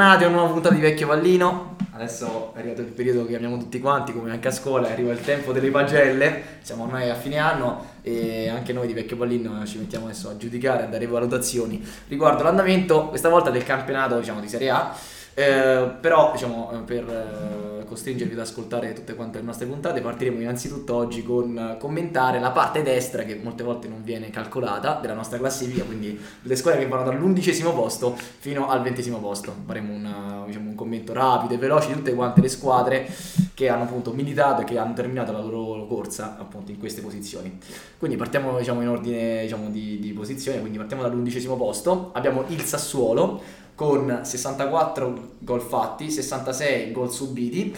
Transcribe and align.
Bentornati 0.00 0.24
a 0.24 0.28
una 0.28 0.38
nuova 0.38 0.52
puntata 0.54 0.74
di 0.74 0.80
Vecchio 0.80 1.06
Pallino. 1.08 1.76
Adesso 1.92 2.54
è 2.54 2.58
arrivato 2.60 2.80
il 2.80 2.86
periodo 2.86 3.26
che 3.26 3.36
amiamo 3.36 3.58
tutti 3.58 3.78
quanti, 3.80 4.14
come 4.14 4.30
anche 4.30 4.48
a 4.48 4.50
scuola, 4.50 4.88
arriva 4.88 5.12
il 5.12 5.20
tempo 5.20 5.52
delle 5.52 5.68
pagelle. 5.68 6.42
Siamo 6.62 6.84
ormai 6.84 7.10
a 7.10 7.14
fine 7.14 7.36
anno 7.36 7.84
e 8.00 8.48
anche 8.48 8.72
noi 8.72 8.86
di 8.86 8.94
Vecchio 8.94 9.18
Pallino 9.18 9.62
ci 9.66 9.76
mettiamo 9.76 10.06
adesso 10.06 10.30
a 10.30 10.38
giudicare, 10.38 10.84
a 10.84 10.86
dare 10.86 11.06
valutazioni 11.06 11.86
riguardo 12.08 12.42
l'andamento, 12.42 13.08
questa 13.08 13.28
volta 13.28 13.50
del 13.50 13.62
campionato 13.62 14.18
diciamo, 14.18 14.40
di 14.40 14.48
Serie 14.48 14.70
A. 14.70 14.96
Eh, 15.34 15.90
però 16.00 16.32
diciamo, 16.32 16.72
eh, 16.72 16.78
per 16.78 17.04
eh, 17.06 17.69
costringervi 17.90 18.32
ad 18.34 18.38
ascoltare 18.38 18.92
tutte 18.92 19.14
quante 19.14 19.38
le 19.38 19.44
nostre 19.44 19.66
puntate. 19.66 20.00
Partiremo 20.00 20.40
innanzitutto 20.40 20.94
oggi 20.94 21.24
con 21.24 21.76
commentare 21.78 22.38
la 22.38 22.52
parte 22.52 22.82
destra 22.82 23.24
che 23.24 23.34
molte 23.42 23.64
volte 23.64 23.88
non 23.88 24.02
viene 24.04 24.30
calcolata 24.30 24.98
della 25.00 25.14
nostra 25.14 25.38
classifica 25.38 25.82
quindi 25.82 26.18
le 26.42 26.56
squadre 26.56 26.80
che 26.80 26.88
vanno 26.88 27.10
dall'undicesimo 27.10 27.72
posto 27.72 28.16
fino 28.38 28.68
al 28.68 28.80
ventesimo 28.82 29.18
posto. 29.18 29.54
Faremo 29.66 29.92
una, 29.92 30.44
diciamo, 30.46 30.70
un 30.70 30.74
commento 30.76 31.12
rapido 31.12 31.54
e 31.54 31.58
veloce 31.58 31.88
di 31.88 31.94
tutte 31.94 32.14
quante 32.14 32.40
le 32.40 32.48
squadre 32.48 33.08
che 33.54 33.68
hanno 33.68 33.82
appunto 33.82 34.12
militato 34.12 34.62
e 34.62 34.64
che 34.64 34.78
hanno 34.78 34.94
terminato 34.94 35.32
la 35.32 35.40
loro 35.40 35.86
corsa 35.86 36.36
appunto 36.38 36.70
in 36.70 36.78
queste 36.78 37.02
posizioni. 37.02 37.58
Quindi 37.98 38.16
partiamo 38.16 38.56
diciamo, 38.56 38.80
in 38.80 38.88
ordine 38.88 39.42
diciamo, 39.42 39.68
di, 39.68 39.98
di 39.98 40.12
posizione 40.12 40.60
quindi 40.60 40.78
partiamo 40.78 41.02
dall'undicesimo 41.02 41.56
posto. 41.56 42.10
Abbiamo 42.14 42.44
il 42.46 42.62
Sassuolo 42.62 43.58
con 43.80 44.20
64 44.24 45.36
gol 45.38 45.62
fatti, 45.62 46.10
66 46.10 46.92
gol 46.92 47.10
subiti 47.10 47.74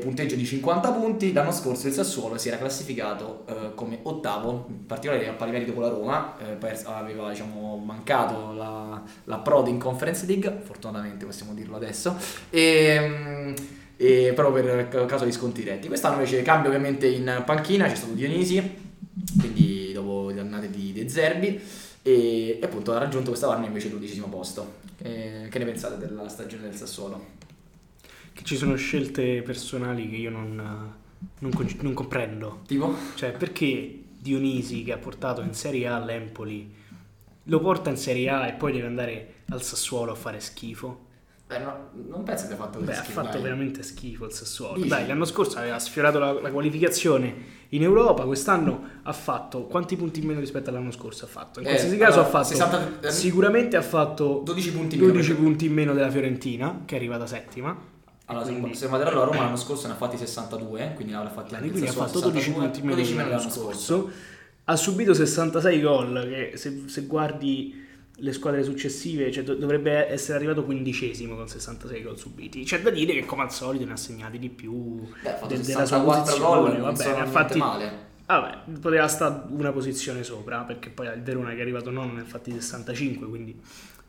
punteggio 0.00 0.34
di 0.34 0.46
50 0.46 0.92
punti. 0.92 1.34
L'anno 1.34 1.52
scorso 1.52 1.88
il 1.88 1.92
Sassuolo 1.92 2.38
si 2.38 2.48
era 2.48 2.56
classificato 2.56 3.44
eh, 3.46 3.74
come 3.74 3.98
ottavo, 4.04 4.64
in 4.70 4.86
particolare 4.86 5.28
a 5.28 5.32
pari 5.32 5.50
merito 5.50 5.74
con 5.74 5.82
la 5.82 5.90
Roma, 5.90 6.38
eh, 6.38 6.84
aveva 6.84 7.28
diciamo, 7.28 7.76
mancato 7.76 8.54
la, 8.54 9.02
la 9.24 9.38
Prod 9.40 9.68
in 9.68 9.78
Conference 9.78 10.24
League, 10.24 10.60
fortunatamente 10.62 11.26
possiamo 11.26 11.52
dirlo 11.52 11.76
adesso, 11.76 12.16
e, 12.48 13.54
e 13.98 14.32
proprio 14.34 14.86
per 14.88 15.04
caso 15.04 15.26
di 15.26 15.32
sconti 15.32 15.62
diretti. 15.62 15.88
Quest'anno 15.88 16.14
invece 16.14 16.40
cambia 16.40 16.70
ovviamente 16.70 17.06
in 17.06 17.42
panchina, 17.44 17.86
c'è 17.86 17.94
stato 17.94 18.14
Dionisi, 18.14 18.90
quindi 19.38 19.92
dopo 19.92 20.30
le 20.30 20.40
annate 20.40 20.70
di 20.70 20.94
De 20.94 21.06
Zerbi 21.10 21.60
e, 22.00 22.58
e 22.58 22.60
appunto 22.62 22.94
ha 22.94 22.98
raggiunto 22.98 23.28
quest'anno 23.28 23.66
invece 23.66 23.88
il 23.88 23.92
dodicesimo 23.92 24.28
posto. 24.28 24.88
Che, 25.02 25.48
che 25.48 25.58
ne 25.58 25.64
pensate 25.64 25.96
della 25.96 26.28
stagione 26.28 26.64
del 26.64 26.74
Sassuolo? 26.74 27.38
Che 28.32 28.44
ci 28.44 28.56
sono 28.56 28.76
scelte 28.76 29.40
personali 29.40 30.10
che 30.10 30.16
io 30.16 30.28
non, 30.30 30.54
non, 31.38 31.52
non 31.80 31.94
comprendo. 31.94 32.60
Tipo? 32.66 32.94
Cioè, 33.14 33.32
perché 33.32 34.02
Dionisi 34.18 34.84
che 34.84 34.92
ha 34.92 34.98
portato 34.98 35.40
in 35.40 35.54
Serie 35.54 35.86
A 35.86 35.98
l'Empoli 35.98 36.74
lo 37.44 37.60
porta 37.60 37.88
in 37.88 37.96
Serie 37.96 38.28
A 38.28 38.46
e 38.46 38.52
poi 38.52 38.72
deve 38.72 38.86
andare 38.86 39.34
al 39.48 39.62
Sassuolo 39.62 40.12
a 40.12 40.16
fare 40.16 40.38
schifo? 40.40 41.08
Beh, 41.50 41.58
no, 41.58 41.88
non 42.08 42.22
penso 42.22 42.46
che 42.46 42.52
abbia 42.52 42.64
fatto 42.64 42.78
Beh, 42.78 42.94
schifo. 42.94 43.18
ha 43.18 43.22
fatto 43.24 43.32
dai. 43.34 43.42
veramente 43.42 43.82
schifo 43.82 44.24
il 44.26 44.32
Sassuolo. 44.32 44.84
Dai, 44.84 45.04
l'anno 45.08 45.24
scorso 45.24 45.58
aveva 45.58 45.80
sfiorato 45.80 46.20
la, 46.20 46.32
la 46.32 46.50
qualificazione 46.52 47.58
in 47.70 47.82
Europa, 47.82 48.22
quest'anno 48.24 48.82
ha 49.02 49.12
fatto 49.12 49.64
quanti 49.64 49.96
punti 49.96 50.20
in 50.20 50.26
meno 50.26 50.38
rispetto 50.38 50.70
all'anno 50.70 50.92
scorso 50.92 51.24
ha 51.24 51.28
fatto? 51.28 51.58
In 51.58 51.66
Eh, 51.66 51.70
qualsiasi 51.70 51.96
caso 51.96 52.20
allora, 52.20 52.28
ha 52.28 52.30
fatto 52.30 52.48
60 52.48 53.00
eh, 53.08 53.10
sicuramente 53.10 53.76
ha 53.76 53.82
fatto 53.82 54.42
12 54.44 54.72
punti 54.72 54.94
in 54.94 55.00
meno 55.00 55.12
12 55.12 55.28
perché- 55.32 55.42
punti 55.44 55.64
in 55.66 55.72
meno 55.72 55.92
della 55.92 56.10
Fiorentina, 56.10 56.82
che 56.84 56.94
è 56.94 56.98
arrivata 56.98 57.26
settima. 57.26 57.76
Allora, 58.26 58.44
se, 58.44 58.52
Quindi- 58.52 58.74
se 58.76 58.86
guardate 58.86 59.12
la 59.12 59.24
Roma 59.24 59.38
l'anno 59.40 59.56
scorso 59.56 59.88
ne 59.88 59.94
ha 59.94 59.96
fatti 59.96 60.16
62, 60.16 60.92
quindi 60.94 61.12
ne 61.12 61.18
avrà 61.18 61.30
fatti 61.30 61.54
anche 61.54 61.66
il 61.66 61.72
quindi 61.72 61.88
ha 61.88 61.92
fatto 61.92 62.20
12 62.20 62.44
62, 62.44 62.62
punti 62.62 62.78
in 62.78 62.84
meno 62.86 62.94
12 62.96 63.14
meno 63.16 63.28
dell'anno 63.28 63.50
dell'anno 63.52 63.72
scorso. 63.72 64.10
Ha 64.66 64.76
subito 64.76 65.14
66 65.14 65.80
gol, 65.80 66.28
che 66.28 66.56
se, 66.56 66.82
se 66.86 67.02
guardi 67.06 67.88
le 68.20 68.32
squadre 68.32 68.62
successive 68.62 69.30
cioè, 69.32 69.42
do- 69.42 69.54
dovrebbe 69.54 70.06
essere 70.10 70.36
arrivato 70.36 70.64
quindicesimo 70.64 71.34
con 71.36 71.48
66 71.48 72.02
gol 72.02 72.18
subiti. 72.18 72.62
C'è 72.64 72.80
da 72.82 72.90
dire 72.90 73.12
che 73.14 73.24
come 73.24 73.42
al 73.42 73.52
solito 73.52 73.84
ne 73.86 73.92
ha 73.92 73.96
segnati 73.96 74.38
di 74.38 74.48
più 74.50 75.00
Beh, 75.22 75.36
de- 75.48 75.60
della 75.60 75.86
sua 75.86 75.98
64 75.98 76.04
posizione. 76.22 76.60
gol, 76.60 76.72
non 76.72 76.80
va 76.82 76.94
sono 76.94 77.10
bene, 77.14 77.22
ha 77.22 77.26
fatti- 77.26 77.58
male. 77.58 78.08
Vabbè, 78.26 78.58
poteva 78.80 79.08
stare 79.08 79.42
una 79.48 79.72
posizione 79.72 80.22
sopra, 80.22 80.60
perché 80.60 80.88
poi 80.90 81.08
il 81.08 81.20
Verona 81.22 81.50
che 81.50 81.56
è 81.56 81.60
arrivato 81.62 81.90
nono 81.90 82.12
ne 82.12 82.20
ha 82.20 82.24
fatti 82.24 82.52
65, 82.52 83.28
quindi 83.28 83.60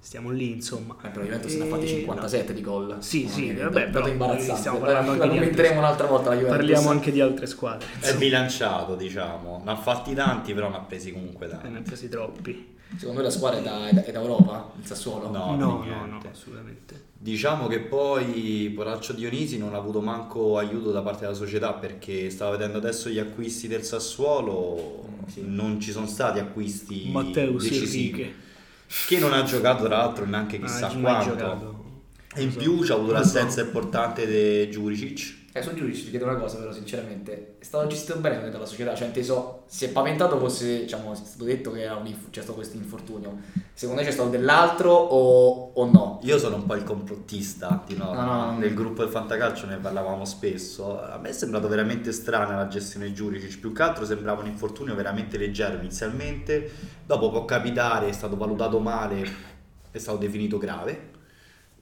stiamo 0.01 0.31
lì, 0.31 0.51
insomma. 0.51 0.95
Eh, 1.03 1.09
però 1.09 1.23
Juventus 1.23 1.53
ne 1.53 1.63
ha 1.63 1.67
fatti 1.67 1.85
E- 1.85 1.88
57 2.00 2.53
di 2.53 2.62
gol. 2.62 2.97
Sì, 3.00 3.28
sì, 3.29 3.50
è- 3.50 3.56
vabbè, 3.63 3.85
è 3.85 3.89
però 3.89 4.07
imbarazzante. 4.07 4.59
stiamo 4.59 4.79
La- 4.79 4.85
parlando 4.85 5.12
la 5.12 5.23
anche 5.23 5.29
di 5.29 5.39
commenteremo 5.39 5.79
un'altra 5.79 6.07
volta 6.07 6.29
la 6.29 6.35
Juventus. 6.35 6.57
Parliamo 6.57 6.89
anche 6.89 7.12
di 7.12 7.22
altre 7.22 7.45
squadre. 7.45 7.85
È 7.88 7.97
insomma. 7.97 8.19
bilanciato, 8.19 8.95
diciamo. 8.95 9.61
Ne 9.63 9.72
ha 9.72 9.75
fatti 9.75 10.13
tanti, 10.13 10.53
però 10.53 10.69
ne 10.69 10.75
ha 10.78 10.79
presi 10.79 11.11
comunque 11.11 11.45
Eh, 11.45 11.50
tanti. 11.50 11.69
Ne 11.69 11.78
ha 11.78 11.81
presi 11.81 12.09
troppi. 12.09 12.69
Secondo 12.97 13.19
me 13.22 13.25
la 13.25 13.31
squadra 13.31 13.59
è 13.59 13.63
da, 13.63 13.88
è 13.88 13.94
da- 13.94 14.03
è 14.03 14.11
d'Europa, 14.11 14.72
il 14.78 14.85
Sassuolo? 14.85 15.29
No, 15.29 15.56
no, 15.56 15.81
no, 15.85 16.06
no, 16.06 16.22
assolutamente. 16.29 17.09
Diciamo 17.17 17.67
che 17.67 17.79
poi 17.79 18.73
Poraccio 18.75 19.13
Dionisi 19.13 19.57
non 19.57 19.75
ha 19.75 19.78
avuto 19.78 20.01
manco 20.01 20.57
aiuto 20.57 20.91
da 20.91 21.01
parte 21.01 21.22
della 21.22 21.35
società 21.35 21.72
perché 21.73 22.29
stava 22.31 22.51
vedendo 22.57 22.79
adesso 22.79 23.07
gli 23.09 23.19
acquisti 23.19 23.67
del 23.69 23.84
Sassuolo, 23.84 25.06
sì. 25.28 25.44
non 25.45 25.79
ci 25.79 25.91
sono 25.91 26.07
stati 26.07 26.40
acquisti 26.40 27.09
Matteo 27.11 27.51
decisivi. 27.51 28.09
Enrique. 28.09 28.34
Che 29.07 29.19
non 29.19 29.34
ha 29.34 29.44
giocato 29.44 29.85
tra 29.85 29.97
l'altro 29.97 30.25
neanche 30.25 30.59
chissà 30.59 30.88
Ah, 30.88 30.96
quanto. 31.00 31.79
E 32.35 32.44
in 32.44 32.56
più 32.56 32.79
c'ha 32.79 32.94
avuto 32.94 33.13
l'assenza 33.13 33.62
importante 33.62 34.25
di 34.25 34.69
Giuricic. 34.72 35.40
Eh, 35.53 35.62
su 35.62 35.73
giudici 35.73 36.06
ti 36.06 36.09
chiedo 36.12 36.23
una 36.25 36.35
cosa, 36.35 36.57
però, 36.59 36.72
sinceramente. 36.72 37.56
È 37.59 37.63
stato 37.66 37.85
gestito 37.88 38.17
bene 38.19 38.50
dalla 38.50 38.66
società, 38.66 38.95
cioè, 38.95 39.07
inteso, 39.07 39.63
si 39.66 39.84
è 39.84 39.89
paventato 39.89 40.39
fosse, 40.39 40.81
diciamo, 40.84 41.12
è 41.12 41.16
stato 41.16 41.44
detto 41.44 41.72
che 41.72 41.89
inf- 42.06 42.29
c'è 42.29 42.41
stato 42.41 42.53
questo 42.56 42.78
infortunio. 42.78 43.38
Secondo 43.73 44.01
te 44.01 44.07
c'è 44.07 44.13
stato 44.13 44.29
dell'altro 44.29 44.94
o, 44.94 45.72
o 45.73 45.91
no? 45.91 46.19
Io 46.23 46.38
sono 46.38 46.56
un 46.56 46.66
po' 46.66 46.75
il 46.75 46.84
complottista 46.85 47.84
di 47.85 47.97
Norma, 47.97 48.23
No, 48.23 48.51
no. 48.51 48.57
nel 48.59 48.73
gruppo 48.73 49.01
del 49.01 49.11
Fantacalcio 49.11 49.66
ne 49.66 49.75
parlavamo 49.78 50.23
spesso. 50.23 51.01
A 51.01 51.17
me 51.17 51.29
è 51.29 51.34
sembrato 51.34 51.67
veramente 51.67 52.13
strana 52.13 52.56
la 52.56 52.67
gestione 52.69 53.07
di 53.07 53.13
Giuricic, 53.13 53.59
più 53.59 53.73
che 53.73 53.81
altro 53.81 54.06
sembrava 54.06 54.41
un 54.41 54.47
infortunio 54.47 54.95
veramente 54.95 55.38
leggero 55.38 55.78
inizialmente, 55.78 56.72
dopo 57.06 57.29
può 57.29 57.44
capitare, 57.44 58.07
è 58.07 58.13
stato 58.13 58.38
valutato 58.38 58.79
male, 58.79 59.28
è 59.91 59.97
stato 59.97 60.17
definito 60.17 60.57
grave. 60.57 61.09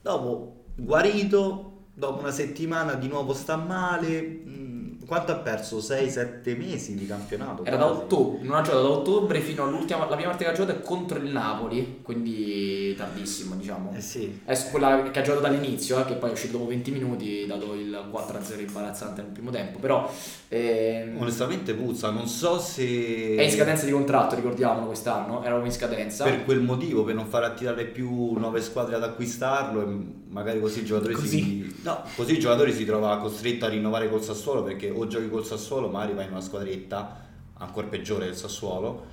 Dopo 0.00 0.64
guarito, 0.74 1.69
dopo 2.00 2.20
una 2.22 2.32
settimana 2.32 2.94
di 2.94 3.06
nuovo 3.06 3.34
sta 3.34 3.56
male. 3.56 4.22
mm, 4.22 4.68
Quanto 5.06 5.32
ha 5.32 5.36
perso? 5.36 5.78
6-7 5.78 6.56
mesi 6.56 6.94
di 6.94 7.04
campionato? 7.04 7.64
Era 7.64 7.76
da 7.76 7.86
quasi. 7.86 8.00
ottobre, 8.02 8.46
non 8.46 8.56
ha 8.56 8.62
giocato 8.62 8.82
da 8.82 8.88
ottobre 8.90 9.40
fino 9.40 9.64
all'ultima, 9.64 9.98
la 10.08 10.14
prima 10.14 10.28
partita 10.28 10.50
che 10.50 10.54
ha 10.54 10.58
giocato 10.60 10.78
è 10.78 10.82
contro 10.82 11.18
il 11.18 11.32
Napoli, 11.32 11.98
quindi 12.02 12.94
tardissimo, 12.96 13.56
diciamo. 13.56 13.92
Eh 13.92 14.00
sì. 14.00 14.40
È 14.44 14.56
quella 14.70 15.10
che 15.10 15.18
ha 15.18 15.22
giocato 15.22 15.42
dall'inizio, 15.42 15.98
eh, 15.98 16.04
che 16.04 16.14
poi 16.14 16.28
è 16.30 16.32
uscito 16.32 16.58
dopo 16.58 16.68
20 16.68 16.90
minuti, 16.92 17.44
dato 17.44 17.74
il 17.74 17.90
4-0 18.08 18.60
imbarazzante 18.60 19.22
nel 19.22 19.32
primo 19.32 19.50
tempo, 19.50 19.80
però 19.80 20.08
ehm, 20.46 21.16
Onestamente 21.20 21.74
puzza, 21.74 22.10
non 22.10 22.28
so 22.28 22.60
se... 22.60 23.34
è 23.34 23.42
in 23.42 23.50
scadenza 23.50 23.86
di 23.86 23.90
contratto, 23.90 24.36
ricordiamolo 24.36 24.86
quest'anno, 24.86 25.42
era 25.42 25.56
in 25.56 25.72
scadenza. 25.72 26.22
per 26.22 26.44
quel 26.44 26.60
motivo, 26.60 27.02
per 27.02 27.16
non 27.16 27.26
far 27.26 27.42
attirare 27.42 27.84
più 27.86 28.38
nuove 28.38 28.60
squadre 28.62 28.94
ad 28.94 29.02
acquistarlo 29.02 29.82
e 29.82 30.19
magari 30.30 30.60
così 30.60 30.80
il 30.80 30.86
giocatore 30.86 31.14
si 31.14 31.20
Così. 31.20 31.76
no, 31.82 32.02
così 32.16 32.32
il 32.32 32.38
giocatore 32.40 32.72
si 32.72 32.84
trova 32.84 33.18
costretto 33.18 33.64
a 33.66 33.68
rinnovare 33.68 34.08
col 34.08 34.22
Sassuolo 34.22 34.62
perché 34.62 34.90
o 34.90 35.06
giochi 35.06 35.28
col 35.28 35.44
Sassuolo, 35.44 35.88
magari 35.88 36.14
vai 36.14 36.24
in 36.26 36.32
una 36.32 36.40
squadretta 36.40 37.28
ancora 37.58 37.86
peggiore 37.88 38.26
del 38.26 38.36
Sassuolo 38.36 39.06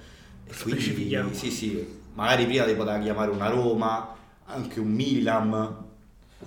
e 0.46 0.54
quindi 0.62 0.82
sì, 1.34 1.52
sì, 1.52 1.86
magari 2.14 2.46
prima 2.46 2.66
ti 2.66 2.74
poteva 2.74 3.00
chiamare 3.00 3.32
una 3.32 3.50
Roma, 3.50 4.16
anche 4.46 4.80
un 4.80 4.92
Milan, 4.92 5.50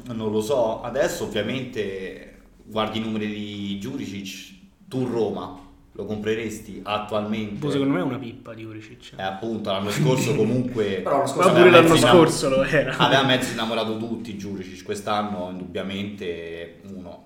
non 0.05 0.31
lo 0.31 0.40
so. 0.40 0.81
Adesso 0.82 1.25
ovviamente 1.25 2.38
guardi 2.64 2.99
i 2.99 3.02
numeri 3.02 3.26
di 3.26 3.78
Juricic, 3.78 4.55
tu 4.88 5.06
Roma 5.06 5.60
lo 5.92 6.04
compreresti 6.04 6.81
attualmente? 6.84 7.54
Boh, 7.56 7.70
secondo 7.70 7.94
me 7.94 8.00
è 8.00 8.02
una 8.02 8.19
pippa 8.19 8.54
di 8.54 8.64
Uricic. 8.64 9.14
Eh, 9.16 9.22
appunto, 9.22 9.70
l'anno 9.70 9.90
scorso 9.90 10.34
comunque 10.34 11.00
Però 11.02 11.16
l'anno 11.16 11.26
scorso 11.26 11.52
pure 11.52 11.70
l'anno 11.70 11.96
scorso 11.96 12.48
lo 12.48 12.62
era. 12.62 12.96
aveva 12.96 13.25
mezzo 13.25 13.52
innamorato 13.52 13.96
tutti 13.96 14.37
Giuricic, 14.37 14.84
quest'anno 14.84 15.48
indubbiamente 15.50 16.81
uno. 16.94 17.25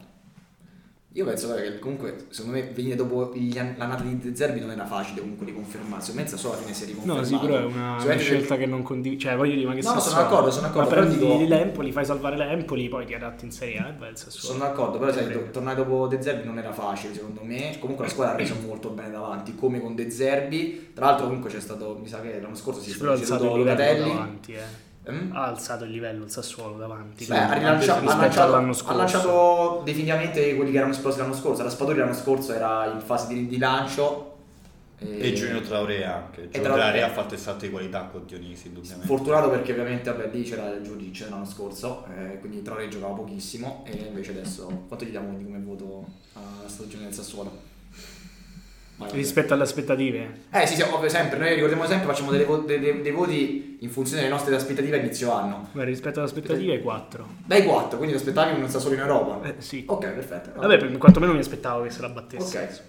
Io 1.16 1.24
penso 1.24 1.46
guarda, 1.46 1.62
che 1.62 1.78
comunque, 1.78 2.26
secondo 2.30 2.56
me, 2.58 2.70
venire 2.72 2.96
dopo 2.96 3.30
an- 3.32 3.74
l'annata 3.78 4.02
di 4.02 4.18
De 4.18 4.34
Zerbi 4.34 4.58
non 4.58 4.72
era 4.72 4.84
facile 4.84 5.20
comunque 5.20 5.46
riconfermarsi. 5.46 6.10
O 6.10 6.14
mezza 6.14 6.36
solo 6.36 6.54
alla 6.54 6.62
fine 6.62 6.74
si 6.74 6.82
è 6.82 6.86
riconfermato. 6.86 7.20
No, 7.20 7.26
sì, 7.26 7.38
però 7.38 7.56
è 7.60 7.64
una, 7.64 8.02
una 8.02 8.16
scelta 8.16 8.56
che 8.56 8.66
non 8.66 8.82
condivido. 8.82 9.20
Cioè, 9.22 9.36
voglio 9.36 9.54
dire, 9.54 9.66
ma 9.66 9.74
che 9.74 9.82
No, 9.82 9.88
sono 9.90 10.00
Sassuolo? 10.00 10.22
d'accordo, 10.24 10.50
sono 10.50 10.66
d'accordo, 10.66 10.88
Ma 10.88 10.94
però 10.96 11.06
dico- 11.06 11.44
l'Empoli, 11.46 11.92
fai 11.92 12.04
salvare 12.04 12.36
l'Empoli, 12.36 12.88
poi 12.88 13.06
ti 13.06 13.14
adatti 13.14 13.44
in 13.44 13.52
Serie 13.52 13.78
A 13.78 13.88
e 13.90 13.94
vai 13.96 14.08
al 14.08 14.18
Sassuolo. 14.18 14.54
Sono 14.56 14.58
d'accordo, 14.68 14.98
però 14.98 15.12
sai, 15.12 15.50
tornare 15.52 15.76
dopo 15.76 16.06
De 16.08 16.20
Zerbi 16.20 16.46
non 16.46 16.58
era 16.58 16.72
facile 16.72 17.14
secondo 17.14 17.42
me. 17.44 17.76
Comunque 17.78 18.06
la 18.06 18.10
squadra 18.10 18.34
ha 18.34 18.36
reso 18.36 18.56
molto 18.66 18.88
bene 18.90 19.12
davanti, 19.12 19.54
come 19.54 19.80
con 19.80 19.94
De 19.94 20.10
Zerbi. 20.10 20.90
Tra 20.94 21.06
l'altro 21.06 21.26
comunque 21.26 21.48
c'è 21.48 21.60
stato, 21.60 21.96
mi 22.00 22.08
sa 22.08 22.20
che 22.22 22.40
l'anno 22.40 22.56
scorso 22.56 22.80
si 22.80 22.90
è 22.90 22.94
stato 22.94 23.18
ceduto 23.18 23.56
Locatelli. 23.56 24.08
davanti, 24.08 24.52
eh. 24.54 24.83
Mm? 25.10 25.36
Ha 25.36 25.44
alzato 25.46 25.84
il 25.84 25.90
livello 25.90 26.24
il 26.24 26.30
Sassuolo 26.30 26.76
davanti. 26.78 27.26
Beh, 27.26 27.36
ha, 27.36 27.46
Quindi, 27.46 27.58
rilancia- 27.64 27.98
ha 27.98 28.02
lanciato, 28.16 28.42
all'anno 28.54 28.70
ha 28.70 28.74
scorso. 28.74 28.96
lanciato 28.96 29.82
definitivamente 29.84 30.54
quelli 30.56 30.70
che 30.70 30.76
erano 30.78 30.92
esplosi 30.92 31.18
l'anno 31.18 31.34
scorso. 31.34 31.62
La 31.62 31.68
Spadori 31.70 31.98
l'anno 31.98 32.14
scorso 32.14 32.52
era 32.54 32.86
in 32.92 33.00
fase 33.00 33.26
di, 33.28 33.46
di 33.46 33.58
lancio. 33.58 34.30
E 34.96 35.32
Giulio 35.34 35.60
Traoré 35.60 36.04
anche. 36.06 36.48
Giulio 36.48 36.72
Traoré- 36.72 37.02
ha 37.02 37.10
fatto 37.10 37.34
il 37.34 37.40
salto 37.40 37.66
di 37.66 37.70
qualità 37.70 38.04
con 38.10 38.24
Dionisi, 38.24 38.68
indubbiamente. 38.68 39.06
Fortunato 39.06 39.50
perché 39.50 39.72
ovviamente 39.72 40.10
vabbè, 40.10 40.30
lì 40.32 40.42
c'era 40.44 40.70
il 40.70 40.82
giudice 40.82 41.28
l'anno 41.28 41.44
scorso, 41.44 42.06
eh, 42.16 42.38
quindi 42.38 42.62
Traoré 42.62 42.88
giocava 42.88 43.12
pochissimo 43.12 43.84
e 43.86 44.06
invece 44.08 44.30
adesso 44.30 44.84
quanto 44.86 45.04
gli 45.04 45.10
diamo 45.10 45.26
quindi 45.26 45.44
come 45.44 45.58
voto 45.58 46.06
alla 46.32 46.66
stagione 46.68 47.04
del 47.04 47.12
Sassuolo? 47.12 47.72
Rispetto 49.10 49.54
alle 49.54 49.64
aspettative. 49.64 50.42
Eh 50.50 50.66
sì, 50.66 50.76
sì, 50.76 50.82
ovvio, 50.82 51.08
sempre, 51.08 51.38
noi 51.38 51.54
ricordiamo 51.54 51.84
sempre, 51.84 52.06
facciamo 52.06 52.30
delle 52.30 52.44
vo- 52.44 52.58
dei, 52.58 52.78
dei- 52.78 53.02
dei 53.02 53.10
voti 53.10 53.78
in 53.80 53.90
funzione 53.90 54.22
delle 54.22 54.32
nostre 54.32 54.54
aspettative 54.54 54.96
a 54.96 55.00
inizio 55.00 55.32
anno. 55.32 55.68
Beh, 55.72 55.84
rispetto 55.84 56.20
alle 56.20 56.28
aspettative 56.28 56.80
4. 56.80 57.26
Dai 57.44 57.64
4, 57.64 57.96
quindi 57.98 58.14
ti 58.16 58.20
aspettavi 58.22 58.60
un 58.60 58.68
Sassuolo 58.68 58.94
in 58.94 59.00
Europa? 59.00 59.48
Eh, 59.48 59.54
sì. 59.58 59.84
Ok, 59.86 60.06
perfetto. 60.10 60.52
Vabbè, 60.60 60.78
per, 60.78 60.96
quantomeno 60.96 61.32
mi 61.32 61.40
aspettavo 61.40 61.82
che 61.82 61.90
se 61.90 62.00
la 62.02 62.08
battesse. 62.08 62.58
Ok, 62.58 62.82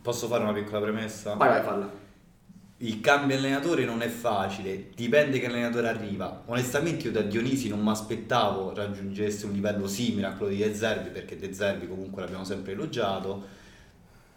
Posso 0.00 0.28
fare 0.28 0.42
una 0.44 0.52
piccola 0.52 0.80
premessa? 0.80 1.34
vai 1.34 1.48
vai 1.48 1.62
falla. 1.62 1.90
Il 2.78 3.00
cambio 3.00 3.36
allenatore 3.36 3.84
non 3.84 4.02
è 4.02 4.08
facile, 4.08 4.90
dipende 4.94 5.40
che 5.40 5.46
allenatore 5.46 5.88
arriva. 5.88 6.44
Onestamente 6.46 7.06
io 7.08 7.12
da 7.12 7.22
Dionisi 7.22 7.68
non 7.68 7.80
mi 7.82 7.90
aspettavo 7.90 8.72
raggiungesse 8.72 9.46
un 9.46 9.52
livello 9.52 9.88
simile 9.88 10.28
a 10.28 10.32
quello 10.34 10.52
di 10.52 10.58
De 10.58 10.72
Zerbi, 10.72 11.10
perché 11.10 11.36
De 11.36 11.52
Zerbi 11.52 11.88
comunque 11.88 12.22
l'abbiamo 12.22 12.44
sempre 12.44 12.72
elogiato. 12.72 13.56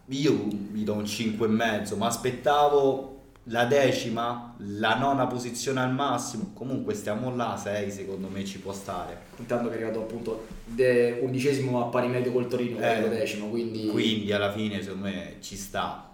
Io 0.05 0.47
gli 0.73 0.83
do 0.83 0.93
un 0.93 1.03
5,5, 1.03 1.97
ma 1.97 2.07
aspettavo 2.07 3.07
la 3.45 3.65
decima, 3.65 4.53
la 4.57 4.95
nona 4.97 5.25
posizione 5.25 5.79
al 5.79 5.93
massimo. 5.93 6.51
Comunque 6.53 6.93
stiamo 6.93 7.33
là, 7.35 7.57
6 7.61 7.89
secondo 7.91 8.27
me 8.27 8.43
ci 8.45 8.59
può 8.59 8.73
stare. 8.73 9.17
Intanto 9.37 9.67
che 9.69 9.73
è 9.73 9.77
arrivato 9.77 10.01
appunto 10.01 10.45
de- 10.65 11.19
undicesimo 11.21 11.81
a 11.83 11.89
pari 11.89 12.07
merito 12.07 12.31
col 12.31 12.47
Torino, 12.47 12.77
Eh, 12.79 13.09
decimo, 13.09 13.47
quindi... 13.49 13.87
Quindi 13.87 14.31
alla 14.31 14.51
fine 14.51 14.81
secondo 14.83 15.05
me 15.05 15.37
ci 15.39 15.55
sta, 15.55 16.13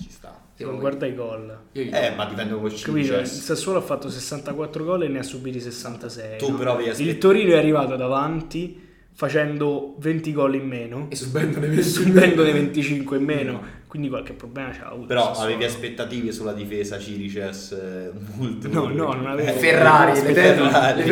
ci 0.00 0.10
sta. 0.10 0.38
Sì, 0.54 0.64
Non 0.64 0.78
guarda 0.78 1.06
i 1.06 1.14
gol. 1.14 1.58
Eh, 1.72 2.12
ma 2.16 2.24
dipende 2.24 2.54
come 2.54 2.70
ci 2.70 2.82
Capito? 2.84 3.14
Il. 3.18 3.26
Sassuolo 3.26 3.78
ha 3.78 3.82
fatto 3.82 4.08
64 4.10 4.84
gol 4.84 5.02
e 5.04 5.08
ne 5.08 5.18
ha 5.18 5.22
subiti 5.22 5.60
66. 5.60 6.38
Tu 6.38 6.50
no? 6.50 6.56
però 6.56 6.72
avevi 6.72 6.84
Il 6.88 6.92
aspettato. 6.92 7.18
Torino 7.18 7.52
è 7.54 7.58
arrivato 7.58 7.94
davanti 7.96 8.84
facendo 9.16 9.94
20 9.98 10.32
gol 10.34 10.54
in 10.56 10.66
meno, 10.68 11.06
E 11.08 11.16
subendone 11.16 11.68
20 11.68 11.82
subendone 11.82 12.52
25 12.52 13.16
in 13.16 13.24
meno, 13.24 13.62
quindi 13.86 14.10
qualche 14.10 14.34
problema 14.34 14.68
c'ha 14.70 14.88
avuto. 14.90 15.06
Però 15.06 15.32
avevi 15.32 15.64
aspettative 15.64 16.32
sulla 16.32 16.52
difesa 16.52 16.98
Cirices 16.98 17.72
eh, 17.72 18.10
molto 18.34 18.68
No, 18.68 18.88
no, 18.88 19.14
non 19.14 19.26
avevo- 19.26 19.48
Eh, 19.48 19.52
Ferrari, 19.54 20.20
l'eterno, 20.20 20.68
Ferrari. 20.68 21.02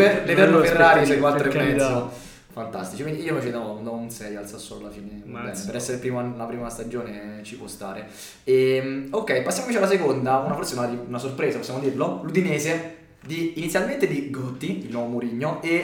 Ferrari 0.67 1.07
sui 1.07 1.19
4 1.19 1.49
per 1.51 1.61
e 1.61 1.65
mezzo. 1.65 2.23
Fantastici, 2.53 3.03
quindi 3.03 3.23
io 3.23 3.31
invece 3.31 3.51
do, 3.51 3.81
do 3.83 3.93
un 3.95 4.09
6 4.11 4.37
al 4.37 4.47
Sassuolo 4.47 4.83
alla 4.83 4.93
fine. 4.93 5.23
bene, 5.25 5.53
per 5.67 5.75
essere 5.75 5.97
prima, 5.97 6.23
la 6.37 6.45
prima 6.45 6.69
stagione 6.69 7.41
ci 7.43 7.57
può 7.57 7.67
stare. 7.67 8.07
E, 8.45 9.09
ok, 9.11 9.43
passiamoci 9.43 9.77
alla 9.79 9.89
seconda, 9.89 10.37
una 10.39 10.55
forse 10.55 10.75
una, 10.79 10.87
una 11.09 11.19
sorpresa, 11.19 11.57
possiamo 11.59 11.81
dirlo. 11.81 12.21
L'Udinese, 12.23 12.97
di, 13.27 13.55
inizialmente 13.57 14.07
di 14.07 14.31
Gotti, 14.31 14.85
il 14.85 14.93
nuovo 14.93 15.09
Murigno, 15.09 15.61
e, 15.63 15.83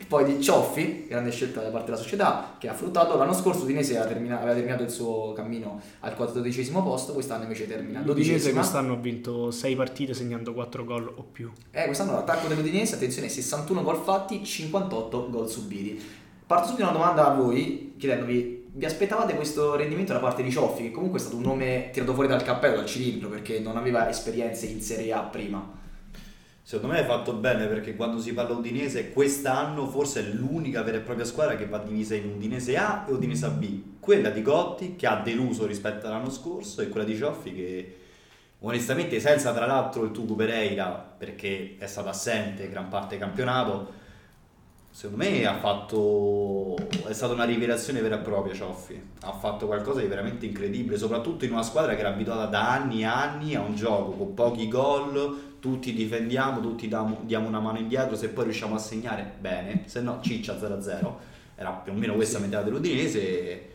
e 0.00 0.06
poi 0.06 0.24
di 0.24 0.42
Cioffi, 0.42 1.04
grande 1.06 1.30
scelta 1.30 1.60
da 1.60 1.68
parte 1.68 1.90
della 1.90 2.02
società, 2.02 2.56
che 2.58 2.68
ha 2.68 2.72
fruttato. 2.72 3.18
L'anno 3.18 3.34
scorso 3.34 3.60
l'Udinese 3.60 3.98
aveva 3.98 4.10
termina- 4.10 4.38
aveva 4.38 4.54
terminato 4.54 4.82
il 4.82 4.88
suo 4.88 5.34
cammino 5.34 5.78
al 6.00 6.16
14 6.16 6.70
posto, 6.70 7.12
quest'anno 7.12 7.42
invece 7.42 7.66
termina 7.66 8.00
L'Udinese 8.00 8.32
12 8.32 8.52
quest'anno 8.54 8.94
ha 8.94 8.96
vinto 8.96 9.50
6 9.50 9.76
partite 9.76 10.14
segnando 10.14 10.54
4 10.54 10.84
gol 10.84 11.12
o 11.14 11.22
più. 11.30 11.50
eh, 11.70 11.84
quest'anno 11.84 12.12
l'attacco 12.12 12.48
dell'Udinese, 12.48 12.94
attenzione, 12.94 13.28
61 13.28 13.82
gol 13.82 13.98
fatti, 13.98 14.42
58 14.42 15.28
gol 15.28 15.50
subiti. 15.50 16.02
Parto 16.46 16.68
subito 16.68 16.84
una 16.84 16.92
domanda 16.92 17.30
a 17.30 17.34
voi, 17.34 17.94
chiedendovi, 17.98 18.68
vi 18.72 18.84
aspettavate 18.86 19.34
questo 19.34 19.76
rendimento 19.76 20.14
da 20.14 20.18
parte 20.18 20.42
di 20.42 20.50
Cioffi, 20.50 20.84
che 20.84 20.90
comunque 20.90 21.18
è 21.18 21.20
stato 21.20 21.36
un 21.36 21.42
nome 21.42 21.90
tirato 21.92 22.14
fuori 22.14 22.26
dal 22.26 22.42
cappello, 22.42 22.76
dal 22.76 22.86
cilindro, 22.86 23.28
perché 23.28 23.60
non 23.60 23.76
aveva 23.76 24.08
esperienze 24.08 24.64
in 24.64 24.80
Serie 24.80 25.12
A 25.12 25.20
prima? 25.20 25.78
Secondo 26.62 26.92
me 26.92 27.00
hai 27.00 27.06
fatto 27.06 27.32
bene 27.32 27.66
perché 27.66 27.96
quando 27.96 28.20
si 28.20 28.32
parla 28.32 28.54
udinese 28.54 29.10
quest'anno 29.12 29.86
forse 29.86 30.20
è 30.20 30.32
l'unica 30.32 30.82
vera 30.82 30.98
e 30.98 31.00
propria 31.00 31.24
squadra 31.24 31.56
che 31.56 31.66
va 31.66 31.78
divisa 31.78 32.14
in 32.14 32.26
Udinese 32.26 32.76
A 32.76 33.06
e 33.08 33.12
Udinese 33.12 33.48
B. 33.48 33.82
Quella 33.98 34.30
di 34.30 34.42
Gotti 34.42 34.94
che 34.94 35.06
ha 35.06 35.16
deluso 35.16 35.66
rispetto 35.66 36.06
all'anno 36.06 36.30
scorso 36.30 36.80
e 36.80 36.88
quella 36.88 37.06
di 37.06 37.16
Cioffi 37.16 37.54
che 37.54 37.96
onestamente 38.60 39.18
senza 39.20 39.52
tra 39.52 39.66
l'altro 39.66 40.04
il 40.04 40.12
Tugu 40.12 40.36
Pereira 40.36 40.90
perché 40.90 41.76
è 41.78 41.86
stato 41.86 42.08
assente 42.08 42.68
gran 42.68 42.88
parte 42.88 43.16
del 43.16 43.26
campionato 43.26 43.98
secondo 44.90 45.24
me 45.24 45.46
ha 45.46 45.56
fatto 45.58 46.76
è 47.06 47.12
stata 47.12 47.32
una 47.32 47.44
rivelazione 47.44 48.00
vera 48.00 48.16
e 48.16 48.22
propria 48.22 48.54
Cioffi 48.54 49.00
ha 49.22 49.32
fatto 49.32 49.66
qualcosa 49.66 50.00
di 50.00 50.06
veramente 50.06 50.46
incredibile 50.46 50.98
soprattutto 50.98 51.44
in 51.44 51.52
una 51.52 51.62
squadra 51.62 51.94
che 51.94 52.00
era 52.00 52.10
abituata 52.10 52.46
da 52.46 52.70
anni 52.70 53.00
e 53.00 53.04
anni 53.04 53.54
a 53.54 53.60
un 53.60 53.74
gioco 53.74 54.10
con 54.12 54.34
pochi 54.34 54.68
gol 54.68 55.49
tutti 55.60 55.92
difendiamo 55.92 56.60
tutti 56.60 56.88
diamo, 56.88 57.20
diamo 57.24 57.46
una 57.48 57.60
mano 57.60 57.78
indietro 57.78 58.16
se 58.16 58.30
poi 58.30 58.44
riusciamo 58.44 58.74
a 58.74 58.78
segnare 58.78 59.34
bene 59.38 59.82
se 59.86 60.00
no 60.00 60.18
ciccia 60.22 60.54
0-0 60.56 61.12
era 61.54 61.70
più 61.72 61.92
o 61.92 61.94
meno 61.94 62.14
questa 62.14 62.38
metà 62.38 62.62
dell'Udinese 62.62 63.68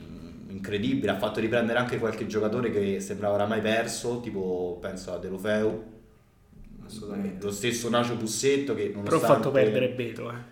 Mm, 0.00 0.48
incredibile 0.50 1.12
ha 1.12 1.18
fatto 1.18 1.38
riprendere 1.38 1.78
anche 1.78 1.98
qualche 1.98 2.26
giocatore 2.26 2.70
che 2.70 2.98
sembrava 3.00 3.34
oramai 3.34 3.60
perso 3.60 4.20
tipo 4.20 4.78
penso 4.80 5.12
a 5.12 5.18
Delofeu 5.18 5.84
Assolutamente. 6.84 7.44
lo 7.44 7.50
stesso 7.52 7.88
Nacio 7.90 8.16
Bussetto 8.16 8.74
che 8.74 8.88
Però 8.88 9.16
ha 9.16 9.20
fatto 9.20 9.50
perdere 9.50 9.90
Beto. 9.90 10.30
Eh. 10.30 10.51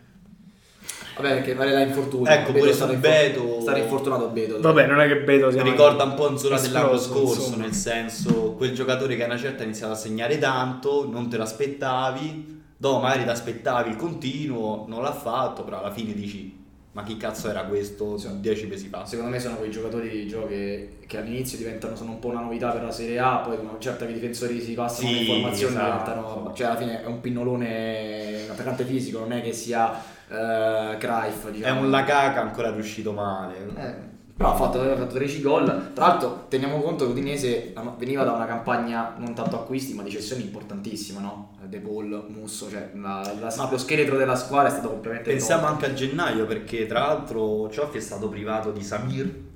Vabbè, 1.21 1.35
perché 1.35 1.55
vale 1.55 1.73
la 1.73 1.81
infortunio. 1.81 2.31
Ecco, 2.31 2.53
pure 2.53 2.71
è 2.71 2.73
stato 2.73 2.93
su 2.93 2.99
Beto- 2.99 3.61
Stare 3.61 3.81
infortunato 3.81 4.25
a 4.25 4.29
Beto. 4.29 4.61
Vabbè, 4.61 4.87
non 4.87 5.01
è 5.01 5.07
che 5.07 5.21
Beto 5.21 5.51
sia 5.51 5.63
ricorda 5.63 6.05
un 6.05 6.15
po' 6.15 6.29
in 6.31 6.39
zona 6.39 6.59
dell'anno 6.61 6.99
scorso, 6.99 7.41
insomma. 7.47 7.63
nel 7.65 7.73
senso 7.75 8.53
quel 8.57 8.73
giocatore 8.75 9.17
che 9.17 9.23
a 9.23 9.27
una 9.27 9.39
certa 9.39 9.63
ha 9.63 9.65
iniziato 9.65 9.93
a 9.93 9.97
segnare 9.97 10.39
tanto, 10.39 11.09
non 11.11 11.29
te 11.29 11.37
l'aspettavi, 11.37 12.63
dopo 12.77 13.01
magari 13.01 13.25
ti 13.25 13.29
aspettavi 13.31 13.91
il 13.91 13.97
continuo, 13.97 14.85
non 14.89 15.03
l'ha 15.03 15.13
fatto, 15.13 15.63
però 15.65 15.79
alla 15.81 15.93
fine 15.93 16.13
dici 16.15 16.59
ma 16.93 17.05
chi 17.05 17.17
cazzo 17.17 17.49
era 17.49 17.63
questo 17.67 18.19
Sì. 18.19 18.41
dieci 18.41 18.67
mesi 18.67 18.89
fa? 18.89 19.07
Secondo 19.07 19.31
me 19.31 19.39
sono 19.39 19.55
quei 19.55 19.71
giocatori 19.71 20.09
di 20.09 20.27
gioco 20.27 20.49
che, 20.49 20.97
che 21.07 21.19
all'inizio 21.19 21.57
diventano 21.57 21.95
sono 21.95 22.11
un 22.11 22.19
po' 22.19 22.29
una 22.29 22.41
novità 22.41 22.71
per 22.71 22.83
la 22.83 22.91
Serie 22.91 23.17
A, 23.21 23.37
poi 23.37 23.57
con 23.59 23.67
una 23.67 23.79
certa 23.79 24.05
che 24.07 24.11
i 24.11 24.15
difensori 24.15 24.61
si 24.61 24.73
passano 24.73 25.07
Sì, 25.07 25.15
le 25.15 25.21
informazioni 25.21 25.73
esatto. 25.75 25.91
diventano. 26.11 26.53
Cioè 26.53 26.67
alla 26.67 26.77
fine 26.77 27.03
è 27.03 27.07
un 27.07 27.21
pinnolone, 27.21 28.43
un 28.47 28.51
attaccante 28.51 28.85
fisico, 28.85 29.21
non 29.21 29.31
è 29.33 29.41
che 29.41 29.53
sia 29.53 29.93
eh. 30.31 30.97
È 30.99 31.51
Diciamo. 31.51 31.81
un 31.81 31.91
Lacaka 31.91 32.41
ancora 32.41 32.71
riuscito 32.71 33.13
male. 33.13 33.55
Eh, 33.77 34.09
però 34.37 34.53
ha 34.53 34.57
fatto, 34.57 34.81
ha 34.81 34.97
fatto 34.97 35.15
13 35.15 35.43
gol. 35.43 35.91
Tra 35.93 36.07
l'altro 36.07 36.47
teniamo 36.49 36.81
conto 36.81 37.05
che 37.05 37.11
Udinese 37.11 37.75
veniva 37.99 38.25
da 38.25 38.33
una 38.33 38.47
campagna 38.47 39.15
non 39.19 39.35
tanto 39.35 39.57
acquisti 39.57 39.93
ma 39.93 40.03
di 40.03 40.11
cessioni 40.11 40.43
importantissima, 40.45 41.21
no? 41.21 41.57
De 41.67 41.79
Paul, 41.79 42.25
Musso, 42.29 42.71
cioè 42.71 42.91
la- 42.95 43.21
la- 43.39 43.55
Ma- 43.57 43.69
lo 43.71 43.77
scheletro 43.79 44.17
della 44.17 44.37
squadra 44.37 44.69
è 44.69 44.71
stato 44.73 44.89
completamente 44.89 45.31
Pensiamo 45.31 45.67
tolto. 45.67 45.75
anche 45.75 45.87
a 45.91 45.95
gennaio 45.95 46.47
perché 46.47 46.87
tra 46.87 47.01
l'altro 47.01 47.69
Cioffi 47.69 47.99
è 47.99 48.01
stato 48.01 48.29
privato 48.31 48.71
di 48.71 48.83
Samir 48.83 49.49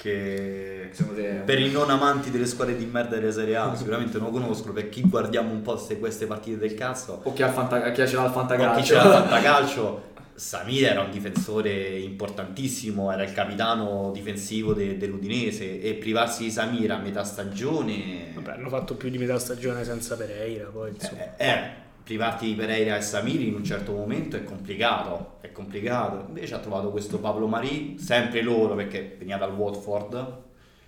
che 0.00 0.90
te- 1.14 1.42
per 1.44 1.58
i 1.60 1.70
non 1.72 1.90
amanti 1.90 2.30
delle 2.30 2.46
squadre 2.46 2.76
di 2.76 2.84
merda 2.86 3.16
della 3.16 3.32
Serie 3.32 3.56
A 3.56 3.74
sicuramente 3.74 4.18
non 4.18 4.28
lo 4.30 4.38
conoscono 4.38 4.72
per 4.72 4.88
chi 4.88 5.02
guardiamo 5.02 5.50
un 5.50 5.60
po' 5.62 5.76
ste- 5.76 5.98
queste 5.98 6.26
partite 6.26 6.56
del 6.56 6.74
cazzo 6.74 7.20
O 7.24 7.32
chi, 7.32 7.42
ha 7.42 7.50
fanta- 7.50 7.90
chi 7.90 8.06
ce 8.06 8.14
l'ha 8.14 8.22
il 8.22 8.28
o 8.28 8.32
fantacalcio. 8.32 8.80
chi 8.80 8.86
c'era 8.86 9.02
al 9.02 9.10
fantacalcio 9.26 10.06
Samir 10.34 10.84
era 10.86 11.00
un 11.00 11.10
difensore 11.10 11.98
importantissimo 11.98 13.10
era 13.10 13.24
il 13.24 13.32
capitano 13.32 14.12
difensivo 14.14 14.72
de- 14.72 14.96
dell'Udinese 14.96 15.80
e 15.82 15.94
privarsi 15.94 16.44
di 16.44 16.50
Samir 16.52 16.92
a 16.92 16.98
metà 16.98 17.24
stagione 17.24 18.30
Vabbè, 18.34 18.52
hanno 18.52 18.68
fatto 18.68 18.94
più 18.94 19.08
di 19.10 19.18
metà 19.18 19.36
stagione 19.40 19.82
senza 19.82 20.14
Pereira, 20.16 20.66
poi 20.72 20.90
insomma. 20.90 21.36
Eh, 21.36 21.48
eh, 21.50 21.60
privarti 22.08 22.46
di 22.46 22.54
Pereira 22.54 22.96
e 22.96 23.02
Samiri 23.02 23.48
in 23.48 23.54
un 23.54 23.62
certo 23.62 23.92
momento 23.92 24.36
è 24.36 24.42
complicato, 24.42 25.36
è 25.42 25.52
complicato. 25.52 26.24
Invece 26.28 26.54
ha 26.54 26.58
trovato 26.58 26.90
questo 26.90 27.18
Pablo 27.18 27.46
Marì, 27.46 27.98
sempre 27.98 28.40
loro 28.40 28.74
perché 28.74 29.16
veniva 29.18 29.36
dal 29.36 29.52
Watford. 29.52 30.36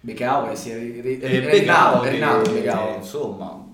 Becao 0.01 0.49
che 0.49 0.57
si 0.57 0.71
è 0.71 0.77
E 0.77 1.21
è 1.21 1.61
rinato, 1.61 2.01
Becao. 2.51 2.97
insomma, 2.97 3.69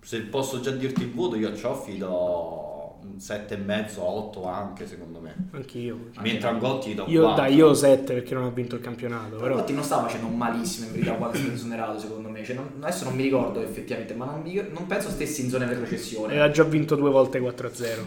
se 0.00 0.22
posso 0.22 0.58
già 0.58 0.72
dirti 0.72 1.02
il 1.02 1.12
voto, 1.12 1.36
io 1.36 1.50
a 1.50 1.54
Cioffi 1.54 1.98
do 1.98 2.61
un 3.04 3.16
7,5, 3.18 3.98
8 3.98 4.46
anche 4.46 4.86
secondo 4.86 5.20
me. 5.20 5.34
Anch'io. 5.52 6.10
Mentre 6.20 6.48
a 6.48 6.52
Gotti 6.52 6.90
gli 6.90 6.94
do 6.94 7.04
Io, 7.08 7.22
4. 7.22 7.42
dai, 7.42 7.54
io 7.54 7.74
7 7.74 8.14
perché 8.14 8.34
non 8.34 8.44
ha 8.44 8.50
vinto 8.50 8.76
il 8.76 8.80
campionato. 8.80 9.36
Però 9.36 9.56
Totti 9.56 9.72
non 9.72 9.82
stava 9.84 10.02
facendo 10.02 10.28
malissimo 10.28 10.86
in 10.86 10.92
verità 10.92 11.12
quando 11.14 11.36
è 11.36 11.40
stato 11.40 11.54
esonerato 11.54 11.98
secondo 11.98 12.28
me. 12.28 12.44
Cioè, 12.44 12.54
non- 12.56 12.70
adesso 12.80 13.04
non 13.04 13.14
mi 13.14 13.22
ricordo 13.22 13.60
effettivamente, 13.62 14.14
ma 14.14 14.24
non, 14.26 14.40
mi- 14.42 14.64
non 14.72 14.86
penso 14.86 15.10
stessi 15.10 15.42
in 15.42 15.50
zona 15.50 15.64
di 15.66 15.72
retrocessione. 15.74 16.32
aveva 16.32 16.50
già 16.50 16.64
vinto 16.64 16.94
due 16.96 17.10
volte 17.10 17.40
4-0. 17.40 18.06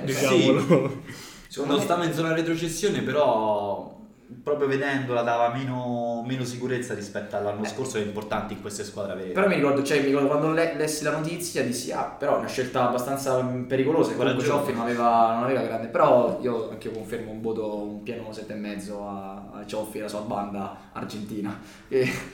Eh, 0.00 0.04
Diciamolo. 0.04 1.02
Secondo 1.48 1.72
non 1.72 1.80
me- 1.80 1.84
stava 1.84 2.04
in 2.04 2.12
zona 2.12 2.32
retrocessione, 2.34 3.02
però 3.02 3.98
proprio 4.42 4.66
vedendola 4.68 5.22
dava 5.22 5.52
meno, 5.52 6.22
meno 6.26 6.44
sicurezza 6.44 6.94
rispetto 6.94 7.36
all'anno 7.36 7.64
scorso 7.64 7.98
è 7.98 8.00
importante 8.02 8.52
in 8.54 8.60
queste 8.60 8.84
squadre 8.84 9.12
avere. 9.12 9.30
Però 9.32 9.46
mi 9.48 9.54
ricordo, 9.54 9.82
cioè, 9.82 9.98
mi 10.00 10.06
ricordo 10.06 10.28
quando 10.28 10.52
le- 10.52 10.74
lessi 10.76 11.04
la 11.04 11.10
notizia 11.12 11.62
dissi 11.62 11.92
ah, 11.92 12.04
però 12.04 12.36
è 12.36 12.38
una 12.38 12.48
scelta 12.48 12.88
abbastanza 12.88 13.42
mm, 13.42 13.64
pericolosa, 13.64 14.12
e 14.12 14.16
comunque. 14.16 14.44
Cioffi 14.44 14.72
non 14.72 14.82
aveva, 14.82 15.34
non 15.34 15.44
aveva 15.44 15.62
grande, 15.62 15.88
però 15.88 16.38
io 16.42 16.70
anche 16.70 16.88
io 16.88 16.94
confermo 16.94 17.30
un 17.30 17.40
voto, 17.40 17.76
un 17.82 18.02
pieno 18.02 18.28
7,5 18.30 18.92
a, 18.92 19.58
a 19.60 19.66
Cioffi 19.66 19.98
e 19.98 20.02
la 20.02 20.08
sua 20.08 20.20
banda 20.20 20.76
argentina, 20.92 21.58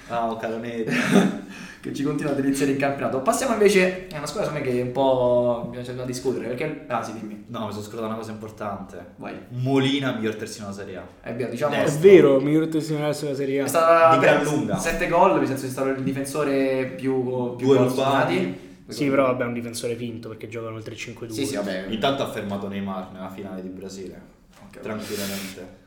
Ah, 0.08 0.30
oh, 0.30 0.36
Calonetta. 0.36 0.92
che 1.80 1.92
ci 1.94 2.02
continua 2.02 2.32
a 2.32 2.34
deliziare 2.34 2.72
in 2.72 2.78
campionato. 2.78 3.20
Passiamo 3.20 3.52
invece, 3.52 4.08
è 4.08 4.16
una 4.16 4.26
squadra 4.26 4.50
me 4.50 4.60
che 4.60 4.80
un 4.80 4.90
po' 4.90 5.68
bisogna 5.70 5.98
da 5.98 6.04
discutere, 6.04 6.46
perché, 6.48 6.84
ah 6.88 7.02
sì 7.02 7.12
dimmi, 7.12 7.44
No, 7.48 7.66
mi 7.66 7.70
sono 7.72 7.84
scordato 7.84 8.06
una 8.06 8.16
cosa 8.16 8.32
importante. 8.32 9.12
vai, 9.16 9.34
Molina, 9.50 10.12
miglior 10.12 10.34
terzino 10.34 10.66
della 10.66 10.76
Serie 10.78 10.96
A. 10.96 11.04
è 11.22 11.32
vero, 11.34 11.50
diciamo... 11.50 11.74
Eh, 11.74 11.85
È 11.86 11.98
vero, 11.98 12.40
miglior 12.40 12.66
testimone 12.68 13.10
della 13.10 13.34
Serie 13.34 13.60
È 13.60 13.62
A. 13.64 13.66
stata 13.66 14.14
Di 14.14 14.20
gran 14.20 14.42
lunga. 14.42 14.76
7 14.76 15.08
gol, 15.08 15.38
nel 15.38 15.46
senso 15.46 15.62
che 15.62 15.68
è 15.68 15.70
stato 15.72 15.88
il 15.88 16.02
difensore 16.02 16.84
più, 16.96 17.56
più 17.56 17.66
Due 17.66 17.78
rubati. 17.78 18.64
Sì, 18.88 19.08
però 19.08 19.26
vabbè, 19.26 19.42
è 19.42 19.46
un 19.46 19.52
difensore 19.52 19.94
finto 19.96 20.28
perché 20.28 20.48
giocano 20.48 20.76
il 20.76 20.84
3-5-2. 20.86 21.30
Sì, 21.30 21.46
sì, 21.46 21.56
vabbè. 21.56 21.86
Intanto 21.88 22.22
ha 22.22 22.30
fermato 22.30 22.68
Neymar 22.68 23.10
nella 23.12 23.30
finale 23.30 23.62
di 23.62 23.68
Brasile. 23.68 24.20
Ok, 24.66 24.80
Tranquillamente. 24.80 25.84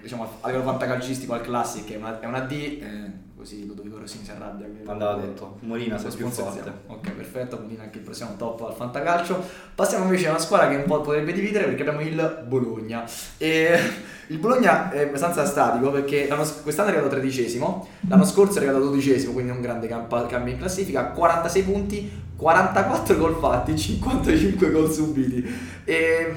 Diciamo, 0.00 0.26
a 0.40 0.46
livello 0.46 0.64
fantacalcistico 0.64 1.34
al 1.34 1.42
classic 1.42 1.92
è 1.92 1.96
una, 1.96 2.20
è 2.20 2.26
una 2.26 2.40
D, 2.40 2.52
eh, 2.52 3.10
così 3.36 3.66
Ludovico 3.66 3.98
Rossini 3.98 4.24
si 4.24 4.30
arrabbia. 4.30 4.66
Andava 4.86 5.20
detto. 5.20 5.58
Molina 5.60 5.98
sei 5.98 6.10
più 6.12 6.28
forte. 6.28 6.72
Ok, 6.86 7.10
perfetto, 7.10 7.58
quindi 7.58 7.76
anche 7.78 7.98
il 7.98 8.04
prossimo 8.04 8.34
top 8.36 8.62
al 8.62 8.74
fantacalcio. 8.74 9.44
Passiamo 9.74 10.04
invece 10.04 10.26
a 10.28 10.30
una 10.30 10.38
squadra 10.38 10.68
che 10.70 10.76
un 10.76 10.84
po' 10.84 11.02
potrebbe 11.02 11.32
dividere 11.32 11.66
perché 11.66 11.82
abbiamo 11.82 12.00
il 12.00 12.44
Bologna. 12.48 13.04
E 13.36 13.78
il 14.28 14.38
Bologna 14.38 14.90
è 14.90 15.02
abbastanza 15.02 15.44
statico 15.44 15.90
perché 15.90 16.28
quest'anno 16.62 16.88
è 16.88 16.92
arrivato 16.92 17.14
tredicesimo, 17.14 17.88
l'anno 18.08 18.24
scorso 18.24 18.58
è 18.58 18.62
arrivato 18.62 18.84
dodicesimo, 18.84 19.32
quindi 19.32 19.52
un 19.52 19.60
grande 19.60 19.86
campa- 19.86 20.26
cambio 20.26 20.54
in 20.54 20.58
classifica, 20.58 21.10
46 21.10 21.62
punti, 21.62 22.10
44 22.36 23.16
gol 23.16 23.36
fatti, 23.38 23.76
55 23.76 24.70
gol 24.70 24.90
subiti. 24.90 25.46
E 25.84 26.34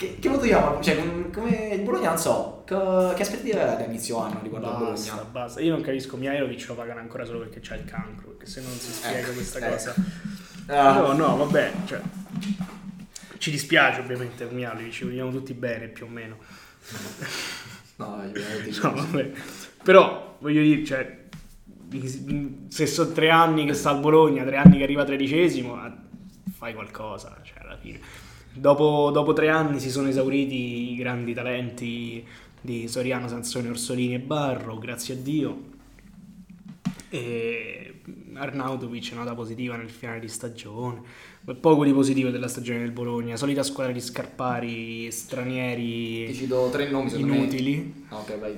che, 0.00 0.16
che 0.18 0.28
voto 0.30 0.44
diamo? 0.44 0.80
Cioè, 0.80 0.96
com- 0.96 1.30
come 1.30 1.68
il 1.74 1.82
Bologna 1.82 2.08
non 2.08 2.18
so, 2.18 2.64
co- 2.66 3.12
che 3.14 3.20
aspettative 3.20 3.62
avete 3.62 3.82
a 3.82 3.86
inizio 3.86 4.16
anno 4.18 4.40
riguardo 4.42 4.68
al 4.74 4.78
Basta, 4.80 5.12
Bologna? 5.12 5.30
basta. 5.30 5.60
Io 5.60 5.72
non 5.72 5.82
capisco, 5.82 6.16
Mihailovic 6.16 6.66
lo 6.68 6.74
pagano 6.74 7.00
ancora 7.00 7.26
solo 7.26 7.40
perché 7.40 7.60
c'ha 7.60 7.74
il 7.74 7.84
cancro, 7.84 8.28
perché 8.28 8.46
se 8.46 8.62
non 8.62 8.72
si 8.72 8.92
spiega 8.92 9.18
Ecco, 9.18 9.32
questa 9.32 9.58
ecco. 9.58 9.70
cosa. 9.74 9.94
Ah. 10.68 10.92
No, 11.00 11.12
no, 11.12 11.36
vabbè, 11.36 11.72
cioè, 11.84 12.00
ci 13.36 13.50
dispiace 13.50 14.00
ovviamente 14.00 14.44
per 14.46 14.54
Mihailovic, 14.54 14.90
ci 14.90 15.04
vogliamo 15.04 15.30
tutti 15.30 15.52
bene 15.52 15.88
più 15.88 16.06
o 16.06 16.08
meno. 16.08 16.36
No, 17.96 18.22
io 18.32 18.80
No, 18.82 18.92
vabbè. 18.94 19.30
Però, 19.82 20.36
voglio 20.40 20.62
dire, 20.62 20.82
cioè, 20.82 21.18
se 22.68 22.86
sono 22.86 23.12
tre 23.12 23.28
anni 23.30 23.66
che 23.66 23.74
sta 23.74 23.90
al 23.90 24.00
Bologna, 24.00 24.44
tre 24.44 24.56
anni 24.56 24.78
che 24.78 24.84
arriva 24.84 25.04
tredicesimo, 25.04 25.74
ah, 25.74 25.94
fai 26.56 26.72
qualcosa, 26.72 27.36
cioè, 27.42 27.58
alla 27.62 27.76
fine. 27.76 28.28
Dopo, 28.52 29.10
dopo 29.12 29.32
tre 29.32 29.48
anni 29.48 29.78
si 29.80 29.90
sono 29.90 30.08
esauriti 30.08 30.92
i 30.92 30.96
grandi 30.96 31.32
talenti 31.32 32.24
di 32.60 32.88
Soriano, 32.88 33.28
Sansone, 33.28 33.68
Orsolini 33.68 34.14
e 34.14 34.18
Barro, 34.18 34.78
grazie 34.78 35.14
a 35.14 35.16
Dio. 35.16 35.62
E 37.08 38.00
Arnautovic 38.34 39.12
nota 39.12 39.34
positiva 39.34 39.76
nel 39.76 39.90
finale 39.90 40.20
di 40.20 40.28
stagione. 40.28 41.02
Poco 41.60 41.84
di 41.84 41.92
positivo 41.92 42.30
della 42.30 42.48
stagione 42.48 42.80
del 42.80 42.90
Bologna, 42.92 43.36
solita 43.36 43.62
squadra 43.62 43.92
di 43.92 44.00
scarpari, 44.00 45.04
Ti 45.04 45.10
stranieri 45.10 46.34
cito 46.34 46.68
tre 46.70 46.90
nomi 46.90 47.12
inutili, 47.18 47.76
me. 47.76 48.06
Ah, 48.08 48.18
ok, 48.18 48.38
vai. 48.38 48.56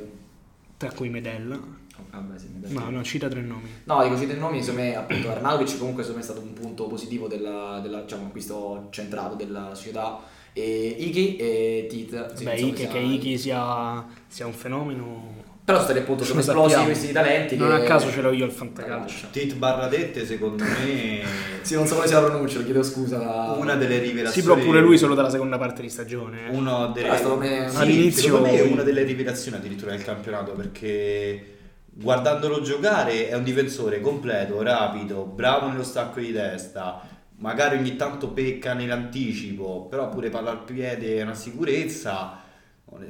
tra 0.77 0.91
cui 0.93 1.09
Medella. 1.09 1.81
Vabbè, 2.11 2.39
sì, 2.39 2.49
mi 2.53 2.61
dai. 2.61 2.73
No, 2.73 2.91
no, 2.91 3.03
cita 3.03 3.29
tre 3.29 3.41
nomi. 3.41 3.69
No, 3.85 4.03
dico 4.03 4.19
cito 4.19 4.33
i 4.33 4.39
nomi, 4.39 4.61
secondo 4.63 4.83
me 4.83 4.97
appunto 4.97 5.31
Arnautovic 5.31 5.79
comunque 5.79 6.03
secondo 6.03 6.25
me 6.25 6.29
è 6.29 6.31
stato 6.33 6.47
un 6.47 6.53
punto 6.55 6.87
positivo 6.87 7.27
della, 7.29 7.81
della 7.83 8.01
diciamo, 8.03 8.27
acquisto 8.27 8.89
centrato 8.91 9.35
della 9.35 9.75
società. 9.75 10.19
E 10.55 10.97
Iki 10.99 11.37
e 11.37 11.87
Tit. 11.89 12.35
sì, 12.35 12.45
Beh, 12.45 12.57
sia- 12.75 12.89
che 12.89 12.99
Iki 12.99 13.39
sia, 13.39 14.05
sia 14.27 14.47
un 14.47 14.53
fenomeno. 14.53 15.51
Però 15.65 15.79
sono 15.79 15.91
stati 15.91 16.03
appunto 16.05 16.25
sono 16.25 16.41
Lo 16.41 16.45
esplosi 16.45 16.85
questi 16.85 17.13
talenti. 17.13 17.57
Non 17.57 17.69
che- 17.69 17.75
a 17.77 17.83
caso 17.85 18.11
ce 18.11 18.21
l'ho 18.21 18.33
io 18.33 18.45
al 18.45 18.51
fantacalcio. 18.51 19.29
Tit 19.31 19.55
barra 19.55 19.87
dette, 19.87 20.27
secondo 20.27 20.65
me, 20.65 21.23
Sì, 21.63 21.75
non 21.75 21.87
so 21.87 21.95
come 21.95 22.09
sia 22.09 22.21
la 22.21 22.27
pronuncia, 22.27 22.59
lo 22.59 22.65
chiedo 22.65 22.83
scusa. 22.83 23.19
La... 23.19 23.55
una 23.57 23.77
delle 23.77 24.01
Sì, 24.01 24.09
rivelazioni. 24.09 24.49
però 24.49 24.61
pure 24.61 24.81
lui 24.81 24.99
solo 24.99 25.15
dalla 25.15 25.31
seconda 25.31 25.57
parte 25.59 25.81
di 25.81 25.89
stagione. 25.89 26.49
eh. 26.49 26.51
Uno 26.51 26.89
delle... 26.89 27.09
Me- 27.39 27.69
Sì, 27.71 27.77
All'inizio- 27.77 28.23
secondo 28.25 28.47
me 28.49 28.57
è 28.59 28.63
una 28.63 28.83
delle 28.83 29.05
rivelazioni 29.05 29.57
addirittura 29.57 29.93
del 29.93 30.03
campionato 30.03 30.51
perché 30.53 31.52
guardandolo 31.95 32.63
giocare 32.63 33.29
è 33.29 33.35
un 33.35 33.45
difensore 33.45 34.01
completo, 34.01 34.63
rapido, 34.63 35.25
bravo 35.25 35.69
nello 35.69 35.83
stacco 35.83 36.21
di 36.21 36.33
testa, 36.33 37.03
magari 37.37 37.77
ogni 37.77 37.97
tanto 37.97 38.31
pecca 38.31 38.73
nell'anticipo, 38.73 39.87
però 39.89 40.09
pure 40.09 40.31
palla 40.31 40.51
al 40.51 40.65
piede 40.65 41.19
è 41.19 41.23
una 41.23 41.35
sicurezza, 41.35 42.41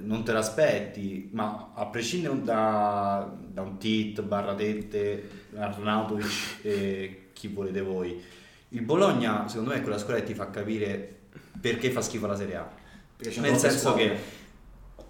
non 0.00 0.24
te 0.24 0.32
l'aspetti, 0.32 1.30
ma 1.32 1.72
a 1.74 1.86
prescindere 1.86 2.42
da, 2.42 3.32
da 3.38 3.62
un 3.62 3.78
tit, 3.78 4.20
barra 4.22 4.54
tette, 4.54 5.28
Arnautovic 5.56 6.58
e 6.62 7.30
chi 7.32 7.48
volete 7.48 7.82
voi, 7.82 8.20
il 8.70 8.82
Bologna 8.82 9.46
secondo 9.48 9.70
me 9.70 9.76
è 9.76 9.82
quella 9.82 9.98
squadra 9.98 10.22
che 10.22 10.28
ti 10.28 10.34
fa 10.34 10.50
capire 10.50 11.20
perché 11.60 11.90
fa 11.90 12.00
schifo 12.00 12.26
la 12.26 12.36
Serie 12.36 12.56
A. 12.56 12.70
Nel 13.40 13.56
senso 13.56 13.78
squadre. 13.78 14.08
che 14.08 14.18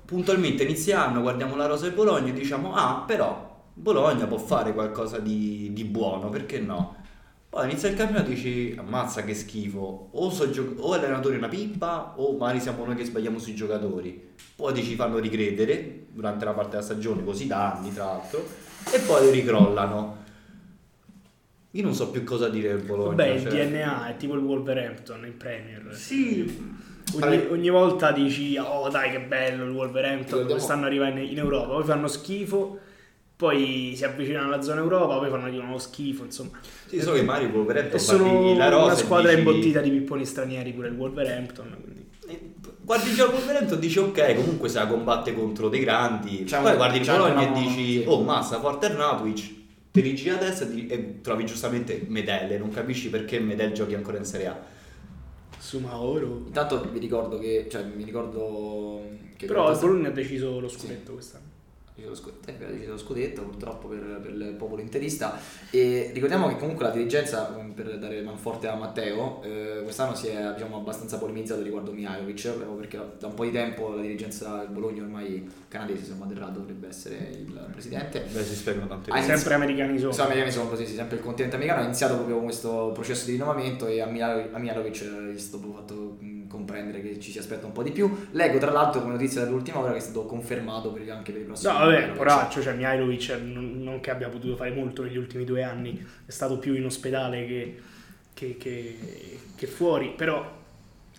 puntualmente 0.05 0.65
inizia 0.65 1.05
anno, 1.05 1.23
guardiamo 1.23 1.57
la 1.57 1.67
rosa 1.67 1.85
del 1.85 1.95
Bologna 1.95 2.29
e 2.29 2.33
diciamo 2.35 2.75
ah 2.75 3.05
però 3.07 3.52
Bologna 3.75 4.27
può 4.27 4.39
fare 4.39 4.73
qualcosa 4.73 5.19
di, 5.19 5.71
di 5.73 5.85
buono, 5.85 6.29
perché 6.29 6.59
no? 6.61 6.97
Poi 7.49 7.69
inizia 7.69 7.89
il 7.91 7.97
campionato 7.97 8.31
e 8.31 8.35
dici 8.35 8.75
ammazza 8.79 9.23
che 9.25 9.35
schifo, 9.35 10.09
o, 10.13 10.31
so 10.31 10.51
gio- 10.51 10.75
o 10.79 10.95
l'allenatore 10.95 11.35
è 11.35 11.39
una 11.39 11.49
pippa 11.49 12.15
o 12.17 12.37
magari 12.37 12.61
siamo 12.61 12.85
noi 12.85 12.95
che 12.95 13.05
sbagliamo 13.05 13.39
sui 13.39 13.55
giocatori. 13.55 14.31
Poi 14.57 14.73
ti 14.73 14.83
ci 14.83 14.95
fanno 14.95 15.19
ricredere 15.19 16.05
durante 16.13 16.45
la 16.47 16.53
parte 16.53 16.71
della 16.71 16.83
stagione, 16.83 17.23
così 17.25 17.47
da 17.47 17.75
anni 17.75 17.93
tra 17.93 18.05
l'altro, 18.05 18.47
e 18.91 18.99
poi 19.01 19.31
ricrollano. 19.31 20.21
Io 21.73 21.83
non 21.83 21.95
so 21.95 22.11
più 22.11 22.23
cosa 22.25 22.49
dire 22.49 22.69
del 22.69 22.83
Bologna. 22.85 23.09
Vabbè, 23.17 23.29
il 23.29 23.41
cioè- 23.43 23.69
DNA 23.69 24.09
è 24.09 24.17
tipo 24.17 24.35
il 24.35 24.41
Wolverhampton 24.43 25.25
in 25.27 25.37
Premier. 25.37 25.95
Sì, 25.95 26.81
Ogni, 27.21 27.47
ogni 27.51 27.69
volta 27.69 28.13
dici, 28.13 28.57
oh 28.57 28.89
dai 28.89 29.11
che 29.11 29.21
bello 29.21 29.65
il 29.65 29.71
Wolverhampton, 29.73 30.25
Ricordiamo- 30.25 30.53
quest'anno 30.53 30.87
arriva 30.87 31.09
in, 31.09 31.19
in 31.19 31.37
Europa, 31.39 31.67
poi 31.75 31.85
fanno 31.85 32.07
schifo, 32.09 32.79
poi 33.43 33.93
si 33.97 34.05
avvicinano 34.05 34.47
alla 34.47 34.63
zona 34.63 34.83
Europa, 34.83 35.19
poi 35.19 35.29
fanno 35.29 35.51
di 35.51 35.57
nuovo 35.57 35.77
schifo, 35.77 36.23
insomma. 36.23 36.61
sì, 36.87 37.01
so 37.01 37.11
che 37.13 37.23
Mario 37.23 37.49
Wolverhampton 37.49 37.99
sono 37.99 38.57
la 38.57 38.69
rosa 38.69 38.85
una 38.85 38.95
squadra 38.95 39.35
dici- 39.35 39.41
imbottita 39.41 39.81
di 39.81 39.91
pipponi 39.91 40.25
stranieri 40.25 40.73
pure 40.73 40.87
il 40.87 40.95
Wolverhampton, 40.95 41.77
quindi... 41.83 42.07
Guardi 42.83 43.09
il 43.09 43.17
gioco 43.17 43.33
Wolverhampton 43.33 43.81
dici 43.81 43.99
ok, 43.99 44.35
comunque 44.37 44.69
se 44.69 44.79
la 44.79 44.87
combatte 44.87 45.35
contro 45.35 45.69
dei 45.69 45.81
grandi. 45.81 46.45
C'è 46.45 46.61
Poi 46.61 46.71
un- 46.71 46.77
guardi 46.77 46.99
il 46.99 47.05
Bologna 47.05 47.49
e 47.49 47.61
dici 47.61 48.01
sì. 48.01 48.05
oh 48.07 48.23
massa, 48.23 48.61
forte 48.61 48.87
Arnautovic, 48.87 49.55
ti 49.91 50.01
rigi 50.01 50.29
a 50.29 50.37
destra 50.37 50.69
e, 50.69 51.21
trovi 51.21 51.45
giustamente 51.45 52.05
Medelle, 52.07 52.59
non 52.59 52.71
capisci 52.71 53.11
perché 53.11 53.41
Medel 53.41 53.73
giochi 53.73 53.95
ancora 53.95 54.19
in 54.19 54.25
Serie 54.25 54.47
A. 54.47 54.61
Sumaoro. 55.59 56.43
Intanto 56.47 56.81
vi 56.93 57.01
ricordo 57.01 57.39
che, 57.39 57.67
cioè, 57.69 57.83
mi 57.83 58.05
ricordo 58.05 59.03
che 59.37 59.47
Però 59.47 59.73
il 59.73 59.79
Bologna 59.81 60.09
ha 60.09 60.13
deciso 60.13 60.61
lo 60.61 60.69
scudetto 60.69 61.15
quest'anno. 61.15 61.52
Deciso 62.03 62.09
lo 62.09 62.15
scudetto, 62.15 62.65
eh, 62.65 62.99
scudetto 62.99 63.43
purtroppo 63.43 63.89
per, 63.89 64.21
per 64.23 64.33
il 64.33 64.55
popolo 64.57 64.81
interista 64.81 65.39
e 65.71 66.11
ricordiamo 66.13 66.49
che 66.49 66.57
comunque 66.57 66.85
la 66.85 66.91
dirigenza 66.91 67.55
um, 67.57 67.73
per 67.73 67.99
dare 67.99 68.21
manforte 68.23 68.69
a 68.69 68.75
Matteo 68.75 69.43
eh, 69.43 69.81
quest'anno 69.83 70.15
si 70.15 70.29
è 70.29 70.53
diciamo, 70.53 70.77
abbastanza 70.77 71.19
polemizzato 71.19 71.63
riguardo 71.63 71.93
Mihailovic 71.93 72.51
proprio 72.51 72.75
perché 72.75 72.99
da 73.19 73.29
un 73.29 73.35
po' 73.35 73.45
di 73.45 73.53
tempo 73.53 73.95
la 73.95 74.03
dirigenza 74.03 74.59
del 74.59 74.69
Bologna 74.69 75.03
ormai 75.03 75.49
canadese 75.69 76.05
se 76.05 76.11
non 76.11 76.19
vado 76.21 76.35
errato 76.35 76.59
dovrebbe 76.61 76.89
essere 76.89 77.17
il 77.33 77.69
presidente 77.71 78.25
Beh, 78.31 78.45
si 78.45 78.55
spiegano 78.55 78.87
tante 78.87 79.11
cose. 79.11 79.23
Sempre 79.23 79.55
americani 79.55 79.97
sono. 79.97 80.09
Insomma, 80.09 80.29
americani 80.29 80.53
sono 80.53 80.69
così, 80.69 80.87
sì, 80.87 80.95
sempre 80.95 81.17
il 81.17 81.23
continente 81.23 81.57
americano 81.57 81.83
ha 81.83 81.85
iniziato 81.85 82.15
proprio 82.15 82.37
con 82.37 82.45
questo 82.45 82.91
processo 82.93 83.27
di 83.27 83.33
rinnovamento 83.33 83.87
e 83.87 84.01
a 84.01 84.07
eh, 84.07 85.33
gli 85.33 85.35
è 85.35 85.39
stato 85.39 85.73
fatto 85.73 86.17
comprendere 86.65 87.03
che 87.03 87.19
ci 87.21 87.31
si 87.31 87.39
aspetta 87.39 87.67
un 87.67 87.73
po' 87.73 87.83
di 87.83 87.91
più. 87.91 88.27
Leggo 88.33 88.59
tra 88.59 88.71
l'altro 88.71 89.01
come 89.01 89.13
notizia 89.15 89.43
dell'ultima 89.45 89.79
ora 89.81 89.93
che 89.93 89.99
è 89.99 90.01
stato 90.01 90.25
confermato 90.27 90.91
per, 90.93 91.11
anche 91.11 91.33
per 91.33 91.41
i 91.41 91.45
prossimi 91.45 91.73
No, 91.73 91.79
vabbè, 91.79 92.11
poraccio, 92.13 92.63
cioè 92.63 92.75
Mihailovic 92.75 93.31
non, 93.43 93.83
non 93.83 94.01
che 94.01 94.11
abbia 94.11 94.29
potuto 94.29 94.57
fare 94.57 94.71
molto 94.73 95.03
negli 95.03 95.17
ultimi 95.17 95.45
due 95.45 95.63
anni, 95.63 96.05
è 96.25 96.31
stato 96.31 96.59
più 96.59 96.75
in 96.75 96.85
ospedale 96.85 97.47
che, 97.47 97.81
che- 98.35 98.57
che- 98.57 98.99
che 99.57 99.67
fuori, 99.67 100.13
però 100.17 100.61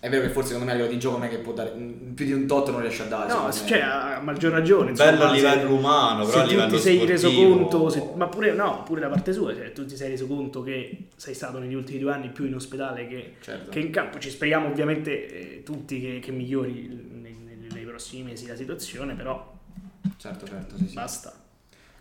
È 0.04 0.10
vero 0.10 0.20
che 0.22 0.28
forse 0.28 0.48
secondo 0.52 0.66
me 0.66 0.72
a 0.72 0.74
livello 0.74 0.92
di 0.94 1.00
gioco 1.00 1.16
non 1.16 1.26
è 1.26 1.30
che 1.30 1.38
può 1.38 1.54
dare 1.54 1.70
mh, 1.70 2.12
più 2.12 2.26
di 2.26 2.32
un 2.32 2.46
tot 2.46 2.68
non 2.70 2.82
riesce 2.82 3.04
a 3.04 3.06
dare. 3.06 3.32
no, 3.32 3.50
cioè, 3.50 3.80
a 3.80 4.20
maggior 4.22 4.52
ragione. 4.52 4.90
insomma, 4.90 5.10
Bello 5.12 5.24
a 5.24 5.28
se- 5.28 5.34
livello 5.34 5.74
umano, 5.74 6.24
però 6.26 6.38
a 6.38 6.40
se 6.42 6.46
tu 6.46 6.50
livello 6.50 6.74
ti 6.76 6.78
sei 6.82 7.06
reso 7.06 7.32
conto, 7.32 7.88
se- 7.88 8.10
ma 8.14 8.26
pure, 8.28 8.52
no, 8.52 8.82
pure 8.82 9.00
da 9.00 9.08
parte 9.08 9.32
sua, 9.32 9.54
cioè, 9.54 9.72
tu 9.72 9.86
ti 9.86 9.96
sei 9.96 10.10
reso 10.10 10.26
conto 10.26 10.62
che 10.62 11.06
sei 11.16 11.32
stato 11.34 11.58
negli 11.58 11.72
ultimi 11.72 11.98
due 11.98 12.12
anni 12.12 12.28
più 12.28 12.44
in 12.44 12.54
ospedale 12.54 13.06
che, 13.06 13.36
Certo. 13.40 13.70
che 13.70 13.78
in 13.80 13.90
campo. 13.90 14.18
Ci 14.18 14.28
speriamo 14.28 14.68
ovviamente 14.68 15.26
eh, 15.56 15.62
tutti 15.62 15.98
che, 15.98 16.18
che 16.18 16.32
migliori 16.32 16.86
nei, 17.10 17.34
nei- 17.42 17.68
nei 17.72 17.84
prossimi 17.84 18.24
mesi 18.24 18.46
la 18.46 18.56
situazione, 18.56 19.14
però 19.14 19.52
Certo, 20.18 20.46
certo, 20.46 20.76
sì, 20.76 20.86
sì. 20.88 20.94
Basta. 20.94 21.32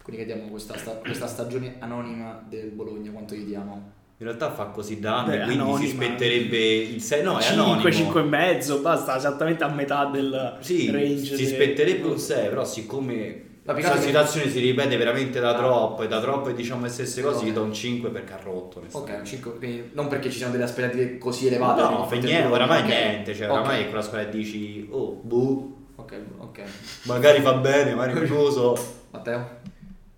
Quindi 0.02 0.24
che 0.26 0.34
diamo 0.34 0.50
questa, 0.50 0.78
sta- 0.78 0.92
questa 0.96 1.28
stagione 1.28 1.76
anonima 1.80 2.44
del 2.50 2.68
Bologna, 2.72 3.12
quanto 3.12 3.34
gli 3.34 3.46
diamo? 3.46 3.92
In 4.24 4.30
realtà 4.30 4.51
fa 4.51 4.68
così 4.68 5.01
da 5.01 5.18
anni, 5.20 5.32
Beh, 5.38 5.44
quindi 5.44 5.62
anonima. 5.63 5.80
si 5.80 5.88
spetterebbe 5.89 6.58
il 6.58 7.01
6. 7.01 7.24
No, 7.24 7.38
è 7.39 7.42
5, 7.42 7.62
anonimo. 7.62 7.92
5 7.92 8.22
e 8.22 8.24
mezzo, 8.24 8.80
basta, 8.80 9.18
esattamente 9.18 9.65
a 9.65 9.68
metà 9.68 10.06
del 10.06 10.56
Sì, 10.62 10.89
range. 10.89 11.36
si 11.36 11.44
de- 11.44 11.50
spetterebbe 11.50 12.08
un 12.08 12.18
6, 12.18 12.48
però 12.48 12.63
siccome 12.63 13.42
La 13.65 13.98
situazione 14.00 14.50
si 14.50 14.60
ripete 14.60 14.96
veramente 14.96 15.42
da 15.42 15.50
Ah. 15.50 15.58
troppo 15.58 16.03
e 16.03 16.08
da 16.08 16.22
troppo 16.22 16.48
e 16.50 16.53
diciamo 16.53 16.84
le 16.84 16.89
stesse 16.89 17.22
cose, 17.22 17.39
Ok. 17.39 17.44
gli 17.44 17.51
do 17.51 17.63
un 17.63 17.74
5 17.74 18.10
perché 18.12 18.32
ha 18.34 18.39
rotto. 18.42 18.82
Ok, 18.92 19.13
un 19.20 19.25
5, 19.25 19.58
quindi 19.58 19.89
non 19.94 20.08
perché 20.08 20.30
ci 20.30 20.38
siano 20.38 20.53
delle 20.53 20.63
aspettative 20.63 21.18
così 21.18 21.48
elevate. 21.48 21.82
No, 21.82 21.89
no, 21.89 22.08
niente, 22.10 22.48
oramai 22.48 22.80
ok. 22.82 22.88
niente, 22.88 23.36
cioè 23.36 23.50
oramai 23.51 23.82
è 23.82 23.86
quella 23.88 24.01
squadra 24.01 24.30
che 24.30 24.38
dici, 24.38 24.88
oh, 24.89 25.20
buh, 25.22 25.75
Ok, 25.96 26.13
ok. 26.38 26.62
magari 27.03 27.42
fa 27.42 27.53
bene, 27.56 27.94
magari 27.94 28.27
non 28.30 28.51
so. 28.51 28.75
Matteo? 29.12 29.60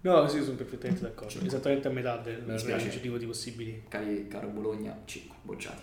No, 0.06 0.28
sì, 0.28 0.44
sono 0.44 0.56
perfettamente 0.56 1.02
d'accordo. 1.02 1.44
Esattamente 1.44 1.88
a 1.88 1.92
metà 1.92 2.18
del 2.18 2.44
range 2.46 3.00
di 3.00 3.26
possibili. 3.26 3.84
Cari, 3.88 4.28
caro 4.28 4.50
Bologna, 4.50 4.96
5, 5.04 5.38
bocciati. 5.42 5.82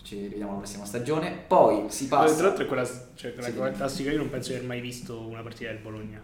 Ci 0.00 0.14
rivediamo 0.20 0.50
alla 0.52 0.60
prossima 0.60 0.84
stagione. 0.84 1.42
Poi 1.48 1.86
si 1.88 2.06
Tra 2.06 2.18
passa. 2.18 2.42
l'altro 2.42 2.64
è 2.64 2.66
quella, 2.68 2.88
cioè, 3.14 3.34
quella 3.34 3.48
Sì, 3.48 3.76
classica, 3.76 4.10
io 4.12 4.18
non 4.18 4.30
penso 4.30 4.50
di 4.50 4.54
aver 4.56 4.68
mai 4.68 4.80
visto 4.80 5.20
una 5.26 5.42
partita 5.42 5.70
del 5.70 5.80
Bologna. 5.80 6.20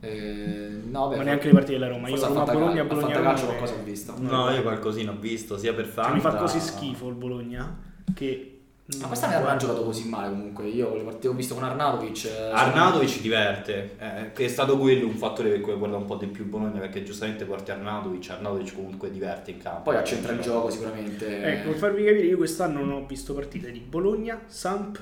Eh, 0.00 0.80
no, 0.84 1.08
beh, 1.08 1.16
Ma 1.16 1.22
neanche 1.22 1.46
le 1.46 1.52
partite 1.52 1.78
della 1.78 1.88
Roma. 1.88 2.08
Io 2.08 2.16
Roma, 2.16 2.44
Bologna, 2.44 2.82
a 2.82 2.84
Bologna, 2.86 3.06
Fantacalcio 3.06 3.46
Roma, 3.46 3.56
qualcosa 3.58 3.80
ho 3.80 3.84
visto. 3.84 4.14
No, 4.18 4.50
io 4.50 4.62
qualcosina 4.62 5.12
ho 5.12 5.18
visto, 5.18 5.56
sia 5.56 5.72
per 5.72 5.84
Cioè, 5.84 5.92
fanta... 5.94 6.14
mi 6.14 6.20
fa 6.20 6.34
così 6.34 6.58
schifo 6.58 7.08
il 7.08 7.14
Bologna 7.14 7.78
che... 8.14 8.51
Ma 8.98 9.06
quest'anno 9.06 9.38
non 9.38 9.48
ha 9.48 9.56
giocato 9.56 9.84
così 9.84 10.08
male 10.08 10.28
comunque. 10.28 10.66
Io 10.66 10.94
le 10.94 11.02
partite 11.02 11.28
ho 11.28 11.32
visto 11.32 11.54
con 11.54 11.62
Arnautovic. 11.62 12.24
eh, 12.24 12.50
Arnautovic 12.52 13.20
diverte, 13.20 13.96
eh, 13.98 14.32
che 14.32 14.44
è 14.44 14.48
stato 14.48 14.76
quello 14.76 15.06
un 15.06 15.14
fattore 15.14 15.50
per 15.50 15.60
cui 15.60 15.74
guarda 15.74 15.96
un 15.96 16.04
po' 16.04 16.16
di 16.16 16.26
più 16.26 16.44
Bologna 16.46 16.80
perché 16.80 17.02
giustamente 17.04 17.44
porti 17.44 17.70
Arnautovic, 17.70 18.30
Arnautovic 18.30 18.74
comunque 18.74 19.10
diverte 19.10 19.52
in 19.52 19.58
campo. 19.58 19.82
Poi 19.82 19.96
accentra 19.96 20.32
il 20.32 20.40
gioco 20.40 20.68
sicuramente. 20.70 21.42
Ecco, 21.42 21.70
per 21.70 21.78
farvi 21.78 22.04
capire, 22.04 22.26
io 22.26 22.36
quest'anno 22.36 22.80
non 22.80 22.92
ho 23.02 23.06
visto 23.06 23.34
partite 23.34 23.70
di 23.70 23.78
Bologna, 23.78 24.40
Samp, 24.46 25.00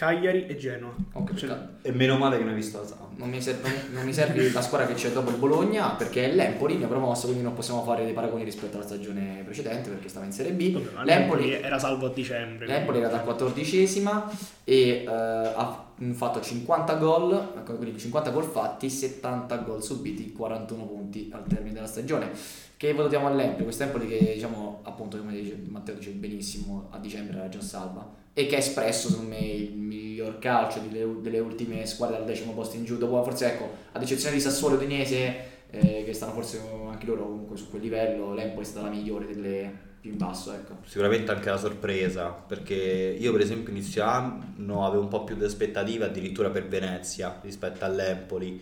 Cagliari 0.00 0.46
e 0.46 0.56
Genoa. 0.56 0.94
Ok, 1.12 1.34
Cioè. 1.34 1.58
E 1.82 1.92
meno 1.92 2.16
male 2.16 2.38
che 2.38 2.42
non 2.44 2.52
hai 2.54 2.58
visto 2.58 2.78
la 2.80 2.86
Samp. 2.86 3.18
non, 3.18 3.28
mi 3.28 3.42
serve, 3.42 3.68
non 3.92 4.00
mi- 4.00 4.06
mi 4.06 4.14
serve 4.14 4.50
la 4.50 4.62
squadra 4.62 4.86
che 4.86 4.94
c'è 4.94 5.10
dopo 5.12 5.28
il 5.28 5.36
Bologna 5.36 5.90
perché 5.90 6.24
è 6.24 6.34
l'Empoli, 6.34 6.78
mia 6.78 6.86
promossa, 6.86 7.26
quindi 7.26 7.42
non 7.42 7.52
possiamo 7.52 7.82
fare 7.84 8.04
dei 8.04 8.14
paragoni 8.14 8.42
rispetto 8.42 8.76
alla 8.78 8.86
stagione 8.86 9.42
precedente 9.44 9.90
perché 9.90 10.08
stava 10.08 10.24
in 10.24 10.32
Serie 10.32 10.52
B. 10.52 10.72
vabbè, 10.72 11.04
L'Empoli, 11.04 11.52
era 11.52 11.78
salvo 11.78 12.06
a 12.06 12.12
dicembre. 12.14 12.66
l'Empoli 12.66 12.96
era 12.96 13.08
da 13.08 13.18
quattordicesima 13.18 14.30
e 14.64 15.04
eh, 15.04 15.06
ha 15.06 15.84
fatto 16.12 16.40
50 16.40 16.94
gol, 16.94 17.62
quindi 17.66 17.98
50 17.98 18.30
gol 18.30 18.44
fatti, 18.44 18.88
70 18.88 19.54
gol 19.58 19.82
subiti, 19.82 20.32
41 20.32 20.86
punti 20.86 21.28
al 21.30 21.44
termine 21.46 21.74
della 21.74 21.86
stagione. 21.86 22.30
Che 22.74 22.94
votiamo 22.94 23.26
all'Empoli? 23.26 23.64
Questo 23.64 23.82
Empoli 23.82 24.06
che 24.08 24.32
diciamo 24.32 24.80
appunto 24.84 25.18
come 25.18 25.32
dice 25.32 25.62
Matteo 25.68 25.96
dice 25.96 26.12
benissimo 26.12 26.88
a 26.90 26.98
dicembre 26.98 27.36
era 27.36 27.50
già 27.50 27.60
salva 27.60 28.16
e 28.32 28.46
che 28.46 28.56
ha 28.56 28.58
espresso 28.58 29.08
secondo 29.08 29.30
me 29.30 29.40
il 29.40 29.72
miglior 29.72 30.38
calcio 30.38 30.80
delle, 30.80 31.20
delle 31.20 31.38
ultime 31.40 31.86
squadre 31.86 32.16
dal 32.16 32.26
decimo 32.26 32.52
posto 32.52 32.76
in 32.76 32.84
giù 32.84 32.96
dopo 32.96 33.22
forse 33.22 33.46
ecco 33.46 33.70
ad 33.92 34.02
eccezione 34.02 34.34
di 34.34 34.40
Sassuolo 34.40 34.74
e 34.74 34.78
Udinese 34.78 35.44
eh, 35.70 36.02
che 36.04 36.12
stanno 36.12 36.32
forse 36.32 36.60
anche 36.88 37.06
loro 37.06 37.24
comunque 37.24 37.56
su 37.56 37.70
quel 37.70 37.82
livello 37.82 38.34
l'Empoli 38.34 38.64
è 38.64 38.68
stata 38.68 38.86
la 38.86 38.92
migliore 38.92 39.26
delle 39.26 39.88
più 40.00 40.10
in 40.10 40.16
basso 40.16 40.52
ecco 40.52 40.78
Sicuramente 40.84 41.30
anche 41.30 41.50
la 41.50 41.58
sorpresa, 41.58 42.28
perché 42.28 42.74
io 42.74 43.32
per 43.32 43.42
esempio 43.42 43.70
inizio 43.70 44.02
anno 44.02 44.86
avevo 44.86 45.02
un 45.02 45.08
po' 45.08 45.24
più 45.24 45.36
di 45.36 45.44
aspettative 45.44 46.06
addirittura 46.06 46.48
per 46.48 46.66
Venezia 46.66 47.38
rispetto 47.42 47.84
all'Empoli. 47.84 48.60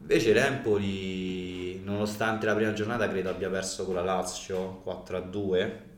Invece 0.00 0.32
l'Empoli, 0.32 1.80
nonostante 1.82 2.44
la 2.44 2.54
prima 2.54 2.72
giornata, 2.72 3.08
credo 3.08 3.30
abbia 3.30 3.48
perso 3.48 3.84
con 3.84 3.94
la 3.94 4.02
Lazio 4.02 4.82
4-2. 4.84 5.56
Eh, 5.56 5.66
poi- 5.66 5.91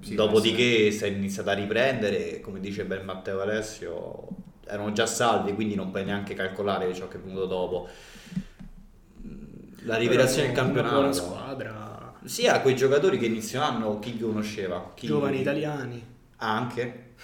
sì, 0.00 0.14
Dopodiché 0.14 0.90
si 0.90 1.04
è 1.04 1.08
iniziato 1.08 1.50
a 1.50 1.54
riprendere, 1.54 2.40
come 2.40 2.60
dice 2.60 2.84
ben 2.84 3.04
Matteo 3.04 3.40
Alessio, 3.40 4.28
erano 4.66 4.92
già 4.92 5.06
salvi, 5.06 5.52
quindi 5.54 5.74
non 5.74 5.90
puoi 5.90 6.04
neanche 6.04 6.34
calcolare 6.34 6.92
ciò 6.94 7.08
che 7.08 7.16
è 7.16 7.20
venuto 7.20 7.46
dopo. 7.46 7.88
La 9.84 9.96
rivelazione 9.96 10.52
del 10.52 10.56
Una 10.64 10.82
buona 10.82 11.12
campionato. 11.12 11.12
squadra, 11.12 12.14
Sia 12.24 12.60
quei 12.60 12.74
giocatori 12.76 13.18
che 13.18 13.26
inizio 13.26 13.60
anno 13.62 13.98
chi 13.98 14.18
conosceva? 14.18 14.92
Chi... 14.94 15.06
giovani 15.06 15.40
italiani, 15.40 16.04
Anche. 16.36 17.14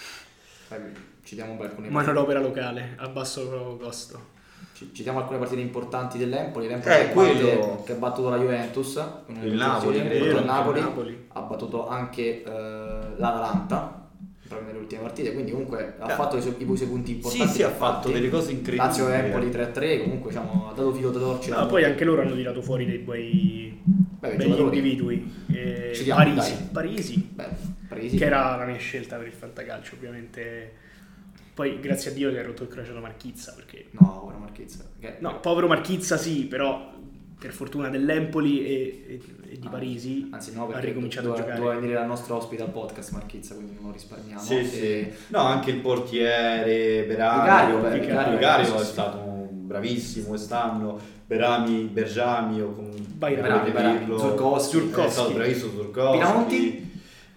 Poi 0.68 0.80
citiamo 1.22 1.56
poi 1.56 1.66
alcune 1.66 1.90
manodopera 1.90 2.40
locale 2.40 2.94
a 2.98 3.08
basso 3.08 3.76
costo. 3.80 4.31
Ci- 4.74 4.90
Citiamo 4.92 5.18
alcune 5.18 5.38
partite 5.38 5.60
importanti 5.60 6.18
dell'Empoli. 6.18 6.66
L'Empoli 6.66 6.94
Eh, 6.94 7.06
che, 7.06 7.12
quello- 7.12 7.58
batte- 7.58 7.82
che 7.84 7.92
ha 7.92 7.96
battuto 7.96 8.28
la 8.30 8.36
Juventus, 8.38 8.94
Il 9.42 9.54
Napoli, 9.54 10.00
ha 10.00 10.02
battuto 10.04 10.38
il 10.38 10.44
Napoli, 10.44 10.80
Napoli. 10.80 11.24
ha 11.28 11.40
battuto 11.42 11.88
anche 11.88 12.42
eh, 12.42 12.48
l'Atalanta 13.16 14.00
proprio 14.48 14.68
nelle 14.68 14.82
ultime 14.82 15.02
partite. 15.02 15.32
Quindi, 15.32 15.50
comunque, 15.52 15.94
ha 15.98 16.10
Eh. 16.10 16.14
fatto 16.14 16.36
i 16.36 16.40
suoi, 16.42 16.54
i 16.58 16.76
suoi 16.76 16.88
punti 16.88 17.10
Sì, 17.10 17.14
importanti. 17.16 17.52
sì, 17.52 17.62
ha 17.62 17.68
li 17.68 17.74
fatto 17.74 18.08
delle 18.10 18.28
cose 18.30 18.50
incredibili. 18.50 18.76
Lazio 18.86 19.08
e 19.08 19.14
Empoli 19.14 19.50
3-3. 19.50 20.00
Comunque, 20.02 20.30
diciamo, 20.30 20.68
ha 20.68 20.72
dato 20.74 20.92
filo 20.92 21.10
da 21.10 21.18
torcere. 21.18 21.56
No, 21.56 21.66
poi 21.66 21.84
anche 21.84 22.04
loro 22.04 22.22
hanno 22.22 22.34
tirato 22.34 22.60
fuori 22.62 22.84
dei 22.86 22.98
bei, 22.98 23.80
Beh, 24.20 24.34
individui. 24.44 25.32
Eh, 25.52 26.04
Parisi. 26.08 26.68
Parisi, 26.72 27.28
Beh, 27.34 27.48
presi. 27.88 28.16
che 28.16 28.24
era 28.24 28.56
la 28.56 28.64
mia 28.64 28.76
scelta 28.76 29.16
per 29.16 29.26
il 29.26 29.32
fantacalcio, 29.32 29.94
ovviamente. 29.96 30.72
Poi 31.54 31.80
grazie 31.80 32.10
a 32.10 32.14
Dio 32.14 32.30
che 32.30 32.38
ha 32.40 32.42
rotto 32.42 32.62
il 32.62 32.68
crociato 32.68 32.98
Marchizza, 33.00 33.52
perché 33.54 33.86
No, 33.90 34.24
ora 34.26 34.36
Marchizza. 34.38 34.84
Che- 34.98 35.16
No, 35.20 35.38
povero 35.40 35.66
Marchizza 35.66 36.16
sì, 36.16 36.44
però 36.46 36.90
per 37.38 37.52
fortuna 37.52 37.88
dell'Empoli 37.88 38.64
e, 38.64 39.04
e- 39.06 39.20
e 39.50 39.58
di 39.58 39.66
Ah, 39.66 39.70
Parisi 39.70 40.28
Anzi, 40.30 40.54
no, 40.54 40.64
ha 40.64 40.66
perché 40.68 40.86
ricominciato 40.86 41.26
doveva, 41.26 41.42
a 41.42 41.46
giocare. 41.48 41.60
doveva 41.62 41.80
venire 41.80 41.98
al 42.00 42.06
nostro 42.06 42.36
ospite 42.36 42.62
al 42.62 42.70
podcast 42.70 43.10
Marchizza, 43.12 43.54
quindi 43.54 43.74
non 43.74 43.86
lo 43.86 43.92
risparmiamo. 43.92 44.40
Sì, 44.40 44.54
E- 44.58 44.64
sì. 44.64 45.12
No, 45.28 45.40
anche 45.40 45.70
il 45.70 45.80
portiere, 45.80 47.04
Berami. 47.06 47.40
Vicario, 47.42 47.78
beh, 47.80 47.98
Vicario, 47.98 48.32
Vicario 48.38 48.64
sì, 48.64 48.74
è 48.82 48.84
stato 48.84 49.48
bravissimo 49.50 50.28
quest'anno. 50.28 50.98
Berami, 51.26 51.84
Bergiami 51.84 52.60
o 52.60 52.72
come 52.72 52.90
Bairami, 53.14 53.70
Berami, 53.70 53.98
dirlo. 53.98 54.18
Zurkowski. 54.18 54.90
È 54.90 55.08
stato 55.10 55.32
bravissimo 55.32 55.72
Zurkowski. 55.72 56.18
Pinamonti? 56.18 56.90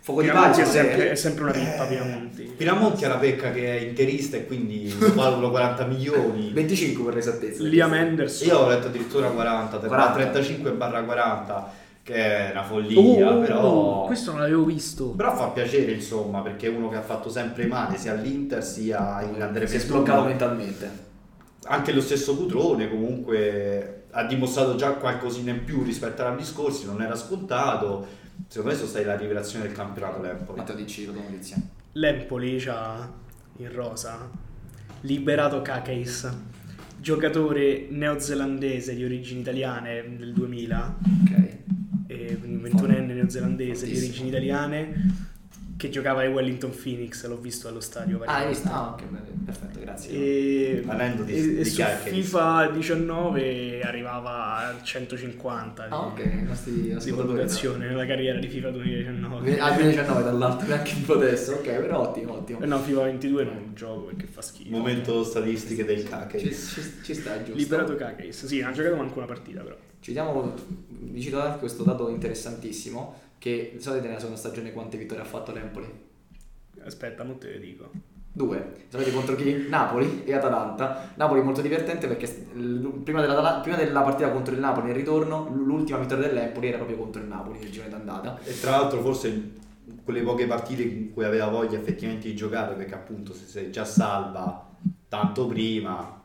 Fuoco 0.06 0.22
di 0.22 0.28
Pinamonti 0.28 0.62
è 0.62 0.66
sempre, 0.66 0.98
se- 0.98 1.10
è 1.10 1.16
sempre 1.16 1.44
una 1.46 1.52
pippa 1.52 1.86
Pinamonti. 1.86 2.44
Pinamonti 2.56 3.06
ha 3.06 3.08
la 3.08 3.16
pecca 3.18 3.50
che 3.50 3.76
è 3.76 3.82
interista 3.82 4.38
e 4.38 4.46
quindi 4.46 4.96
lo 5.00 5.12
valutano 5.16 5.50
40 5.50 5.86
milioni. 5.86 6.52
25 6.54 7.04
per 7.06 7.16
l'esattezza. 7.16 7.64
Liam 7.64 7.92
Anderson. 7.92 8.48
Io 8.48 8.58
ho 8.60 8.70
letto 8.70 8.86
addirittura 8.86 9.30
40, 9.30 9.78
40. 9.80 10.14
35 10.14 10.72
barra 10.74 11.02
40, 11.04 11.72
che 12.04 12.14
è 12.14 12.52
una 12.52 12.62
follia, 12.62 13.32
Oh, 13.32 13.40
però... 13.40 14.04
questo 14.06 14.30
non 14.30 14.42
l'avevo 14.42 14.64
visto. 14.66 15.06
Però 15.08 15.36
fa 15.36 15.48
piacere, 15.48 15.94
insomma, 15.94 16.42
perché 16.42 16.68
è 16.68 16.70
uno 16.70 16.88
che 16.88 16.98
ha 16.98 17.02
fatto 17.02 17.32
sempre 17.32 17.66
male, 17.66 17.98
sia 17.98 18.12
all'Inter 18.12 18.64
sia 18.64 19.24
in 19.24 19.42
Andrea 19.42 19.66
si 19.66 19.78
è 19.78 19.80
sbloccato 19.80 20.22
mentalmente. 20.26 20.88
Anche 21.64 21.92
lo 21.92 22.02
stesso 22.02 22.36
Cutrone 22.36 22.92
comunque 22.92 24.04
ha 24.12 24.24
dimostrato 24.26 24.76
già 24.76 24.92
qualcosina 24.92 25.50
in 25.50 25.64
più 25.64 25.82
rispetto 25.82 26.22
agli 26.22 26.28
anni 26.32 26.44
scorsi, 26.44 26.86
non 26.86 27.02
era 27.02 27.16
scontato. 27.16 28.22
Secondo 28.48 28.70
me 28.72 28.76
sono 28.78 28.90
stati 28.90 29.06
la 29.06 29.18
rivelazione 29.18 29.66
del 29.66 29.74
campionato 29.76 30.22
l'Empoli. 30.22 30.58
Matteo 30.60 30.76
dici 30.76 31.06
la 31.06 31.12
tua 31.14 31.22
notizia. 31.24 31.58
L'Empoli 31.94 32.58
c'ha 32.58 33.12
in 33.58 33.72
rosa 33.74 34.30
liberato 35.02 35.62
Kakais, 35.62 36.30
giocatore 37.00 37.88
neozelandese 37.90 38.96
di 38.96 39.04
origini 39.04 39.42
italiane 39.42 40.16
del 40.18 40.34
2000, 40.34 40.96
Ok. 41.24 41.58
e 42.08 42.38
quindi 42.40 42.56
un 42.56 42.62
21enne 42.62 43.14
neozelandese 43.14 43.86
di 43.86 43.96
origini 43.98 44.28
italiane 44.30 45.34
che 45.78 45.90
giocava 45.90 46.22
ai 46.22 46.30
Wellington 46.32 46.72
Phoenix, 46.72 47.26
l'ho 47.28 47.38
visto 47.40 47.68
allo 47.68 47.82
stadio. 47.82 48.22
Ah, 48.26 48.36
hai 48.38 48.48
visto? 48.50 48.70
Ah, 48.70 48.90
ok, 48.92 49.04
bene, 49.06 49.24
perfetto, 49.46 49.80
grazie. 49.80 50.12
E, 50.12 50.84
e- 50.86 51.24
di 51.24 51.60
e 51.60 51.66
su 51.66 51.76
chiacchiere. 51.76 52.18
FIFA 52.18 52.70
19 52.72 53.82
arrivava 53.84 54.56
al 54.68 54.84
150 54.84 55.88
Ah, 55.90 56.08
ok, 56.08 56.24
di, 56.24 56.90
i 56.90 56.92
nostri 56.92 57.12
di 57.12 57.18
valutazione 57.18 57.88
nella 57.88 58.06
carriera 58.06 58.40
di 58.40 58.48
FIFA 58.48 58.70
2019. 58.72 59.60
Ah, 59.60 59.72
2019 59.72 60.24
dall'altro, 60.24 60.68
neanche 60.68 60.92
il 60.98 61.12
adesso. 61.12 61.54
Ok, 61.54 61.64
però 61.64 62.00
ottimo, 62.00 62.34
ottimo. 62.34 62.60
Eh 62.62 62.66
no, 62.66 62.80
FIFA 62.80 63.04
22 63.04 63.44
non 63.44 63.72
gioco 63.74 64.02
perché 64.08 64.26
fa 64.26 64.42
schifo. 64.42 64.70
Momento 64.76 65.24
statistiche 65.24 65.86
del 65.86 66.00
Ci, 66.00 66.08
cacchio. 66.08 66.40
ci, 66.40 66.54
ci 67.04 67.14
sta, 67.14 67.38
giusto. 67.38 67.54
Liberato 67.56 67.96
Kakais, 67.96 68.46
sì, 68.46 68.60
non 68.60 68.72
ha 68.72 68.74
giocato 68.74 68.96
manco 68.96 69.18
una 69.18 69.28
partita 69.28 69.62
però. 69.62 69.78
Ci 70.00 70.12
diamo, 70.12 70.54
vi 70.90 71.22
cito 71.22 71.40
anche 71.42 71.60
questo 71.60 71.84
dato 71.84 72.10
interessantissimo, 72.10 73.22
che 73.40 73.76
sapete 73.80 74.06
nella 74.08 74.20
seconda 74.20 74.40
stagione 74.40 74.72
quante 74.72 74.98
vittorie 74.98 75.24
ha 75.24 75.26
fatto 75.28 75.52
l'Empoli? 75.52 75.88
Aspetta, 76.84 77.24
mo 77.24 77.36
te 77.38 77.50
le 77.52 77.60
dico. 77.60 77.90
Due. 78.36 78.74
Sapete 78.90 79.14
contro 79.14 79.34
chi? 79.36 79.68
Napoli 79.70 80.26
e 80.26 80.34
Atalanta. 80.34 81.12
Napoli 81.16 81.42
molto 81.42 81.62
divertente 81.62 82.06
perché 82.08 82.28
prima 82.28 83.22
della, 83.22 83.60
prima 83.62 83.78
della 83.78 84.02
partita 84.02 84.30
contro 84.30 84.54
il 84.54 84.60
Napoli 84.60 84.88
nel 84.88 84.96
ritorno, 84.96 85.50
l'ultima 85.56 86.00
vittoria 86.00 86.28
dell'Empoli 86.28 86.68
era 86.68 86.76
proprio 86.76 86.98
contro 86.98 87.22
il 87.22 87.30
Napoli 87.30 87.60
nel 87.60 87.72
girone 87.72 87.92
d'andata. 87.92 88.40
E 88.44 88.60
tra 88.60 88.72
l'altro 88.72 89.02
forse 89.02 89.54
quelle 90.04 90.22
poche 90.22 90.48
partite 90.48 90.84
in 90.84 91.14
cui 91.14 91.24
aveva 91.24 91.48
voglia 91.48 91.80
effettivamente 91.80 92.28
di 92.28 92.36
giocare, 92.36 92.76
perché 92.76 92.94
appunto 92.94 93.34
se 93.34 93.46
sei 93.46 93.72
già 93.72 93.86
salva 93.86 94.70
tanto 95.08 95.48
prima, 95.48 96.22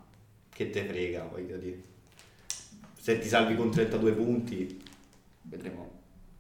che 0.49 0.71
te 0.71 0.85
frega, 0.85 1.29
voglio 1.31 1.57
dire. 1.59 1.81
Se 2.99 3.19
ti 3.21 3.29
salvi 3.29 3.55
con 3.55 3.71
32 3.71 4.13
punti, 4.13 4.83
Vedremo 5.43 5.91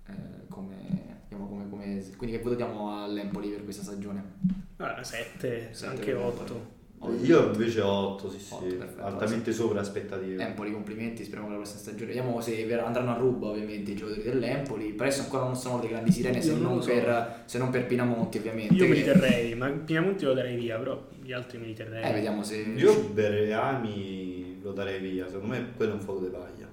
eh, 0.06 0.46
come, 0.48 0.76
vediamo 1.22 1.48
come, 1.48 1.68
come- 1.68 2.04
Quindi 2.16 2.36
che 2.36 2.42
voto 2.42 2.54
diamo 2.54 3.02
all'Empoli 3.02 3.48
per 3.50 3.64
questa 3.64 3.82
stagione? 3.82 4.68
Ah, 4.82 5.02
7, 5.02 5.68
Sette 5.72 5.90
anche 5.90 6.12
per 6.12 6.16
8. 6.16 6.78
io 7.22 7.46
invece 7.52 7.80
ho 7.82 7.90
8, 8.14 8.30
sì, 8.30 8.38
sì, 8.38 8.54
Otto, 8.54 8.64
perfetto. 8.76 9.02
altamente 9.04 9.52
sopra 9.52 9.80
aspettative. 9.80 10.42
Empoli, 10.42 10.72
complimenti, 10.72 11.22
speriamo 11.22 11.46
che 11.48 11.52
la 11.54 11.60
prossima 11.60 11.80
stagione. 11.80 12.06
Vediamo 12.06 12.40
se 12.40 12.74
andranno 12.78 13.10
a 13.14 13.16
ruba 13.18 13.48
ovviamente 13.48 13.90
i 13.90 13.94
giocatori 13.94 14.22
dell'Empoli. 14.22 14.92
Per 14.92 15.06
adesso 15.06 15.22
ancora 15.22 15.44
non 15.44 15.54
sono 15.56 15.76
delle 15.78 15.90
grandi 15.90 16.10
sirene 16.12 16.40
se 16.40 16.54
non 16.54 16.82
so. 16.82 16.88
per, 16.88 17.42
se 17.44 17.58
non 17.58 17.70
per 17.70 17.86
Pinamonti 17.86 18.38
ovviamente. 18.38 18.74
Io 18.74 18.88
me 18.88 18.94
li 18.94 19.02
che- 19.02 19.12
terrei, 19.12 19.54
ma 19.54 19.68
Pinamonti 19.68 20.24
lo 20.24 20.32
darei 20.34 20.56
via, 20.56 20.78
però 20.78 21.06
gli 21.22 21.32
altri 21.32 21.58
me 21.58 21.66
li 21.66 21.74
terrei. 21.74 22.02
Eh, 22.02 22.12
vediamo 22.14 22.42
se... 22.42 22.56
Io 22.56 23.08
Bereami 23.10 24.60
lo 24.62 24.72
darei 24.72 24.98
via, 25.00 25.26
secondo 25.28 25.54
me 25.54 25.72
quello 25.76 25.92
è 25.92 25.94
un 25.94 26.00
fuoco 26.00 26.20
di 26.20 26.28
paglia. 26.30 26.68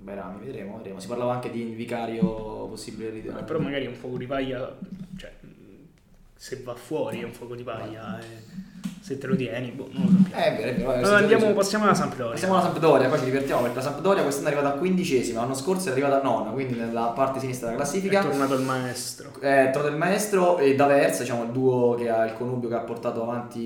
Beh, 0.00 0.14
Rami, 0.14 0.44
vedremo, 0.44 0.76
vedremo. 0.76 1.00
Si 1.00 1.08
parlava 1.08 1.32
anche 1.34 1.50
di 1.50 1.64
vicario 1.64 2.22
possibile. 2.68 3.12
Eh, 3.16 3.42
però 3.42 3.58
magari 3.58 3.84
è 3.84 3.88
un 3.88 3.94
fuoco 3.94 4.16
di 4.16 4.26
paglia, 4.26 4.76
se 6.40 6.62
va 6.64 6.74
fuori 6.76 7.20
è 7.20 7.24
un 7.24 7.32
fuoco 7.32 7.56
di 7.56 7.64
paglia, 7.64 8.16
eh, 8.20 8.24
se 9.00 9.18
te 9.18 9.26
lo 9.26 9.34
tieni, 9.34 9.70
boh, 9.72 9.88
non 9.90 10.04
lo 10.04 10.10
sappiamo. 10.22 10.40
Eh, 10.40 10.46
è 10.46 10.56
vero, 10.56 10.68
è 10.70 10.74
vero. 10.74 10.92
Allora 10.92 11.16
andiamo, 11.16 11.52
passiamo 11.52 11.84
alla 11.84 11.94
Sampdoria. 11.94 12.30
Passiamo 12.32 12.54
alla 12.54 12.62
Sampdoria, 12.62 13.08
qua 13.08 13.18
ci 13.18 13.24
divertiamo 13.24 13.62
perché 13.62 13.76
la 13.76 13.82
Sampdoria 13.82 14.22
quest'anno 14.22 14.48
è 14.48 14.52
arrivata 14.52 14.74
a 14.76 14.78
quindicesima, 14.78 15.40
l'anno 15.40 15.54
scorso 15.54 15.88
è 15.88 15.92
arrivata 15.92 16.20
a 16.20 16.22
nona, 16.22 16.50
quindi 16.50 16.74
nella 16.74 17.06
parte 17.06 17.40
sinistra 17.40 17.70
della 17.70 17.80
È 17.80 17.82
classifica. 17.82 18.22
tornato 18.22 18.54
il 18.54 18.62
maestro. 18.62 19.30
Eh, 19.40 19.70
trovato 19.72 19.88
il 19.88 19.96
maestro 19.96 20.58
e 20.58 20.76
D'Aversa, 20.76 21.22
diciamo 21.22 21.42
il 21.42 21.50
duo 21.50 21.94
che 21.96 22.08
ha 22.08 22.24
il 22.24 22.34
connubio 22.34 22.68
che 22.68 22.74
ha 22.76 22.80
portato 22.80 23.20
avanti 23.22 23.60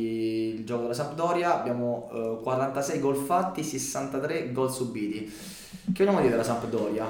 il 0.56 0.64
gioco 0.64 0.82
della 0.82 0.94
Sampdoria. 0.94 1.60
Abbiamo 1.60 2.08
eh, 2.10 2.38
46 2.42 3.00
gol 3.00 3.16
fatti, 3.16 3.62
63 3.62 4.50
gol 4.50 4.72
subiti. 4.72 5.30
Che 5.92 6.04
vogliamo 6.04 6.20
dire 6.20 6.30
della 6.30 6.42
Sampdoria? 6.42 7.04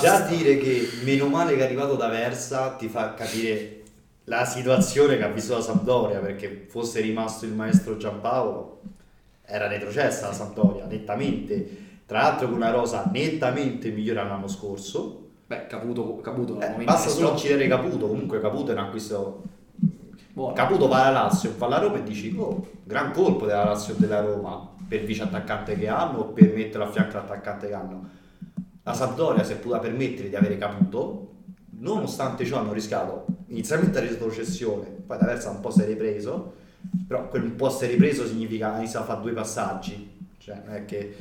Già 0.00 0.20
dire 0.22 0.58
che 0.58 0.88
meno 1.04 1.28
male 1.28 1.54
che 1.54 1.60
è 1.60 1.64
arrivato 1.64 1.94
da 1.94 2.08
Versa 2.08 2.70
ti 2.70 2.88
fa 2.88 3.14
capire 3.14 3.81
la 4.24 4.44
situazione 4.44 5.16
che 5.16 5.24
ha 5.24 5.28
vissuto 5.28 5.56
la 5.56 5.62
Sampdoria 5.62 6.20
perché 6.20 6.66
fosse 6.68 7.00
rimasto 7.00 7.44
il 7.44 7.52
maestro 7.52 7.96
Giampaolo 7.96 8.80
era 9.44 9.66
retrocessa 9.66 10.28
la 10.28 10.32
Sampdoria 10.32 10.86
nettamente. 10.86 11.80
Tra 12.06 12.22
l'altro 12.22 12.46
con 12.46 12.56
una 12.56 12.70
rosa 12.70 13.08
nettamente 13.12 13.90
migliore 13.90 14.20
all'anno 14.20 14.48
scorso. 14.48 15.30
Beh, 15.46 15.66
Caputo, 15.66 16.20
Caputo 16.20 16.60
Eh, 16.60 16.84
basta 16.84 17.08
solo 17.08 17.32
uccidere 17.32 17.66
Caputo. 17.66 18.06
Comunque 18.06 18.40
Caputo 18.40 18.70
è 18.70 18.74
un 18.74 18.80
acquisto 18.80 19.42
Buono. 20.32 20.54
Caputo 20.54 20.88
va 20.88 21.06
alla 21.06 21.22
Lazio 21.24 21.54
va 21.58 21.66
alla 21.66 21.78
Roma 21.78 21.98
e 21.98 22.04
dici 22.04 22.34
oh 22.38 22.66
gran 22.84 23.12
colpo 23.12 23.44
della 23.44 23.64
Lazio 23.64 23.94
e 23.94 23.98
della 23.98 24.20
Roma 24.20 24.66
per 24.88 25.00
il 25.00 25.06
vice 25.06 25.24
attaccante 25.24 25.76
che 25.76 25.88
hanno 25.88 26.20
o 26.20 26.24
per 26.28 26.54
metterlo 26.54 26.86
a 26.86 26.90
fianco 26.90 27.18
all'attaccante 27.18 27.66
che 27.66 27.74
hanno. 27.74 28.08
La 28.82 28.94
Sampdoria 28.94 29.42
si 29.42 29.52
è 29.52 29.56
potuta 29.56 29.78
permettere 29.78 30.30
di 30.30 30.36
avere 30.36 30.56
Caputo 30.56 31.31
nonostante 31.82 32.44
ciò 32.44 32.58
hanno 32.58 32.72
rischiato 32.72 33.26
inizialmente 33.48 34.00
la 34.00 34.08
retrocessione 34.08 34.86
poi 34.86 35.18
da 35.18 35.26
versa 35.26 35.50
un 35.50 35.60
po' 35.60 35.70
si 35.70 35.82
è 35.82 35.86
ripreso 35.86 36.54
però 37.06 37.28
quel 37.28 37.42
un 37.42 37.56
po' 37.56 37.70
si 37.70 37.84
è 37.84 37.88
ripreso 37.88 38.26
significa 38.26 38.76
inizia 38.76 39.00
a 39.00 39.04
fare 39.04 39.20
due 39.20 39.32
passaggi 39.32 40.10
cioè 40.38 40.62
non 40.64 40.74
è 40.74 40.84
che 40.84 41.14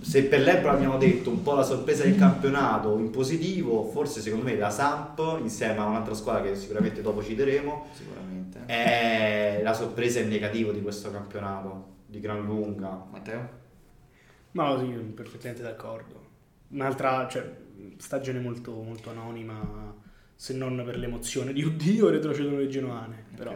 se 0.00 0.24
per 0.24 0.40
l'Empoli 0.40 0.74
abbiamo 0.74 0.98
detto 0.98 1.30
un 1.30 1.42
po' 1.42 1.54
la 1.54 1.62
sorpresa 1.62 2.02
del 2.02 2.16
campionato 2.16 2.98
in 2.98 3.10
positivo 3.10 3.84
forse 3.84 4.20
secondo 4.20 4.44
me 4.44 4.56
la 4.56 4.70
Samp 4.70 5.38
insieme 5.40 5.78
a 5.78 5.86
un'altra 5.86 6.14
squadra 6.14 6.42
che 6.42 6.56
sicuramente 6.56 7.00
dopo 7.00 7.22
citeremo 7.22 7.86
Sicuramente. 7.92 8.60
è 8.66 9.60
la 9.62 9.72
sorpresa 9.72 10.20
in 10.20 10.28
negativo 10.28 10.72
di 10.72 10.82
questo 10.82 11.10
campionato 11.10 11.92
di 12.06 12.20
gran 12.20 12.44
lunga 12.44 13.06
Matteo? 13.10 13.62
No, 14.52 14.78
sì, 14.78 14.86
perfettamente 14.86 15.62
d'accordo. 15.62 16.32
Un'altra 16.68 17.28
cioè, 17.28 17.48
stagione 17.98 18.40
molto, 18.40 18.72
molto 18.72 19.10
anonima, 19.10 19.94
se 20.34 20.54
non 20.54 20.82
per 20.84 20.98
l'emozione 20.98 21.52
di 21.52 21.62
oddio 21.62 22.08
retrocedono 22.10 22.58
le 22.58 22.68
genoane. 22.68 23.24
Però. 23.36 23.54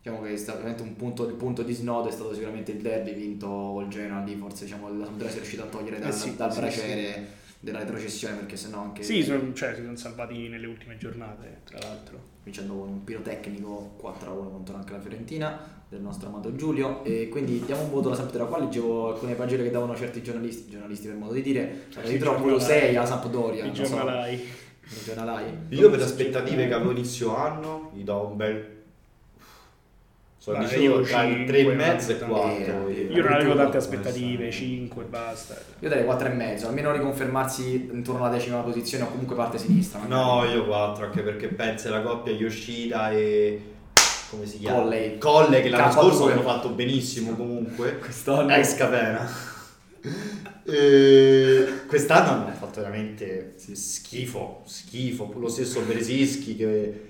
Diciamo 0.00 0.22
che 0.22 0.32
è 0.32 0.36
stato 0.36 0.58
veramente 0.58 0.82
un 0.82 0.96
punto, 0.96 1.26
il 1.26 1.34
punto 1.34 1.62
di 1.62 1.72
snodo 1.72 2.08
è 2.08 2.12
stato 2.12 2.32
sicuramente 2.32 2.72
il 2.72 2.80
derby 2.80 3.14
vinto 3.14 3.46
col 3.46 3.88
Genoa 3.88 4.22
lì 4.22 4.36
forse 4.36 4.64
diciamo 4.64 4.96
la 4.96 5.04
Sampdoria 5.04 5.30
si 5.30 5.36
è 5.36 5.40
riuscita 5.40 5.64
a 5.64 5.66
togliere 5.66 5.98
dal, 5.98 6.08
Eh 6.08 6.12
sì, 6.12 6.36
dal 6.36 6.52
sì, 6.52 6.60
braciere 6.60 7.28
della 7.60 7.78
retrocessione 7.78 8.36
perché 8.36 8.56
sennò 8.56 8.80
anche 8.82 9.02
Sì, 9.02 9.22
sono, 9.22 9.52
cioè, 9.52 9.74
si 9.74 9.82
sono 9.82 9.96
salvati 9.96 10.48
nelle 10.48 10.66
ultime 10.66 10.96
giornate, 10.96 11.60
tra 11.64 11.78
l'altro. 11.80 12.20
vincendo 12.44 12.74
con 12.74 12.88
un 12.88 13.04
pirotecnico 13.04 13.96
4-1 14.00 14.50
contro 14.50 14.76
anche 14.76 14.92
la 14.92 15.00
Fiorentina 15.00 15.76
del 15.88 16.00
nostro 16.00 16.28
amato 16.28 16.54
Giulio 16.54 17.02
e 17.04 17.28
quindi 17.30 17.62
diamo 17.64 17.82
un 17.82 17.90
voto 17.90 18.08
alla 18.08 18.16
Sampdoria 18.16 18.46
qua 18.46 18.58
leggevo 18.58 19.12
alcune 19.14 19.34
pagine 19.34 19.62
che 19.62 19.70
davano 19.70 19.96
certi 19.96 20.22
giornalisti 20.22 20.70
giornalisti 20.70 21.06
per 21.08 21.16
modo 21.16 21.32
di 21.32 21.42
dire 21.42 21.86
cioè, 21.88 22.04
Sì, 22.06 22.12
io 22.12 22.18
trovo 22.18 22.36
giornalai. 22.38 22.60
6 22.60 22.96
alla 22.96 23.06
Sampdoria 23.06 23.64
I 23.64 23.74
so, 23.74 23.82
giornalai. 23.82 24.34
i 24.34 25.02
giornalai 25.04 25.44
io 25.70 25.88
per 25.90 25.98
le 25.98 26.04
aspettative 26.04 26.66
che 26.68 26.72
avevo 26.74 26.90
inizio 26.90 27.34
anno 27.34 27.90
gli 27.94 28.02
do 28.04 28.26
un 28.26 28.36
bel 28.36 28.76
so, 30.52 30.58
Dai, 30.58 30.64
dicevo 30.64 31.00
io 31.00 31.06
tra 31.06 31.22
il 31.24 31.34
cinque, 31.36 31.46
3 31.46 31.58
e 31.58 31.74
mezzo 31.74 32.10
e 32.12 32.16
ma- 32.20 32.26
4 32.26 32.88
Eh, 32.88 33.08
Io 33.10 33.22
non 33.22 33.32
avevo 33.32 33.54
tante 33.54 33.76
aspettative, 33.76 34.50
5 34.50 35.04
basta. 35.04 35.56
io 35.80 35.88
darei 35.88 36.04
4 36.04 36.28
e 36.28 36.32
mezzo 36.32 36.66
almeno 36.68 36.92
riconfermarsi 36.92 37.88
intorno 37.92 38.24
alla 38.24 38.34
decima 38.36 38.58
posizione 38.60 39.04
o 39.04 39.08
comunque 39.08 39.36
parte 39.36 39.58
sinistra 39.58 40.00
magari. 40.00 40.20
No, 40.20 40.44
io 40.44 40.64
4, 40.66 41.04
anche 41.04 41.22
perché 41.22 41.48
penso 41.48 41.88
alla 41.88 42.00
coppia 42.02 42.32
Yoshida 42.32 43.10
e... 43.12 43.60
come 44.30 44.46
si 44.46 44.58
chiama? 44.58 44.80
Colley. 44.82 45.18
Colle 45.18 45.60
che 45.62 45.68
l'anno 45.68 45.86
K2. 45.86 45.92
scorso 45.92 46.30
hanno 46.30 46.42
fatto 46.42 46.68
benissimo 46.70 47.34
comunque. 47.34 47.98
quest'anno 48.00 48.52
Ex 48.54 48.74
Capena. 48.76 49.28
E 50.70 51.66
quest'anno 51.88 52.44
hanno 52.44 52.54
fatto 52.54 52.80
veramente 52.80 53.54
schifo, 53.56 54.62
schifo. 54.66 55.32
Lo 55.36 55.48
stesso 55.48 55.80
Beresischi 55.80 56.56
che 56.56 57.07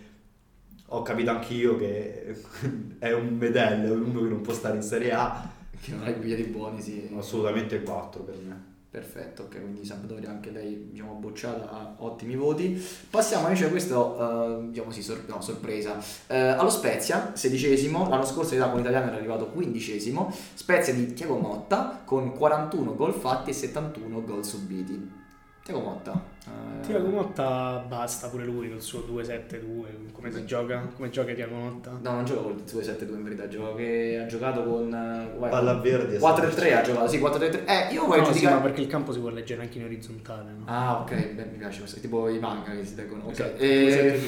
ho 0.90 1.02
capito 1.02 1.30
anch'io 1.30 1.76
che 1.76 2.34
è 2.98 3.12
un 3.12 3.36
medello, 3.36 3.94
è 3.94 3.96
uno 3.96 4.22
che 4.22 4.28
non 4.28 4.40
può 4.40 4.52
stare 4.52 4.76
in 4.76 4.82
Serie 4.82 5.12
A. 5.12 5.48
che 5.80 5.92
non 5.92 6.02
ha 6.04 6.10
i 6.10 6.14
biglietti 6.14 6.44
buoni 6.44 6.80
sì 6.80 7.10
Assolutamente 7.16 7.82
4 7.82 8.22
per 8.22 8.36
me. 8.36 8.76
Perfetto, 8.90 9.42
ok, 9.42 9.60
quindi 9.60 9.84
Sampdoria 9.84 10.30
anche 10.30 10.50
lei 10.50 10.88
diciamo 10.90 11.12
bocciata 11.12 11.70
ha 11.70 11.94
ottimi 11.98 12.36
voti. 12.36 12.82
Passiamo 13.10 13.46
invece 13.46 13.66
a 13.66 13.68
questo, 13.68 14.60
eh, 14.60 14.68
diciamo 14.70 14.90
sì, 14.90 15.02
sor- 15.02 15.24
no, 15.26 15.42
sorpresa. 15.42 15.98
Eh, 16.26 16.38
allo 16.38 16.70
Spezia, 16.70 17.32
sedicesimo, 17.34 18.08
l'anno 18.08 18.24
scorso 18.24 18.54
in 18.54 18.60
età 18.60 18.70
con 18.70 18.78
l'italiano 18.78 19.08
era 19.08 19.16
arrivato 19.16 19.48
quindicesimo, 19.48 20.34
Spezia 20.54 20.94
di 20.94 21.12
Tiago 21.12 21.36
Motta 21.36 22.00
con 22.02 22.32
41 22.32 22.94
gol 22.94 23.12
fatti 23.12 23.50
e 23.50 23.52
71 23.52 24.24
gol 24.24 24.42
subiti. 24.42 25.26
Tiago 25.68 25.82
Motta. 25.82 26.24
eh, 26.46 26.80
Tiago 26.86 27.08
Motta 27.08 27.84
basta 27.86 28.28
pure 28.28 28.46
lui 28.46 28.70
col 28.70 28.80
suo 28.80 29.00
2-7-2, 29.00 30.12
come 30.12 30.32
si 30.32 30.46
gioca? 30.46 30.78
Come 30.96 31.10
gioca 31.10 31.34
Tiago 31.34 31.56
Motta? 31.56 31.90
No, 32.02 32.12
non 32.12 32.24
gioca 32.24 32.40
col 32.40 32.54
2-7-2 32.66 33.08
in 33.12 33.22
verità, 33.22 33.48
gioca 33.48 33.74
che 33.76 34.18
ha 34.22 34.24
giocato 34.26 34.64
con... 34.64 34.86
eh, 34.94 35.38
vai, 35.38 35.50
Palla 35.50 35.74
verde. 35.74 36.16
4-3 36.18 36.74
ha 36.74 36.80
giocato, 36.80 37.08
sì, 37.08 37.18
4-3. 37.18 37.66
Eh, 37.66 37.92
io 37.92 38.06
voglio 38.06 38.20
No, 38.20 38.26
sì, 38.28 38.32
giudicare... 38.32 38.54
ma 38.54 38.60
perché 38.62 38.80
il 38.80 38.86
campo 38.86 39.12
si 39.12 39.18
può 39.18 39.28
leggere 39.28 39.60
anche 39.60 39.76
in 39.76 39.84
orizzontale, 39.84 40.50
no? 40.52 40.62
Ah, 40.64 41.00
ok, 41.02 41.32
beh, 41.34 41.44
mi 41.44 41.58
piace 41.58 41.80
questo, 41.80 42.00
tipo 42.00 42.30
i 42.30 42.38
manga 42.38 42.70
che 42.70 42.86
si 42.86 42.94
leggono. 42.94 43.24
Ok, 43.24 43.32
Esatto, 43.32 43.56
e- 43.62 44.20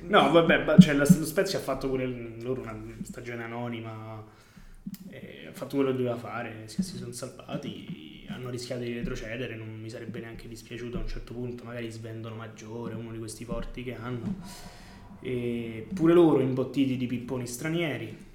2-7-2. 0.00 0.06
No, 0.08 0.30
vabbè, 0.30 0.76
cioè, 0.78 0.94
la- 0.94 1.06
lo 1.06 1.24
Spezia 1.26 1.58
ha 1.58 1.62
fatto 1.62 1.90
pure 1.90 2.06
loro 2.40 2.62
una 2.62 2.74
stagione 3.02 3.44
anonima, 3.44 4.24
e 5.10 5.48
ha 5.50 5.52
fatto 5.52 5.76
quello 5.76 5.90
che 5.90 5.98
doveva 5.98 6.16
fare, 6.16 6.62
si, 6.64 6.82
si 6.82 6.96
sono 6.96 7.12
salvati, 7.12 8.07
hanno 8.28 8.50
rischiato 8.50 8.82
di 8.82 8.92
retrocedere, 8.92 9.56
non 9.56 9.68
mi 9.68 9.90
sarebbe 9.90 10.20
neanche 10.20 10.48
dispiaciuto 10.48 10.96
a 10.96 11.00
un 11.00 11.08
certo 11.08 11.34
punto, 11.34 11.64
magari 11.64 11.90
svendono 11.90 12.34
Maggiore, 12.34 12.94
uno 12.94 13.12
di 13.12 13.18
questi 13.18 13.44
forti 13.44 13.82
che 13.82 13.94
hanno. 13.94 14.36
E 15.20 15.86
pure 15.92 16.12
loro 16.12 16.40
imbottiti 16.40 16.96
di 16.96 17.06
pipponi 17.06 17.46
stranieri. 17.46 18.26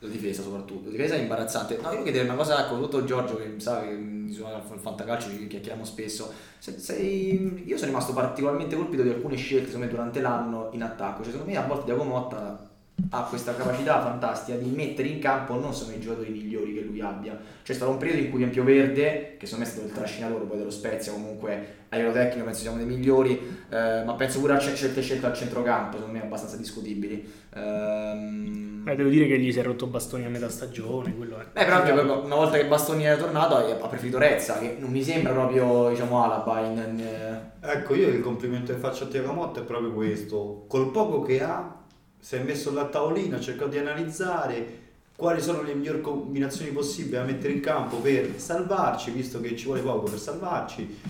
La 0.00 0.08
difesa 0.08 0.42
soprattutto, 0.42 0.86
la 0.86 0.90
difesa 0.90 1.14
è 1.14 1.18
imbarazzante. 1.18 1.78
No, 1.80 1.92
io 1.92 2.02
chiederei 2.02 2.26
una 2.26 2.36
cosa, 2.36 2.66
ecco, 2.66 2.78
tutto 2.78 3.04
Giorgio 3.04 3.36
che 3.36 3.54
sa 3.58 3.82
che 3.82 3.92
mm, 3.92 4.30
suona 4.30 4.56
il 4.56 4.80
fantacalcio, 4.80 5.30
ci 5.30 5.46
chiacchieriamo 5.46 5.84
spesso. 5.84 6.32
Se- 6.58 6.78
sei- 6.78 7.64
io 7.66 7.76
sono 7.76 7.88
rimasto 7.88 8.12
particolarmente 8.12 8.76
colpito 8.76 9.02
di 9.02 9.08
alcune 9.08 9.36
scelte, 9.36 9.76
me, 9.78 9.88
durante 9.88 10.20
l'anno 10.20 10.68
in 10.72 10.82
attacco. 10.82 11.22
Cioè, 11.22 11.32
secondo 11.32 11.52
me 11.52 11.58
a 11.58 11.66
volte 11.66 11.84
Diago 11.86 12.04
Motta 12.04 12.73
ha 13.10 13.24
questa 13.24 13.54
capacità 13.54 14.00
fantastica 14.00 14.56
di 14.56 14.70
mettere 14.70 15.08
in 15.08 15.18
campo 15.18 15.58
non 15.58 15.74
sono 15.74 15.92
i 15.94 16.00
giocatori 16.00 16.30
migliori 16.30 16.74
che 16.74 16.80
lui 16.82 17.00
abbia. 17.00 17.38
C'è 17.62 17.72
stato 17.72 17.90
un 17.90 17.96
periodo 17.98 18.20
in 18.20 18.30
cui 18.30 18.42
Empio 18.42 18.64
Verde, 18.64 19.36
che 19.38 19.46
secondo 19.46 19.64
me 19.64 19.70
è 19.70 19.72
stato 19.74 19.86
il 19.88 19.92
trascinatore 19.94 20.44
poi 20.44 20.58
dello 20.58 20.70
Spezia, 20.70 21.12
comunque 21.12 21.82
a 21.88 21.96
livello 21.96 22.14
tecnico 22.14 22.44
penso 22.44 22.60
siamo 22.60 22.76
dei 22.76 22.86
migliori, 22.86 23.38
eh, 23.70 24.02
ma 24.04 24.14
penso 24.14 24.40
pure 24.40 24.54
a 24.54 24.58
ce- 24.58 24.74
certe 24.74 25.00
scelte 25.00 25.26
al 25.26 25.34
centrocampo, 25.34 25.96
secondo 25.96 26.18
me 26.18 26.24
abbastanza 26.24 26.56
discutibili. 26.56 27.30
Ehm, 27.54 28.82
Eh, 28.86 28.96
devo 28.96 29.08
dire 29.08 29.26
che 29.26 29.38
gli 29.38 29.50
si 29.50 29.58
è 29.58 29.62
rotto 29.62 29.86
bastoni 29.86 30.24
a 30.24 30.28
metà 30.28 30.48
stagione, 30.50 31.14
quello 31.16 31.38
è. 31.38 31.44
Beh, 31.52 31.64
però 31.64 31.76
anche 31.76 31.92
proprio 31.92 32.22
una 32.24 32.34
volta 32.34 32.58
che 32.58 32.66
Bastoni 32.66 33.04
è 33.04 33.16
tornato 33.16 33.56
ha 33.56 33.60
ha 33.70 33.88
preferito 33.88 34.18
Rezza, 34.18 34.58
che 34.58 34.76
non 34.78 34.90
mi 34.90 35.02
sembra 35.02 35.32
proprio, 35.32 35.88
diciamo, 35.88 36.22
Alaba 36.22 36.60
in... 36.60 36.72
in- 36.76 37.40
Ecco, 37.60 37.94
io 37.94 38.08
il 38.08 38.20
complimento 38.20 38.74
che 38.74 38.78
faccio 38.78 39.04
a 39.04 39.06
Tiago 39.06 39.32
Motta 39.32 39.60
è 39.60 39.64
proprio 39.64 39.92
questo. 39.92 40.64
Col 40.68 40.90
poco 40.90 41.22
che 41.22 41.42
ha, 41.42 41.82
si 42.24 42.36
è 42.36 42.38
messo 42.38 42.72
là 42.72 42.80
a 42.80 42.86
tavolino, 42.86 43.36
ha 43.36 43.40
cercato 43.40 43.68
di 43.68 43.76
analizzare 43.76 44.78
quali 45.14 45.42
sono 45.42 45.60
le 45.60 45.74
migliori 45.74 46.00
combinazioni 46.00 46.70
possibili 46.70 47.16
da 47.16 47.22
mettere 47.22 47.52
in 47.52 47.60
campo 47.60 47.98
per 47.98 48.40
salvarci, 48.40 49.10
visto 49.10 49.42
che 49.42 49.54
ci 49.54 49.66
vuole 49.66 49.82
poco 49.82 50.08
per 50.08 50.18
salvarci. 50.18 51.00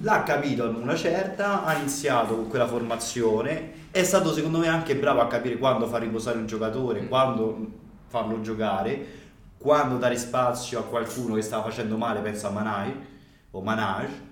L'ha 0.00 0.22
capito 0.22 0.64
ad 0.64 0.74
una 0.74 0.96
certa, 0.96 1.62
ha 1.62 1.76
iniziato 1.76 2.36
con 2.36 2.48
quella 2.48 2.66
formazione, 2.66 3.90
è 3.90 4.02
stato 4.02 4.32
secondo 4.32 4.56
me 4.56 4.68
anche 4.68 4.96
bravo 4.96 5.20
a 5.20 5.26
capire 5.26 5.58
quando 5.58 5.86
far 5.88 6.00
riposare 6.00 6.38
il 6.38 6.46
giocatore, 6.46 7.06
quando 7.06 7.72
farlo 8.06 8.40
giocare, 8.40 9.06
quando 9.58 9.98
dare 9.98 10.16
spazio 10.16 10.78
a 10.78 10.84
qualcuno 10.84 11.34
che 11.34 11.42
stava 11.42 11.64
facendo 11.64 11.98
male, 11.98 12.20
pensa 12.20 12.48
a 12.48 12.52
Manai 12.52 12.94
o 13.50 13.60
Manage, 13.60 14.25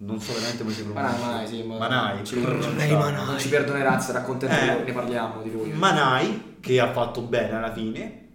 non 0.00 0.20
so 0.20 0.32
veramente 0.32 0.62
come 0.62 0.72
si 0.74 0.82
pronuncia. 0.84 1.02
Manai, 1.02 1.20
Manai, 1.20 1.46
sì, 1.46 1.62
ma- 1.62 1.78
Manai, 1.78 2.24
ci-? 2.24 2.36
Manai. 2.38 3.24
Non 3.26 3.38
ci 3.38 3.48
perdonerà 3.48 3.98
se 3.98 4.12
racconteremo, 4.12 4.80
Eh. 4.80 4.84
ne 4.84 4.92
parliamo 4.92 5.42
di 5.42 5.50
lui. 5.50 5.72
Manai 5.72 6.56
che 6.60 6.80
ha 6.80 6.90
fatto 6.92 7.20
bene 7.22 7.56
alla 7.56 7.72
fine 7.72 8.26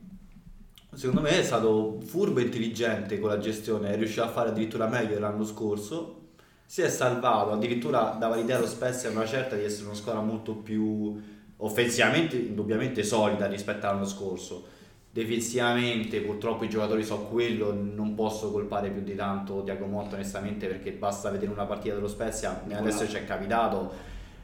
secondo 0.93 1.21
me 1.21 1.39
è 1.39 1.43
stato 1.43 1.99
furbo 2.05 2.39
e 2.39 2.43
intelligente 2.43 3.19
con 3.19 3.29
la 3.29 3.39
gestione 3.39 3.89
è 3.91 3.97
riuscito 3.97 4.21
a 4.23 4.27
fare 4.27 4.49
addirittura 4.49 4.85
meglio 4.87 5.15
dell'anno 5.15 5.43
scorso 5.43 6.19
si 6.67 6.81
è 6.83 6.89
salvato 6.89 7.51
addirittura 7.51 8.15
dava 8.19 8.35
l'idea 8.35 8.57
allo 8.57 8.67
Spezia 8.67 9.09
una 9.09 9.25
certa 9.25 9.55
di 9.55 9.63
essere 9.63 9.85
una 9.87 9.95
squadra 9.95 10.21
molto 10.21 10.53
più 10.53 11.19
offensivamente 11.57 12.35
indubbiamente 12.37 13.01
solida 13.03 13.47
rispetto 13.47 13.87
all'anno 13.87 14.05
scorso 14.05 14.65
difensivamente 15.13 16.21
purtroppo 16.21 16.63
i 16.63 16.69
giocatori 16.69 17.03
so 17.03 17.19
quello 17.25 17.71
non 17.71 18.15
posso 18.15 18.51
colpare 18.51 18.89
più 18.89 19.03
di 19.03 19.13
tanto 19.13 19.61
Diaco 19.61 19.85
Motta 19.85 20.15
onestamente 20.15 20.65
perché 20.65 20.91
basta 20.91 21.29
vedere 21.29 21.51
una 21.51 21.65
partita 21.65 21.93
dello 21.93 22.07
Spezia 22.07 22.63
e 22.67 22.73
adesso 22.73 23.07
ci 23.07 23.17
è 23.17 23.23
capitato 23.23 23.93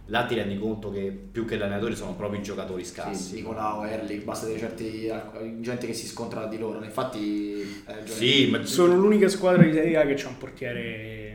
là 0.06 0.26
ti 0.26 0.36
rendi 0.36 0.60
conto 0.60 0.92
che 0.92 1.12
più 1.32 1.46
che 1.46 1.56
allenatore 1.56 1.96
sono 1.96 2.14
proprio 2.14 2.40
i 2.40 2.44
giocatori 2.44 2.86
scarsi 2.86 3.30
Sì, 3.30 3.36
Nicolao, 3.38 3.84
Erlich, 3.84 4.24
basta 4.24 4.46
vedere 4.46 4.68
certi 4.68 5.12
gente 5.60 5.88
che 5.88 5.94
si 5.94 6.06
scontra 6.08 6.46
di 6.46 6.58
loro. 6.58 6.84
Infatti, 6.84 7.84
ragione. 7.86 8.08
Sì, 8.08 8.50
ma 8.50 8.66
Sono 8.66 8.96
l'unica 8.96 9.28
squadra 9.28 9.64
di 9.64 9.72
Serie 9.72 9.98
A 9.98 10.06
che 10.06 10.16
c'ha 10.16 10.28
un 10.28 10.38
portiere 10.38 11.29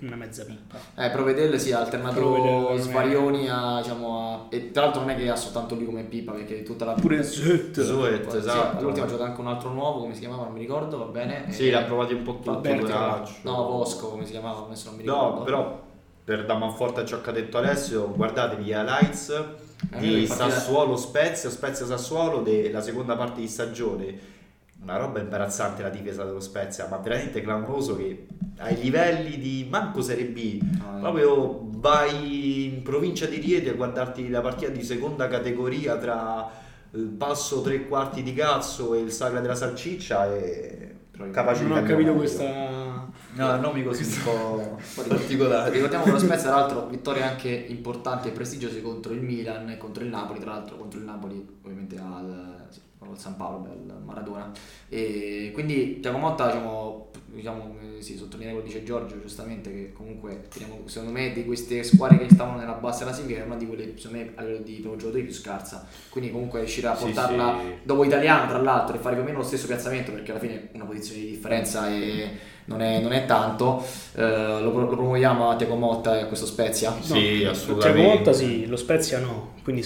una 0.00 0.16
mezza 0.16 0.44
pippa. 0.44 0.76
Eh, 0.96 1.10
Provedel 1.10 1.58
si 1.60 1.70
è 1.70 1.74
alternato 1.74 2.20
Provedel, 2.20 2.78
Svarioni 2.80 3.48
a, 3.48 3.80
diciamo, 3.82 4.18
a- 4.20 4.46
e 4.48 4.70
tra 4.70 4.84
l'altro 4.84 5.00
non 5.02 5.10
è 5.10 5.16
che 5.16 5.28
ha 5.28 5.36
soltanto 5.36 5.74
lui 5.74 5.84
come 5.84 6.02
pippa 6.04 6.32
perché 6.32 6.62
tutta 6.62 6.84
la 6.84 6.92
Pure 6.94 7.22
Zut. 7.22 7.80
Zoet, 7.80 8.30
Sì, 8.30 8.36
esatto. 8.38 8.78
all'ultimo 8.78 9.04
ha 9.06 9.08
giocato 9.08 9.28
anche 9.28 9.40
un 9.40 9.46
altro 9.48 9.70
nuovo, 9.72 10.00
come 10.00 10.14
si 10.14 10.20
chiamava, 10.20 10.44
non 10.44 10.52
mi 10.52 10.60
ricordo, 10.60 10.98
va 10.98 11.04
bene. 11.04 11.50
Sì, 11.52 11.68
Eh, 11.68 11.70
l'ha 11.70 11.82
provato 11.82 12.14
un 12.14 12.22
po' 12.22 12.36
tutto. 12.40 12.60
Veraccio. 12.60 13.32
No, 13.42 13.64
Bosco, 13.64 14.08
come 14.10 14.24
si 14.24 14.30
chiamava, 14.32 14.64
adesso 14.64 14.88
non 14.88 14.96
mi 14.96 15.02
ricordo. 15.04 15.38
No, 15.38 15.42
però 15.44 15.80
per 16.24 16.44
da 16.46 16.54
manforte 16.54 17.00
a 17.00 17.04
ciò 17.04 17.20
che 17.20 17.30
ha 17.30 17.32
detto 17.32 17.58
Alessio, 17.58 18.10
guardatevi 18.14 18.62
gli 18.64 18.70
highlights 18.70 19.44
Eh, 19.92 19.98
di 19.98 20.26
Sassuolo 20.26 20.94
Spezia, 20.96 21.48
Spezia 21.50 21.86
Sassuolo 21.86 22.40
della 22.42 22.82
seconda 22.82 23.16
parte 23.16 23.40
di 23.40 23.48
stagione. 23.48 24.38
Una 24.82 24.96
roba 24.96 25.20
imbarazzante 25.20 25.82
la 25.82 25.90
difesa 25.90 26.24
dello 26.24 26.40
Spezia, 26.40 26.86
ma 26.88 26.96
veramente 26.96 27.42
clamoroso 27.42 27.96
che 27.96 28.26
ai 28.58 28.80
livelli 28.80 29.38
di 29.38 29.66
manco 29.68 30.00
Serie 30.02 30.24
B, 30.26 30.60
No, 30.78 30.92
no. 30.92 31.00
proprio 31.00 31.60
vai 31.76 32.64
in 32.66 32.82
provincia 32.82 33.26
di 33.26 33.36
Rieti 33.38 33.68
a 33.68 33.74
guardarti 33.74 34.28
la 34.28 34.40
partita 34.40 34.70
di 34.70 34.82
seconda 34.82 35.28
categoria 35.28 35.96
tra 35.96 36.50
il 36.92 37.04
passo 37.06 37.60
tre 37.60 37.86
quarti 37.86 38.22
di 38.22 38.34
cazzo 38.34 38.94
e 38.94 39.00
il 39.00 39.12
sagra 39.12 39.40
della 39.40 39.54
salciccia 39.54 40.34
e 40.34 40.96
capace 41.30 41.62
Non 41.64 41.78
di 41.78 41.84
ho 41.84 41.88
capito 41.88 42.14
questa. 42.14 43.08
No, 43.32 43.56
nomi 43.58 43.84
così 43.84 44.02
un 44.02 44.22
po' 44.24 44.78
particolari. 45.06 45.74
Ricordiamo 45.74 46.04
che 46.04 46.10
lo 46.10 46.18
Spezia, 46.18 46.48
tra 46.48 46.58
l'altro, 46.60 46.86
vittorie 46.86 47.22
anche 47.22 47.48
importanti 47.48 48.28
e 48.28 48.32
prestigiose 48.32 48.82
contro 48.82 49.12
il 49.12 49.20
Milan 49.22 49.70
e 49.70 49.76
contro 49.78 50.02
il 50.02 50.10
Napoli, 50.10 50.40
tra 50.40 50.50
l'altro 50.52 50.76
contro 50.76 50.98
il 50.98 51.04
Napoli 51.04 51.46
ovviamente 51.62 51.96
al, 51.96 52.66
sì, 53.02 53.08
al 53.10 53.18
San 53.18 53.36
Paolo, 53.36 53.58
beh, 53.58 53.92
al 53.92 54.02
Maradona. 54.04 54.50
E 54.88 55.50
quindi 55.52 56.00
Tiago 56.00 56.18
Motta, 56.18 56.46
diciamo, 56.46 57.08
diciamo 57.26 57.76
eh, 57.96 58.02
sì, 58.02 58.16
sottolineare 58.16 58.54
quello 58.56 58.68
che 58.68 58.74
dice 58.74 58.84
Giorgio, 58.84 59.20
giustamente, 59.20 59.70
che 59.72 59.92
comunque 59.92 60.44
teniamo, 60.52 60.80
secondo 60.86 61.12
me 61.12 61.32
di 61.32 61.44
queste 61.44 61.82
squadre 61.82 62.18
che 62.18 62.28
stavano 62.32 62.58
nella 62.58 62.72
bassa 62.72 63.04
classifica 63.04 63.40
è 63.40 63.44
una 63.44 63.56
di 63.56 63.66
quelle, 63.66 63.94
secondo 63.96 64.18
me, 64.18 64.32
a 64.34 64.42
livello 64.42 64.62
di 64.62 64.74
proprio 64.74 64.96
giocatori 64.96 65.24
più 65.24 65.34
scarsa. 65.34 65.86
Quindi 66.08 66.30
comunque 66.30 66.60
riuscire 66.60 66.88
a 66.88 66.96
Sì, 66.96 67.04
portarla 67.04 67.58
sì. 67.60 67.74
dopo 67.82 68.04
italiano, 68.04 68.48
tra 68.48 68.60
l'altro, 68.60 68.96
e 68.96 68.98
fare 68.98 69.14
più 69.14 69.24
o 69.24 69.26
meno 69.26 69.38
lo 69.38 69.44
stesso 69.44 69.66
piazzamento, 69.66 70.12
perché 70.12 70.30
alla 70.30 70.40
fine 70.40 70.68
una 70.72 70.84
posizione 70.84 71.20
di 71.20 71.30
differenza 71.30 71.88
e 71.88 72.30
non 72.66 72.82
è, 72.82 73.00
non 73.00 73.12
è 73.12 73.24
tanto. 73.26 73.82
Eh, 74.14 74.60
lo, 74.60 74.70
lo 74.78 74.86
promuoviamo 74.86 75.48
a 75.50 75.56
Tiago 75.56 75.76
Motta 75.76 76.18
e 76.18 76.22
a 76.22 76.26
questo 76.26 76.46
Spezia. 76.46 76.94
Sì, 77.00 77.38
Tiago 77.38 77.50
assolutamente. 77.50 78.18
Motta 78.18 78.32
sì, 78.32 78.66
lo 78.66 78.76
Spezia 78.76 79.18
no, 79.20 79.54
quindi 79.62 79.82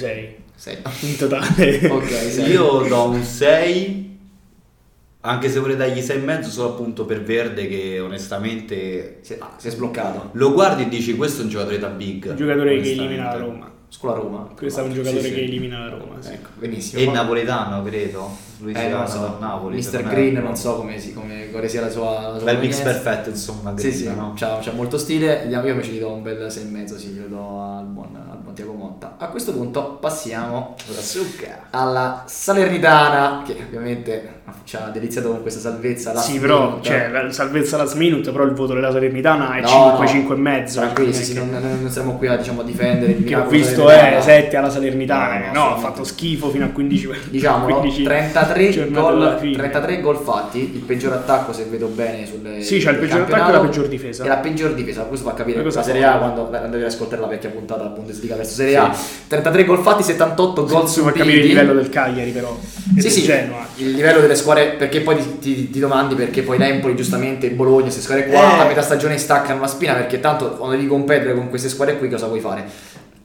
6 0.57 0.79
Sei. 0.83 1.11
in 1.11 1.17
totale. 1.17 1.89
Ok, 1.91 2.09
sei. 2.09 2.51
Io 2.53 2.81
do 2.89 3.05
un 3.09 3.23
6, 3.23 4.19
anche 5.23 5.49
se 5.51 5.59
vorrei 5.59 5.77
dargli 5.77 5.99
6,5 6.01 6.43
solo 6.43 6.71
appunto 6.71 7.05
per 7.05 7.23
Verde 7.23 7.67
che 7.67 7.99
onestamente 8.01 9.19
Si 9.23 9.35
è, 9.35 9.39
ah, 9.41 9.55
si 9.57 9.69
è 9.69 9.71
sbloccato. 9.71 10.31
lo 10.33 10.53
guardi 10.53 10.83
e 10.83 10.89
dici 10.89 11.17
questo 11.17 11.41
è 11.41 11.45
un 11.45 11.51
giocatore 11.51 11.79
da 11.79 11.89
big. 11.89 12.27
Un 12.31 12.37
giocatore 12.37 12.81
che 12.81 12.91
elimina 12.93 13.25
la 13.25 13.37
Roma. 13.39 13.73
Scuola 13.89 14.17
Roma. 14.17 14.49
Questo 14.57 14.81
è 14.81 14.83
un 14.85 14.93
giocatore 14.93 15.23
Sì, 15.23 15.29
sì. 15.29 15.35
che 15.35 15.43
elimina 15.43 15.79
la 15.79 15.89
Roma. 15.91 16.21
sì. 16.21 16.33
Ecco, 16.33 16.49
benissimo. 16.59 17.01
E 17.01 17.05
Poi- 17.05 17.15
napoletano, 17.15 17.83
credo. 17.85 18.37
Lui 18.59 18.73
Eh, 18.73 18.89
non 18.89 19.07
so, 19.09 19.37
Napoli. 19.41 19.77
Mr. 19.77 20.03
Green, 20.05 20.35
non 20.35 20.57
so 20.57 20.77
come, 20.77 20.99
si, 20.99 21.13
come, 21.13 21.49
quale 21.51 21.69
sia 21.69 21.81
la 21.81 21.91
sua. 21.91 22.29
La 22.33 22.39
sua 22.39 22.45
Bel 22.45 22.59
mix 22.61 22.81
perfetto, 22.81 23.29
insomma. 23.31 23.73
Sì, 23.77 23.89
Green, 23.89 23.95
sì, 23.95 24.05
no? 24.15 24.33
c'ha, 24.37 24.59
c'ha 24.63 24.73
molto 24.73 24.97
stile. 24.99 25.47
Io 25.49 25.67
invece 25.67 25.91
gli 25.93 25.99
do 25.99 26.11
un 26.13 26.23
bel 26.23 26.47
6,5, 26.47 26.97
sì, 26.97 27.09
glielo 27.09 27.27
do 27.29 27.61
al 27.79 27.85
buon, 27.87 28.15
al 28.15 28.39
buon 28.39 28.55
Tiago 28.55 28.73
Motta. 28.73 29.17
A 29.19 29.27
questo 29.29 29.53
punto 29.53 29.99
passiamo 30.01 30.75
La 30.87 31.61
alla 31.71 32.23
Salernitana, 32.27 33.43
che 33.45 33.57
ovviamente 33.67 34.43
ci 34.65 34.77
ha 34.77 34.89
deliziato 34.93 35.31
con 35.31 35.43
questa 35.43 35.61
salvezza. 35.61 36.13
last 36.13 36.31
Sì, 36.31 36.39
però 36.39 36.67
minute. 36.69 36.89
cioè, 36.89 37.09
la 37.11 37.33
salvezza 37.33 37.77
last 37.77 37.97
minute, 37.97 38.31
però 38.31 38.45
il 38.45 38.53
voto 38.53 38.75
della 38.75 38.91
Salernitana 38.93 39.55
è 39.57 39.61
No, 39.61 39.67
5, 39.69 39.99
no. 39.99 40.07
5 40.07 40.35
e 40.35 40.39
mezzo. 40.39 40.81
Tranquilli, 40.81 41.11
Non 41.11 41.21
è 41.21 41.23
sì, 41.25 41.33
sì, 41.33 41.39
che- 41.39 41.45
non, 41.45 41.79
non- 41.81 41.91
siamo 41.91 42.17
qui 42.17 42.27
a, 42.29 42.37
diciamo, 42.37 42.61
a 42.61 42.65
difendere. 42.65 43.13
il 43.13 43.25
che 43.25 43.37
ho 43.37 43.47
visto 43.47 43.91
è 43.91 44.19
7 44.21 44.57
alla 44.57 44.71
Salernitana, 44.71 45.51
No, 45.53 45.53
no, 45.53 45.69
no, 45.69 45.75
ha 45.75 45.79
fatto 45.79 46.05
schifo 46.05 46.51
fino 46.51 46.65
a 46.65 46.69
15 46.69 47.09
Diciamo 47.31 47.65
15 47.65 48.03
33 48.53 48.71
giornate 48.71 49.07
alla 49.07 49.29
gol, 49.31 49.39
fine. 49.39 49.57
33 49.57 50.01
gol 50.01 50.17
fatti, 50.17 50.59
il 50.75 50.81
peggior 50.81 51.13
attacco 51.13 51.53
se 51.53 51.65
vedo 51.71 51.87
bene 51.87 52.27
sulle 52.27 52.63
Sì, 52.63 52.79
c'ha 52.79 52.91
il 52.91 52.99
peggior 52.99 53.21
attacco 53.23 53.49
e 53.49 53.53
la 53.53 53.61
peggior 53.61 53.89
difesa. 53.89 54.25
E 54.25 54.29
la 54.29 54.37
peggior 54.37 54.75
difesa, 54.75 55.03
questo 55.03 55.29
fa 55.29 55.35
capire 55.35 55.63
la 55.63 55.83
Serie? 55.83 56.05
A 56.05 56.17
quando 56.19 56.51
andavi 56.53 56.83
ad 56.83 56.89
ascoltare 56.89 57.21
la 57.21 57.27
vecchia 57.29 57.51
puntata 57.51 57.83
della 57.83 57.95
Bundesliga 57.95 58.37
verso 58.37 58.55
Serie 58.55 58.77
A. 58.77 58.97
33 59.29 59.65
gol 59.65 59.79
fatti, 59.81 60.03
78 60.03 60.65
gol 60.65 60.81
Questo 60.81 60.87
fa 60.87 60.93
subiti. 61.09 61.19
capire 61.19 61.39
il 61.41 61.47
livello 61.47 61.73
del 61.75 61.89
Cagliari 61.89 62.31
però. 62.31 62.57
e 62.97 63.01
Sì, 63.01 63.11
sì, 63.11 63.23
Genoa. 63.23 63.67
il 63.77 63.91
livello 63.93 64.21
delle 64.21 64.35
squadre, 64.37 64.71
perché 64.79 65.01
poi 65.01 65.17
ti, 65.17 65.39
ti- 65.39 65.71
ti 65.71 65.79
domandi 65.79 66.15
perché 66.15 66.43
poi 66.43 66.59
l'Empoli, 66.59 66.95
giustamente, 66.97 67.51
Bologna, 67.51 67.83
queste 67.85 68.01
squadre 68.01 68.27
qua 68.27 68.59
Eh. 68.59 68.61
a 68.61 68.67
metà 68.67 68.83
stagione 68.83 69.19
staccano 69.19 69.61
la 69.61 69.67
spina 69.67 69.95
perché 69.95 70.21
tanto 70.21 70.51
quando 70.51 70.77
devi 70.77 70.87
competere 70.89 71.35
con 71.35 71.49
queste 71.49 71.69
squadre 71.69 71.99
qui 71.99 72.09
cosa 72.09 72.27
vuoi 72.27 72.41
fare? 72.41 72.65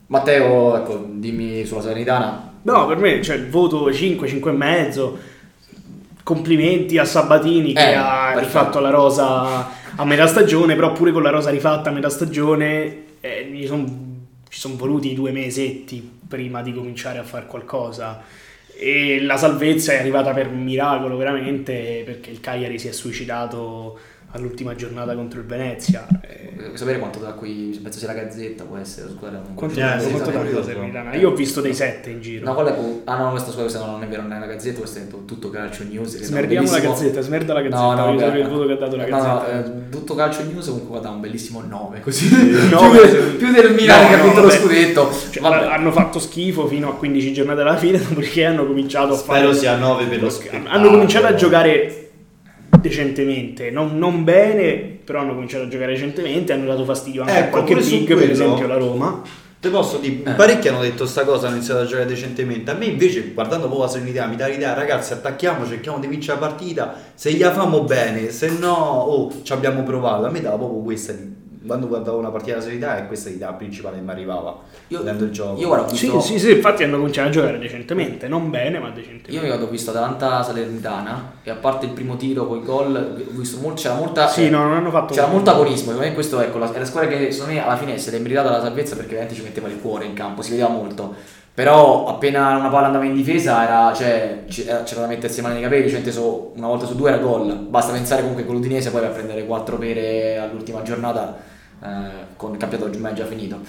Matteo, 0.08 0.76
ecco, 0.78 1.06
dimmi 1.08 1.66
sulla 1.66 1.82
Salernitana. 1.82 2.49
No, 2.64 2.86
per 2.88 2.98
me 2.98 3.22
cioè, 3.22 3.36
il 3.38 3.50
voto 3.50 3.92
5, 3.92 4.28
5 4.28 4.52
e 4.52 4.54
mezzo. 4.54 5.20
Complimenti 6.24 6.98
a 6.98 7.06
Sabatini 7.06 7.74
che 7.74 7.90
Eh, 7.92 7.94
ha 7.94 8.32
perfetto. 8.34 8.40
rifatto 8.46 8.80
la 8.80 8.90
rosa 8.90 9.68
a 9.96 10.06
metà 10.06 10.28
stagione, 10.28 10.76
però 10.76 10.92
pure 10.92 11.12
con 11.12 11.24
la 11.24 11.32
rosa 11.32 11.50
rifatta 11.50 11.90
a 11.90 11.94
metà 11.94 12.10
stagione 12.10 13.06
eh, 13.22 13.64
son- 13.68 14.26
ci 14.48 14.60
sono 14.60 14.76
voluti 14.76 15.14
due 15.16 15.32
mesetti 15.32 16.18
prima 16.28 16.62
di 16.62 16.74
cominciare 16.74 17.18
a 17.18 17.24
fare 17.24 17.46
qualcosa. 17.48 18.22
E 18.82 19.22
la 19.22 19.38
salvezza 19.38 19.94
è 19.94 20.00
arrivata 20.00 20.32
per 20.34 20.50
miracolo 20.50 21.18
veramente 21.18 22.04
perché 22.06 22.30
il 22.30 22.40
Cagliari 22.40 22.78
si 22.80 22.88
è 22.88 22.92
suicidato 22.92 23.98
all'ultima 24.32 24.76
giornata 24.76 25.16
contro 25.16 25.40
il 25.40 25.46
Venezia. 25.46 26.06
Eh, 26.22 26.48
Vuoi 26.60 26.78
sapere 26.78 27.00
quanto 27.00 27.20
da 27.20 27.32
qui, 27.32 27.80
penso 27.82 28.00
sia 28.00 28.08
la 28.08 28.14
Gazzetta, 28.14 28.64
può 28.66 28.78
essere 28.78 29.08
la 29.08 29.12
squadra. 29.14 29.42
quanto 29.56 29.80
Eh, 29.80 30.10
quanto 30.12 30.32
la 30.32 30.46
sì. 30.46 30.64
Salernitana? 30.64 31.16
Io 31.16 31.30
ho 31.30 31.34
visto 31.34 31.62
dei 31.62 31.74
7 31.74 32.10
in 32.10 32.22
giro. 32.22 32.46
No, 32.46 32.54
quella 32.54 32.76
è 32.76 32.80
ah 33.06 33.18
no, 33.18 33.30
questa 33.32 33.52
squadra 33.52 33.72
questa 33.72 33.86
non 33.92 34.04
è 34.04 34.08
vero, 34.08 34.22
non 34.24 34.34
è 34.34 34.40
la 34.40 34.46
Gazzetta, 34.46 34.80
questo 34.80 35.00
è 35.00 35.08
tutto 35.26 35.50
calcio 35.50 35.84
news. 35.84 36.20
Smerdiamo 36.22 36.70
la 36.70 36.80
gazzetta, 36.80 37.22
smerda 37.22 37.54
la 37.54 37.62
gazzetta, 37.62 37.82
No, 37.82 37.94
no, 37.96 38.06
voglio 38.08 38.20
sapere 38.20 38.40
il 38.42 38.48
voto 38.50 38.66
che 38.68 38.74
ha 38.74 38.76
dato 38.76 38.96
la 38.98 39.08
no, 39.08 39.18
no, 39.18 39.24
gazzetta. 39.24 39.66
eh, 39.66 39.90
tutto 39.90 40.16
calcio 40.16 40.44
news 40.44 40.66
comunque 40.68 41.00
dà 41.00 41.10
un 41.10 41.20
bellissimo 41.22 41.64
9 41.68 42.00
così. 42.02 42.30
Nove, 42.70 43.00
più, 43.00 43.08
sì. 43.08 43.14
del, 43.16 43.36
più 43.36 43.52
del 43.52 43.74
Milan 43.74 44.02
No, 44.02 44.08
che 44.10 44.14
ha 44.14 44.18
no, 44.18 44.24
vinto 44.26 44.42
lo 44.42 44.50
scudetto. 44.50 45.12
Cioè, 45.32 45.42
Vabbè. 45.42 45.66
hanno 45.66 45.92
fatto 45.92 46.20
schifo 46.20 46.68
fino 46.68 46.90
a 46.90 46.96
15 46.96 47.34
giornate 47.34 47.62
alla 47.62 47.78
fine, 47.78 47.98
dopodiché 48.06 48.46
hanno 48.46 48.66
cominciato 48.66 49.14
a 49.14 49.18
fare. 49.18 49.40
Spero 49.40 49.54
sia 49.54 49.76
9 49.78 50.06
per 50.06 50.22
lo 50.22 50.30
spettacolo. 50.30 50.70
Hanno 50.70 50.90
cominciato 50.90 51.26
a 51.26 51.34
giocare 51.36 52.09
decentemente, 52.82 53.72
non, 53.72 53.98
non 53.98 54.24
bene, 54.24 54.98
però 55.04 55.20
hanno 55.20 55.34
cominciato 55.34 55.66
a 55.66 55.68
giocare 55.68 55.94
decentemente. 55.94 56.54
Hanno 56.54 56.66
dato 56.68 56.84
fastidio 56.84 57.22
anche 57.22 57.34
a 57.34 57.38
Ecco, 57.40 57.50
qualche 57.52 57.74
pure 57.74 57.84
su 57.86 57.98
big, 57.98 58.08
per 58.08 58.18
quello- 58.18 58.32
esempio 58.32 58.68
la 58.68 58.76
Roma. 58.78 59.22
Te 59.62 59.68
posso 59.70 59.98
dire, 59.98 60.24
Eh. 60.32 60.34
parecchi 60.36 60.70
hanno 60.70 60.80
detto 60.80 61.06
sta 61.06 61.26
cosa, 61.26 61.48
hanno 61.48 61.58
iniziato 61.58 61.82
a 61.82 61.86
giocare 61.86 62.06
decentemente. 62.06 62.72
A 62.72 62.76
me 62.76 62.86
invece, 62.86 63.32
guardando 63.34 63.66
un 63.66 63.74
po' 63.74 63.80
la 63.82 63.90
serenità, 63.90 64.26
mi 64.26 64.38
dà 64.38 64.48
l'idea, 64.48 64.74
ragazzi, 64.74 65.12
attacchiamo, 65.12 65.68
cerchiamo 65.68 66.00
di 66.00 66.08
vincere 66.08 66.40
la 66.40 66.48
partita. 66.48 66.96
Se 67.14 67.30
gli 67.34 67.44
famo 67.44 67.84
bene, 67.84 68.30
se 68.32 68.50
no, 68.58 68.72
oh, 68.74 69.32
ci 69.44 69.52
abbiamo 69.52 69.84
provato. 69.84 70.26
A 70.26 70.30
me 70.30 70.40
dava 70.40 70.56
proprio 70.56 70.80
questa 70.82 71.12
di- 71.12 71.36
quando 71.66 71.88
guardavo 71.88 72.18
una 72.18 72.30
partita 72.30 72.58
della 72.58 72.66
Serie 72.66 72.86
A 72.86 72.98
è 73.00 73.08
questa 73.08 73.30
l'idea 73.30 73.52
principale 73.54 73.98
che 73.98 74.02
mi 74.02 74.12
arrivava 74.12 74.58
Io- 74.88 75.00
vedendo 75.00 75.26
il 75.26 75.32
gioco. 75.32 75.60
Io 75.60 75.68
guarda, 75.68 75.92
visto, 75.92 76.22
Sì, 76.22 76.34
sì, 76.34 76.40
sì, 76.40 76.52
infatti 76.52 76.84
hanno 76.84 76.98
cominciato 76.98 77.28
a 77.28 77.32
giocare 77.32 77.60
decentemente, 77.60 78.28
non 78.28 78.50
bene, 78.50 78.80
ma 78.80 78.88
Io 78.88 78.94
decentemente. 78.94 79.32
mi 79.32 79.40
ricordo 79.40 79.66
ho 79.66 79.70
visto 79.70 79.90
Atalanta 79.92 80.42
Salernitana 80.44 81.34
e 81.44 81.50
a 81.50 81.56
parte 81.56 81.86
il 81.88 81.92
primo 81.92 82.16
tiro 82.16 82.48
con 82.48 82.58
i 82.60 82.64
gol, 82.64 83.26
ho 83.28 83.38
visto 83.38 83.60
molto, 83.60 83.82
c'era 83.82 83.96
molta 83.96 84.28
Sì, 84.28 84.50
no, 84.50 84.64
non 84.64 84.74
hanno 84.74 84.90
fatto 84.90 85.14
c'era 85.14 85.28
molto 85.28 85.50
agonismo, 85.52 85.92
secondo 85.92 86.02
me 86.08 86.14
questo 86.14 86.40
ecco, 86.40 86.58
la, 86.58 86.72
è 86.72 86.80
la 86.80 86.86
squadra 86.86 87.10
che 87.10 87.32
secondo 87.32 87.54
me 87.54 87.64
alla 87.64 87.78
fine 87.78 87.98
si 87.98 88.10
è 88.10 88.20
meritata 88.20 88.50
la 88.50 88.62
salvezza 88.62 88.96
perché 88.96 89.12
veramente 89.12 89.36
ci 89.36 89.44
metteva 89.44 89.68
il 89.68 89.80
cuore 89.82 90.06
in 90.06 90.14
campo, 90.14 90.42
si 90.42 90.52
vedeva 90.52 90.70
molto. 90.70 91.38
Però 91.60 92.06
appena 92.08 92.56
una 92.56 92.70
palla 92.70 92.86
andava 92.86 93.04
in 93.04 93.14
difesa 93.14 93.62
era, 93.66 93.94
cioè, 93.94 94.44
era- 94.66 94.84
c'era 94.84 95.02
da 95.02 95.08
mettersi 95.08 95.36
le 95.38 95.42
mani 95.42 95.56
nei 95.56 95.64
capelli, 95.64 95.90
cioè 95.90 95.98
inteso, 95.98 96.54
una 96.56 96.68
volta 96.68 96.86
su 96.86 96.96
due 96.96 97.10
era 97.10 97.18
gol. 97.18 97.54
Basta 97.68 97.92
pensare 97.92 98.22
comunque 98.22 98.46
con 98.46 98.56
l'Udinese 98.56 98.92
poi 98.92 99.02
va 99.02 99.08
a 99.08 99.10
prendere 99.10 99.46
quattro 99.46 99.78
pere 99.78 100.38
all'ultima 100.38 100.82
giornata 100.84 101.38
eh, 101.84 101.88
con 102.38 102.54
il 102.54 102.58
campionato 102.58 102.90
già 102.90 103.12
già 103.12 103.26
finito. 103.26 103.60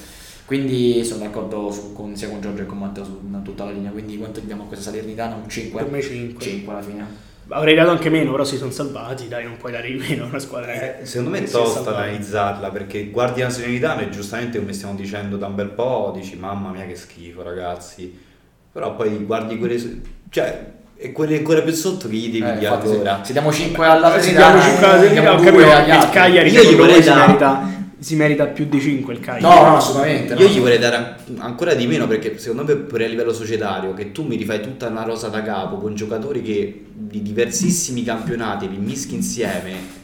Quindi 0.47 1.05
sono 1.05 1.25
d'accordo 1.25 1.69
su- 1.73 1.93
con, 1.93 2.15
sia 2.15 2.29
con 2.29 2.41
Giorgio 2.41 2.59
che 2.63 2.67
con 2.67 2.79
Matteo 2.79 3.03
su 3.05 3.19
su 3.25 3.43
tutta 3.43 3.65
la 3.65 3.73
linea. 3.73 3.91
Quindi 3.91 4.19
quanto 4.19 4.39
diamo 4.39 4.63
a 4.63 4.67
questa 4.67 4.91
Salernitana? 4.93 5.35
Un 5.35 5.49
5? 5.49 5.83
Per 5.83 5.91
me 5.91 6.01
5. 6.01 6.45
5 6.45 6.73
alla 6.73 6.83
fine. 6.83 7.05
Avrei 7.51 7.75
dato 7.75 7.91
anche 7.91 8.11
meno, 8.11 8.31
però 8.31 8.45
si 8.45 8.57
sono 8.57 8.71
salvati, 8.71 9.29
dai, 9.29 9.45
non 9.45 9.57
puoi 9.57 9.73
dare 9.73 9.89
di 9.89 9.95
meno 9.97 10.25
a 10.25 10.27
una 10.29 10.39
squadra. 10.39 10.73
Eh, 10.73 11.05
secondo 11.05 11.31
me 11.31 11.45
è 11.45 11.49
tosta 11.49 11.91
analizzarla 11.97 12.71
perché 12.71 13.11
guardi 13.11 13.41
la 13.41 13.51
Serenitana 13.51 14.03
e 14.03 14.11
giustamente 14.11 14.59
come 14.59 14.73
stiamo 14.73 14.95
dicendo 14.95 15.37
da 15.37 15.47
un 15.47 15.55
bel 15.57 15.71
po' 15.71 16.13
dici 16.15 16.37
mamma 16.37 16.71
mia 16.71 16.87
che 16.87 16.95
schifo 16.97 17.43
ragazzi. 17.43 18.17
Però 18.73 18.95
poi 18.95 19.25
guardi 19.25 19.59
quelle 19.59 20.01
cioè 20.31 20.65
e 20.97 21.13
quelle 21.13 21.39
ancora 21.39 21.63
più 21.63 21.73
sotto 21.73 22.09
che 22.09 22.15
gli 22.15 22.31
devi 22.31 22.45
Eh, 22.45 22.61
se, 22.87 22.95
allora 22.95 23.25
se 23.25 23.33
diamo 23.33 23.53
5 23.53 23.87
alla 23.87 24.21
Se 24.21 24.33
Salernitana, 24.33 24.53
diamo 24.53 24.71
5 24.71 24.87
alla 24.87 24.95
A, 24.95 25.09
diamo 25.09 25.31
ho 25.31 25.43
capito, 25.43 26.05
il. 26.05 26.11
Cagliari 26.11 26.51
Io 26.51 26.63
gli 26.63 26.77
vorrei 26.77 27.03
dare- 27.03 27.79
si 28.01 28.17
merita 28.17 28.47
più 28.47 28.67
di 28.67 28.81
5 28.81 29.13
il 29.13 29.21
Cagliari. 29.21 29.55
No, 29.55 29.69
no, 29.69 29.77
assolutamente. 29.77 30.35
io 30.35 30.49
no. 30.49 30.53
gli 30.53 30.59
vorrei 30.59 30.79
dare 30.79 30.97
an- 30.97 31.17
ancora 31.39 31.75
di 31.75 31.87
meno 31.87 32.07
perché 32.07 32.39
secondo 32.39 32.65
me 32.65 32.81
pure 32.81 33.05
a 33.05 33.09
livello 33.09 33.33
societario 33.33 33.93
che 33.95 34.11
tu 34.11 34.27
mi 34.27 34.37
rifai 34.37 34.61
tutta 34.61 34.89
una 34.89 35.03
rosa 35.03 35.29
da 35.29 35.43
capo 35.43 35.77
con 35.77 35.95
giocatori 35.95 36.43
che 36.43 36.87
di 36.93 37.23
diversissimi 37.23 38.03
campionati 38.03 38.69
li 38.69 38.79
mischi 38.79 39.15
insieme 39.15 39.99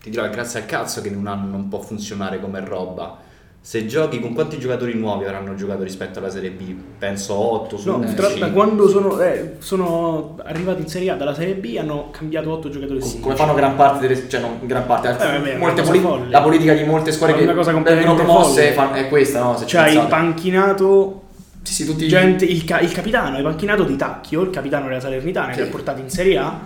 ti 0.00 0.10
dirò 0.10 0.28
grazie 0.30 0.60
al 0.60 0.66
cazzo 0.66 1.00
che 1.00 1.08
in 1.08 1.16
un 1.16 1.26
anno 1.26 1.48
non 1.48 1.68
può 1.68 1.80
funzionare 1.80 2.40
come 2.40 2.60
roba 2.64 3.21
se 3.64 3.86
giochi 3.86 4.18
con 4.18 4.34
quanti 4.34 4.58
giocatori 4.58 4.92
nuovi 4.94 5.24
avranno 5.24 5.54
giocato 5.54 5.84
rispetto 5.84 6.18
alla 6.18 6.30
Serie 6.30 6.50
B? 6.50 6.74
Penso 6.98 7.34
8 7.34 7.76
su 7.76 7.88
No, 7.90 7.96
11. 7.98 8.14
tra- 8.16 8.28
da 8.34 8.50
quando 8.50 8.88
sono, 8.88 9.20
eh, 9.20 9.54
sono 9.60 10.36
arrivati 10.42 10.82
in 10.82 10.88
Serie 10.88 11.10
A 11.10 11.14
dalla 11.14 11.32
Serie 11.32 11.54
B 11.54 11.76
hanno 11.78 12.10
cambiato 12.10 12.50
8 12.50 12.68
giocatori 12.70 13.00
come 13.20 13.36
fanno 13.36 13.54
gran 13.54 13.76
parte 13.76 14.08
delle 14.08 14.28
cioè 14.28 14.40
non 14.40 14.58
gran 14.62 14.84
parte 14.84 15.10
Eh, 15.10 15.12
vabbè, 15.12 15.50
una 15.54 15.58
molte 15.58 15.82
poli- 15.82 16.28
la 16.28 16.42
politica 16.42 16.74
di 16.74 16.82
molte 16.82 17.12
squadre 17.12 17.36
che 17.36 17.44
vengono 17.46 18.14
promosse 18.16 18.72
folle. 18.72 18.92
è 18.98 19.08
questa 19.08 19.40
no 19.40 19.56
se 19.56 19.64
ci 19.66 19.76
Cioè, 19.76 19.90
il 19.90 20.06
panchinato 20.08 21.20
sì, 21.62 21.72
sì, 21.74 21.84
tutti 21.86 22.08
gente, 22.08 22.44
il, 22.44 22.64
ca- 22.64 22.80
il 22.80 22.90
capitano, 22.90 23.36
il 23.36 23.44
panchinato 23.44 23.84
di 23.84 23.94
Tacchio, 23.94 24.40
il 24.42 24.50
capitano 24.50 24.88
della 24.88 24.98
Salernitana, 24.98 25.52
Sì. 25.52 25.60
che 25.60 25.66
ha 25.68 25.70
portato 25.70 26.00
in 26.00 26.10
Serie 26.10 26.36
A. 26.36 26.58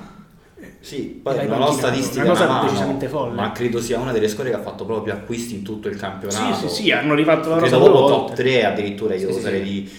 Sì, 0.81 1.21
poi 1.23 1.37
L'hai 1.37 1.47
non 1.49 1.61
ho 1.63 1.65
panchinato, 1.67 1.87
statistiche 1.89 2.21
una 2.25 2.31
cosa 2.33 2.47
mano, 2.47 2.65
decisamente 2.65 3.09
folle. 3.09 3.35
ma 3.35 3.53
credo 3.53 3.81
sia 3.81 3.99
una 3.99 4.13
delle 4.13 4.29
squadre 4.29 4.53
che 4.53 4.59
ha 4.59 4.63
fatto 4.63 4.85
proprio 4.85 5.13
acquisti 5.15 5.55
in 5.55 5.63
tutto 5.63 5.89
il 5.89 5.97
campionato. 5.97 6.55
Sì, 6.57 6.69
sì, 6.69 6.83
sì, 6.83 6.91
hanno 6.93 7.15
rifatto 7.15 7.49
la 7.51 7.57
Credo 7.57 7.79
rosa 7.79 7.89
due 7.91 7.97
proprio 7.99 8.17
top 8.27 8.35
3 8.35 8.65
addirittura 8.65 9.15
io 9.15 9.27
Sì, 9.29 9.33
sì, 9.33 9.39
oserei 9.41 9.65
sì. 9.65 9.71
di... 9.73 9.91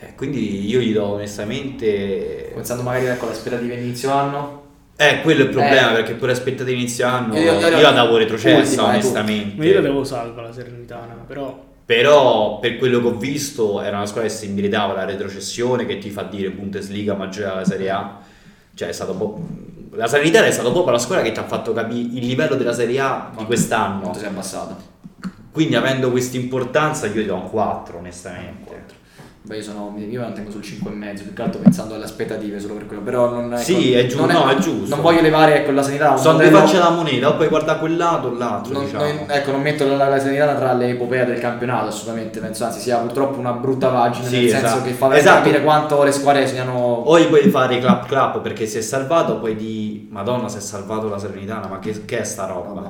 eh, 0.00 0.14
quindi 0.14 0.68
io 0.68 0.80
gli 0.80 0.92
do 0.92 1.04
onestamente... 1.06 2.50
pensando 2.54 2.82
magari 2.82 3.06
ecco 3.06 3.26
l'aspettativa 3.26 3.74
inizio 3.74 4.10
anno 4.12 4.62
Eh, 4.96 5.20
quello 5.22 5.40
è 5.42 5.44
il 5.44 5.50
problema 5.50 5.90
Eh. 5.92 5.94
perché 5.94 6.14
pure 6.14 6.32
aspettative 6.32 6.76
inizio 6.76 7.06
anno 7.06 7.34
Io- 7.36 7.58
io, 7.58 7.68
io- 7.68 7.80
la 7.80 7.90
davo 7.90 8.16
retrocessa 8.16 8.82
eh, 8.82 8.88
onestamente. 8.90 9.54
Ma 9.56 9.64
io 9.64 9.74
la 9.74 9.80
devo 9.80 10.04
salva 10.04 10.42
la 10.42 10.52
Salernitana, 10.52 11.14
però 11.26 11.70
Però 11.84 12.58
per 12.60 12.76
quello 12.76 13.00
che 13.00 13.06
ho 13.08 13.14
visto 13.16 13.80
era 13.82 13.96
una 13.96 14.06
squadra 14.06 14.28
che 14.30 14.34
si 14.36 14.48
meritava 14.48 14.92
la 14.94 15.04
retrocessione 15.04 15.84
che 15.86 15.98
ti 15.98 16.10
fa 16.10 16.22
dire 16.22 16.50
Bundesliga 16.50 17.14
maggiore 17.14 17.46
alla 17.48 17.64
Serie 17.64 17.90
A. 17.90 18.20
Cioè 18.74 18.88
è 18.88 18.92
stato 18.92 19.14
po- 19.14 19.40
la 19.94 20.06
Salernitana 20.06 20.46
è 20.46 20.50
stata 20.50 20.70
proprio 20.70 20.92
la 20.92 20.98
squadra 20.98 21.24
che 21.24 21.32
ti 21.32 21.38
ha 21.38 21.44
fatto 21.44 21.72
capire 21.72 22.00
il 22.00 22.26
livello 22.26 22.54
della 22.54 22.72
Serie 22.72 22.98
A 23.00 23.30
di 23.36 23.44
quest'anno. 23.44 24.00
quanto 24.00 24.18
si 24.18 24.24
è 24.24 24.28
abbassato 24.28 24.76
Quindi 25.50 25.74
avendo 25.76 26.10
questa 26.10 26.38
importanza 26.38 27.06
io 27.06 27.20
gli 27.20 27.26
do 27.26 27.34
un 27.34 27.50
4 27.50 27.98
onestamente. 27.98 29.00
Beh, 29.44 29.56
io, 29.56 29.62
sono, 29.64 29.92
io 29.98 30.20
me 30.20 30.26
la 30.28 30.32
tengo 30.32 30.52
sul 30.52 30.60
5,5 30.60 31.14
più 31.24 31.32
che 31.32 31.42
altro 31.42 31.60
pensando 31.60 31.96
alle 31.96 32.04
aspettative 32.04 32.60
solo 32.60 32.74
per 32.74 32.86
quello 32.86 33.02
però 33.02 33.28
non 33.28 33.58
Sì, 33.58 33.92
è 33.92 34.06
giusto, 34.06 34.24
non 34.26 34.34
no, 34.36 34.48
è 34.48 34.54
giusto. 34.58 34.94
non 34.94 35.02
voglio 35.02 35.20
levare 35.20 35.56
ecco 35.56 35.72
la 35.72 35.82
sanità 35.82 36.16
Sono 36.16 36.34
modello- 36.36 36.58
facce 36.58 36.74
della 36.74 36.90
moneta, 36.90 37.28
o 37.28 37.36
poi 37.36 37.48
guarda 37.48 37.74
quel 37.78 37.96
lato 37.96 38.28
o 38.28 38.34
l'altro. 38.34 38.72
non, 38.72 38.84
diciamo. 38.84 39.04
non- 39.04 39.24
ecco, 39.26 39.50
non 39.50 39.60
metto 39.60 39.84
la, 39.84 40.08
la 40.08 40.20
sanità 40.20 40.54
tra 40.54 40.72
le 40.74 40.90
epopee 40.90 41.24
del 41.26 41.40
campionato 41.40 41.88
assolutamente 41.88 42.38
penso 42.38 42.64
anzi 42.64 42.78
sia 42.78 42.98
purtroppo 42.98 43.40
una 43.40 43.50
brutta 43.52 43.88
pagina 43.88 44.28
Sì, 44.28 44.40
nel 44.42 44.48
senso 44.50 44.66
esatto. 44.66 44.82
che 44.84 44.92
fa 44.92 45.16
Esatto. 45.16 45.36
capire 45.42 45.62
quanto 45.64 46.02
le 46.04 46.12
squadre 46.12 46.46
siano 46.46 46.72
O 47.04 47.18
gli 47.18 47.24
puoi 47.26 47.48
fare 47.50 47.80
clap 47.80 48.06
clap 48.06 48.40
perché 48.42 48.66
si 48.66 48.78
è 48.78 48.80
salvato, 48.80 49.38
poi 49.40 49.56
di 49.56 50.06
Madonna 50.12 50.48
si 50.48 50.58
è 50.58 50.60
salvato 50.60 51.08
la 51.08 51.18
Salernitana, 51.18 51.66
ma 51.66 51.80
che, 51.80 52.04
che 52.04 52.20
è 52.20 52.24
sta 52.24 52.46
roba? 52.46 52.68
Vabbè. 52.80 52.88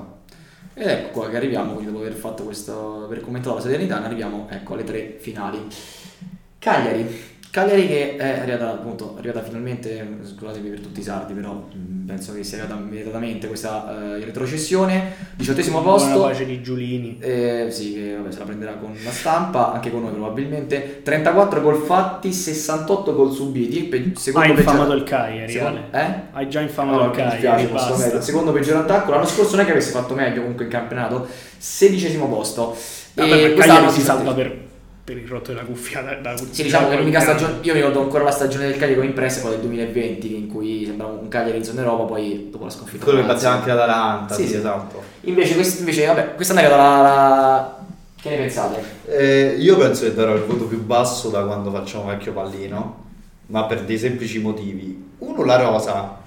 Ed 0.75 0.87
ecco 0.87 1.21
qua 1.21 1.29
che 1.31 1.37
arriviamo, 1.37 1.73
quindi 1.73 1.91
dopo 1.93 2.05
aver 2.05 2.17
fatto 2.17 2.43
questo, 2.45 3.05
aver 3.05 3.23
commentato 3.23 3.55
la 3.57 3.61
Salernitana, 3.63 4.05
arriviamo 4.05 4.47
ecco 4.51 4.75
alle 4.75 4.85
tre 4.85 5.17
finali. 5.19 5.67
Cagliari. 6.63 7.31
Cagliari 7.51 7.87
che 7.87 8.17
è 8.17 8.39
arrivata 8.39 8.71
appunto, 8.71 9.15
arrivata 9.19 9.43
finalmente, 9.43 10.07
scusatemi 10.23 10.71
per 10.71 10.81
tutti 10.81 11.01
i 11.01 11.03
sardi, 11.03 11.35
però 11.35 11.53
mh, 11.53 12.07
penso 12.07 12.33
che 12.33 12.45
sia 12.45 12.59
arrivata 12.63 12.81
meritatamente 12.81 13.47
questa 13.49 14.15
eh, 14.15 14.25
retrocessione. 14.25 15.13
Diciottesimo 15.35 15.83
buona 15.83 15.99
posto. 15.99 16.23
pace 16.23 16.47
di 16.47 16.63
Giulini. 16.63 17.19
Eh, 17.21 17.67
sì, 17.69 17.93
che 17.95 18.15
vabbè, 18.17 18.31
se 18.33 18.39
la 18.39 18.45
prenderà 18.45 18.73
con 18.75 18.97
la 19.05 19.11
stampa, 19.11 19.73
anche 19.73 19.91
con 19.91 20.03
noi 20.03 20.13
probabilmente. 20.13 21.03
34 21.03 21.61
gol 21.61 21.83
fatti, 21.83 22.33
68 22.33 23.15
gol 23.15 23.33
subiti. 23.33 23.83
pe- 23.83 24.13
Ha 24.15 24.19
secondo 24.19 24.49
infamato 24.49 24.83
peggior- 24.85 24.97
il 24.99 25.03
Cagliari, 25.03 25.53
secondo-. 25.53 25.81
Eh? 25.91 26.15
Hai 26.31 26.49
già 26.49 26.61
infamato 26.61 27.03
Allora, 27.03 27.11
il 27.25 27.29
Cagliari, 27.33 27.67
dispiace. 27.71 28.23
Secondo 28.23 28.53
peggior 28.53 28.77
attacco. 28.77 29.11
L'anno 29.11 29.27
scorso 29.27 29.57
non 29.57 29.61
è 29.61 29.67
che 29.67 29.73
avesse 29.73 29.91
fatto 29.91 30.15
meglio 30.15 30.41
comunque 30.41 30.65
in 30.65 30.71
campionato. 30.71 31.27
Sedicesimo 31.59 32.29
posto. 32.29 32.75
Vabbè, 33.15 33.45
e 33.45 33.55
Cagliari 33.55 33.91
si 33.91 34.01
salva 34.01 34.33
per, 34.33 34.71
per 35.05 35.17
il 35.17 35.27
rotto 35.27 35.53
della 35.53 35.65
cuffia. 35.65 36.01
Da, 36.03 36.15
da- 36.15 36.37
Sì, 36.37 36.63
diciamo 36.63 36.89
che 36.89 36.97
l'unica 36.97 37.21
stagione. 37.21 37.55
Io 37.63 37.73
mi 37.73 37.79
ricordo 37.81 38.01
ancora 38.03 38.25
la 38.25 38.31
stagione 38.31 38.67
del 38.67 38.75
Cagliari 38.77 38.95
con 38.97 39.05
impressa, 39.05 39.41
quella 39.41 39.57
del 39.57 39.65
2020, 39.67 40.35
in 40.37 40.49
cui 40.49 40.85
sembrava 40.87 41.13
un 41.13 41.29
Cagliari 41.29 41.59
in 41.59 41.65
zona 41.65 41.81
Europa, 41.83 42.05
poi 42.05 42.49
dopo 42.51 42.65
la 42.65 42.71
sconfitta. 42.71 43.05
Quello 43.05 43.21
che 43.21 43.27
batteva 43.27 43.51
Lazio. 43.51 43.59
anche 43.61 43.69
l'Atalanta, 43.75 44.35
Sì, 44.35 44.43
sì, 44.43 44.49
sì. 44.49 44.55
esatto. 44.57 45.03
Invece, 45.23 45.55
quest- 45.55 45.79
invece, 45.81 46.07
vabbè, 46.07 46.35
quest'anno 46.35 46.61
è 46.61 46.69
la, 46.69 46.77
la- 46.77 47.77
Che 48.21 48.29
ne 48.31 48.37
pensate? 48.37 48.83
Eh, 49.07 49.57
io 49.59 49.77
penso 49.77 50.05
che 50.05 50.15
darò 50.15 50.35
il 50.35 50.43
voto 50.45 50.65
più 50.67 50.81
basso 50.85 51.29
da 51.31 51.43
quando 51.43 51.71
facciamo 51.73 52.05
vecchio 52.07 52.33
pallino, 52.33 53.05
ma 53.47 53.65
per 53.65 53.83
dei 53.83 53.99
semplici 53.99 54.39
motivi. 54.39 55.11
Uno, 55.19 55.45
la 55.45 55.57
rosa, 55.57 56.19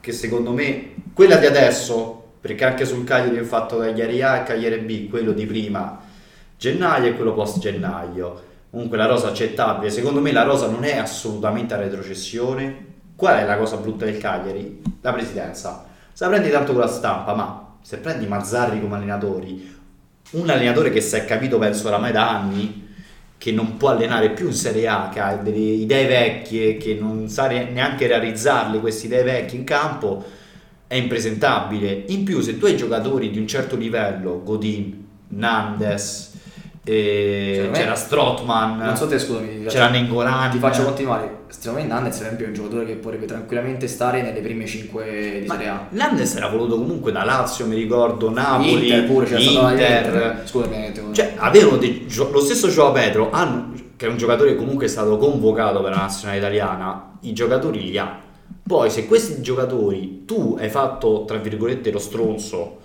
che 0.00 0.10
secondo 0.12 0.50
me, 0.52 0.94
quella 1.12 1.36
di 1.36 1.46
adesso, 1.46 2.22
perché 2.40 2.64
anche 2.64 2.84
sul 2.84 3.04
Cagliari 3.04 3.38
ho 3.38 3.44
fatto 3.44 3.78
Cagliari 3.78 4.20
A 4.22 4.38
e 4.38 4.42
Cagliari 4.42 4.78
B, 4.78 5.08
quello 5.08 5.30
di 5.32 5.46
prima 5.46 6.00
gennaio 6.64 7.08
e 7.08 7.14
quello 7.14 7.34
post 7.34 7.58
gennaio. 7.58 8.42
Comunque 8.70 8.96
la 8.96 9.06
rosa 9.06 9.28
accettabile, 9.28 9.90
secondo 9.90 10.20
me 10.20 10.32
la 10.32 10.44
rosa 10.44 10.66
non 10.66 10.84
è 10.84 10.96
assolutamente 10.96 11.74
a 11.74 11.76
retrocessione. 11.76 12.92
Qual 13.14 13.36
è 13.36 13.44
la 13.44 13.58
cosa 13.58 13.76
brutta 13.76 14.06
del 14.06 14.16
Cagliari? 14.16 14.82
La 15.02 15.12
presidenza. 15.12 15.84
Se 16.12 16.24
la 16.24 16.30
prendi 16.30 16.50
tanto 16.50 16.72
con 16.72 16.80
la 16.80 16.88
stampa, 16.88 17.34
ma 17.34 17.76
se 17.82 17.98
prendi 17.98 18.26
Mazzarri 18.26 18.80
come 18.80 18.96
allenatori, 18.96 19.72
un 20.30 20.48
allenatore 20.48 20.90
che 20.90 21.02
si 21.02 21.14
è 21.16 21.24
capito 21.26 21.58
penso 21.58 21.86
oramai 21.86 22.12
da 22.12 22.30
anni 22.30 22.82
che 23.36 23.52
non 23.52 23.76
può 23.76 23.90
allenare 23.90 24.30
più 24.30 24.46
in 24.46 24.54
Serie 24.54 24.88
A, 24.88 25.10
che 25.12 25.20
ha 25.20 25.36
delle 25.36 25.58
idee 25.58 26.06
vecchie, 26.06 26.78
che 26.78 26.96
non 26.98 27.28
sa 27.28 27.46
neanche 27.46 28.06
realizzarle 28.06 28.80
queste 28.80 29.06
idee 29.06 29.22
vecchie 29.22 29.58
in 29.58 29.64
campo, 29.64 30.24
è 30.86 30.94
impresentabile. 30.94 32.04
In 32.08 32.24
più, 32.24 32.40
se 32.40 32.58
tu 32.58 32.64
hai 32.64 32.76
giocatori 32.76 33.30
di 33.30 33.38
un 33.38 33.46
certo 33.46 33.76
livello, 33.76 34.42
Godin, 34.42 35.06
Nandes, 35.28 36.33
eh, 36.84 37.68
me- 37.70 37.78
c'era 37.78 37.94
Strotman, 37.94 38.78
Non 38.78 38.96
so 38.96 39.06
te, 39.06 39.18
scusami. 39.18 39.64
c'era 39.66 39.88
Nengolan, 39.88 40.50
Ti 40.50 40.58
faccio 40.58 40.84
continuare. 40.84 41.42
Secondo 41.48 41.82
me 41.82 42.00
per 42.00 42.08
esempio, 42.08 42.44
è 42.44 42.48
un 42.48 42.54
giocatore 42.54 42.84
che 42.84 42.94
potrebbe 42.94 43.26
tranquillamente 43.26 43.86
stare 43.86 44.22
nelle 44.22 44.40
prime 44.40 44.66
5 44.66 45.38
di 45.40 45.46
Ma 45.46 45.54
Serie 45.54 45.68
A. 45.68 45.86
Nandes 45.90 46.34
era 46.34 46.48
voluto 46.48 46.76
comunque 46.76 47.10
da 47.12 47.24
Lazio, 47.24 47.66
mi 47.66 47.76
ricordo, 47.76 48.30
Napoli, 48.30 48.88
Inter 48.88 49.04
pure, 49.04 49.30
la 49.30 49.38
Inter. 49.38 49.70
Inter. 49.70 50.42
Scusami, 50.44 50.92
te- 50.92 51.02
Cioè, 51.12 51.34
avevano 51.36 51.76
dei 51.78 52.06
lo 52.30 52.40
stesso 52.40 52.68
Gioa 52.68 52.90
Pedro, 52.92 53.30
hanno- 53.30 53.72
che 53.96 54.06
è 54.06 54.08
un 54.08 54.16
giocatore 54.16 54.50
che 54.50 54.56
comunque 54.56 54.86
è 54.86 54.88
stato 54.88 55.16
convocato 55.16 55.80
per 55.80 55.90
la 55.92 55.98
nazionale 55.98 56.38
italiana, 56.38 57.12
i 57.20 57.32
giocatori 57.32 57.82
li 57.82 57.96
ha. 57.96 58.20
Poi, 58.66 58.90
se 58.90 59.06
questi 59.06 59.40
giocatori 59.40 60.24
tu 60.26 60.56
hai 60.58 60.68
fatto, 60.68 61.24
tra 61.26 61.36
virgolette, 61.38 61.90
lo 61.92 61.98
stronzo 61.98 62.78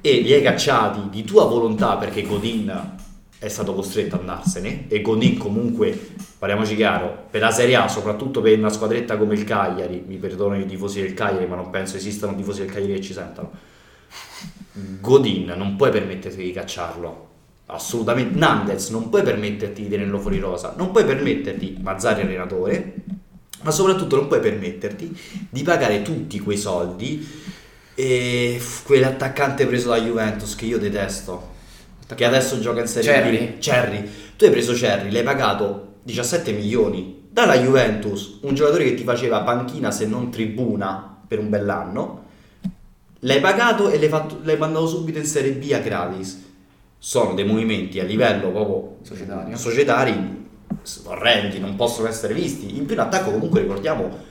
e 0.00 0.20
li 0.20 0.32
hai 0.32 0.42
cacciati 0.42 1.08
di 1.10 1.24
tua 1.24 1.44
volontà 1.44 1.96
perché 1.96 2.22
Godin 2.22 2.98
è 3.38 3.48
stato 3.48 3.74
costretto 3.74 4.16
ad 4.16 4.20
andarsene 4.20 4.86
e 4.88 5.00
Godin 5.00 5.38
comunque, 5.38 5.98
parliamoci 6.38 6.76
chiaro, 6.76 7.26
per 7.30 7.40
la 7.40 7.50
Serie 7.50 7.76
A, 7.76 7.88
soprattutto 7.88 8.40
per 8.40 8.58
una 8.58 8.68
squadretta 8.68 9.16
come 9.16 9.34
il 9.34 9.44
Cagliari, 9.44 10.04
mi 10.06 10.16
perdono 10.16 10.58
i 10.58 10.66
tifosi 10.66 11.00
del 11.00 11.14
Cagliari, 11.14 11.46
ma 11.46 11.56
non 11.56 11.70
penso 11.70 11.96
esistano 11.96 12.34
tifosi 12.34 12.60
del 12.60 12.70
Cagliari 12.70 12.94
che 12.94 13.00
ci 13.00 13.12
sentano 13.12 13.50
Godin 15.00 15.52
non 15.56 15.76
puoi 15.76 15.90
permetterti 15.90 16.42
di 16.42 16.52
cacciarlo. 16.52 17.28
Assolutamente. 17.66 18.38
Nandez 18.38 18.88
non 18.90 19.08
puoi 19.08 19.22
permetterti 19.22 19.82
di 19.82 19.88
tenerlo 19.88 20.18
fuori 20.18 20.38
rosa. 20.38 20.74
Non 20.76 20.90
puoi 20.90 21.04
permetterti, 21.04 21.78
Mazzari 21.80 22.22
allenatore, 22.22 22.94
ma 23.62 23.70
soprattutto 23.70 24.16
non 24.16 24.26
puoi 24.26 24.40
permetterti 24.40 25.16
di 25.48 25.62
pagare 25.62 26.02
tutti 26.02 26.38
quei 26.40 26.56
soldi 26.56 27.26
e 28.00 28.58
quell'attaccante 28.82 29.66
preso 29.66 29.90
da 29.90 30.00
Juventus 30.00 30.54
che 30.54 30.64
io 30.64 30.78
detesto. 30.78 31.48
Che 32.06 32.24
adesso 32.24 32.58
gioca 32.58 32.80
in 32.80 32.86
Serie 32.86 33.12
Cerri? 33.12 33.36
B. 33.36 33.58
Cerri. 33.58 34.10
Tu 34.36 34.44
hai 34.44 34.50
preso 34.50 34.74
Cerri, 34.74 35.10
l'hai 35.10 35.22
pagato 35.22 35.96
17 36.04 36.52
milioni 36.52 37.28
dalla 37.30 37.56
Juventus, 37.58 38.38
un 38.40 38.54
giocatore 38.54 38.84
che 38.84 38.94
ti 38.94 39.04
faceva 39.04 39.42
panchina 39.42 39.90
se 39.90 40.06
non 40.06 40.30
tribuna 40.30 41.18
per 41.28 41.38
un 41.38 41.50
bell'anno. 41.50 42.24
L'hai 43.20 43.40
pagato 43.40 43.90
e 43.90 43.98
l'hai, 43.98 44.08
fatto- 44.08 44.40
l'hai 44.42 44.56
mandato 44.56 44.86
subito 44.86 45.18
in 45.18 45.26
Serie 45.26 45.52
B 45.52 45.70
a 45.72 45.78
gratis. 45.78 46.42
Sono 46.96 47.34
dei 47.34 47.44
movimenti 47.44 48.00
a 48.00 48.04
livello 48.04 48.50
proprio 48.50 48.96
Societario. 49.02 49.56
societari 49.56 50.38
orrendi, 51.04 51.60
non 51.60 51.76
possono 51.76 52.08
essere 52.08 52.32
visti. 52.32 52.78
In 52.78 52.86
più 52.86 52.94
in 52.94 53.00
attacco 53.00 53.30
comunque 53.30 53.60
ricordiamo 53.60 54.28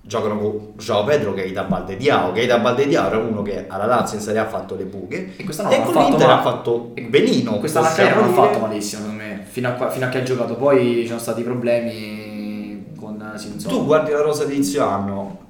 giocano 0.00 0.38
con 0.38 0.72
Joao 0.76 1.04
Pedro 1.04 1.34
che 1.34 1.44
è 1.44 1.52
da 1.52 1.64
Baldediao, 1.64 2.32
che 2.32 2.42
è 2.42 2.46
da 2.46 2.58
Baldediao 2.58 3.06
era 3.08 3.18
uno 3.18 3.42
che 3.42 3.66
alla 3.68 3.86
Lazio 3.86 4.16
in 4.16 4.22
Serie 4.22 4.40
A 4.40 4.44
ha 4.44 4.48
fatto 4.48 4.74
le 4.74 4.84
buche 4.84 5.34
E 5.36 5.44
quest'anno 5.44 5.70
e 5.70 5.82
con 5.82 5.92
fatto 5.92 6.08
l'Inter 6.08 6.26
male. 6.26 6.38
ha 6.38 6.42
fatto 6.42 6.92
benino. 7.08 7.54
Anche 7.54 7.70
possiamo 7.70 8.20
non 8.20 8.30
ha 8.30 8.32
fatto 8.32 8.58
malissimo 8.58 9.02
secondo 9.02 9.22
me, 9.22 9.44
fino 9.46 9.68
a, 9.68 9.72
qua- 9.72 9.90
fino 9.90 10.06
a 10.06 10.08
che 10.08 10.18
ha 10.18 10.22
giocato, 10.22 10.56
poi 10.56 11.00
ci 11.02 11.06
sono 11.06 11.18
stati 11.18 11.42
problemi 11.42 12.86
con 12.96 13.32
Sinzon. 13.36 13.70
Tu 13.70 13.84
guardi 13.84 14.10
la 14.12 14.22
rosa 14.22 14.44
di 14.44 14.54
inizio 14.54 14.84
anno, 14.84 15.46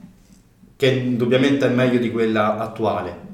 che 0.77 0.87
indubbiamente 0.87 1.67
è 1.67 1.71
meglio 1.71 1.99
di 1.99 2.11
quella 2.11 2.59
attuale. 2.59 3.27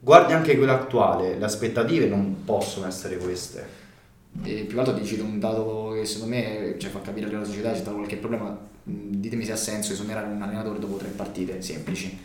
Guardi 0.00 0.32
anche 0.32 0.56
quella 0.56 0.74
attuale, 0.74 1.36
le 1.38 1.44
aspettative 1.44 2.06
non 2.06 2.42
possono 2.44 2.86
essere 2.88 3.16
queste. 3.18 3.80
E 4.42 4.64
più 4.64 4.74
che 4.74 4.78
altro 4.78 4.94
ti 4.94 5.04
cito 5.04 5.22
un 5.22 5.38
dato 5.38 5.92
che 5.94 6.04
secondo 6.06 6.34
me 6.34 6.74
cioè, 6.78 6.90
fa 6.90 7.00
capire 7.00 7.28
che 7.28 7.36
la 7.36 7.44
società 7.44 7.70
c'è 7.70 7.78
stato 7.78 7.96
qualche 7.96 8.16
problema. 8.16 8.70
Ditemi 8.84 9.44
se 9.44 9.52
ha 9.52 9.56
senso 9.56 9.92
esonerare 9.92 10.26
un 10.26 10.42
allenatore 10.42 10.78
dopo 10.78 10.96
tre 10.96 11.08
partite 11.08 11.62
semplici. 11.62 12.18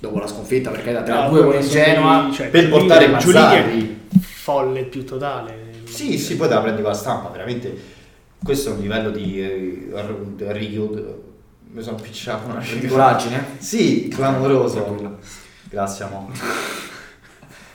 Dopo 0.00 0.18
la 0.18 0.26
sconfitta, 0.26 0.70
perché 0.70 0.92
da 0.92 1.02
3 1.02 1.12
a 1.12 1.28
2 1.28 1.44
con 1.44 1.54
il 1.54 1.68
Genoa. 1.68 2.30
cioè, 2.32 2.48
per 2.48 2.68
portare 2.68 3.06
Mazzarri. 3.08 4.00
folle 4.18 4.84
più 4.84 5.04
totale. 5.04 5.72
Sì, 5.84 6.18
sì, 6.18 6.36
poi 6.36 6.48
te 6.48 6.54
la 6.54 6.60
prendi 6.60 6.82
con 6.82 6.90
la 6.90 6.96
stampa, 6.96 7.28
veramente. 7.28 7.92
Questo 8.42 8.70
è 8.70 8.72
un 8.74 8.80
livello 8.80 9.10
di 9.10 9.40
eh. 9.40 9.88
Mi 11.70 11.82
sono 11.82 11.96
picciato 11.96 12.48
una 12.48 12.60
Di 12.60 12.86
coraggine. 12.86 13.44
Sì, 13.58 14.08
clamoroso. 14.08 15.18
Grazie, 15.68 16.04
amo. 16.04 16.30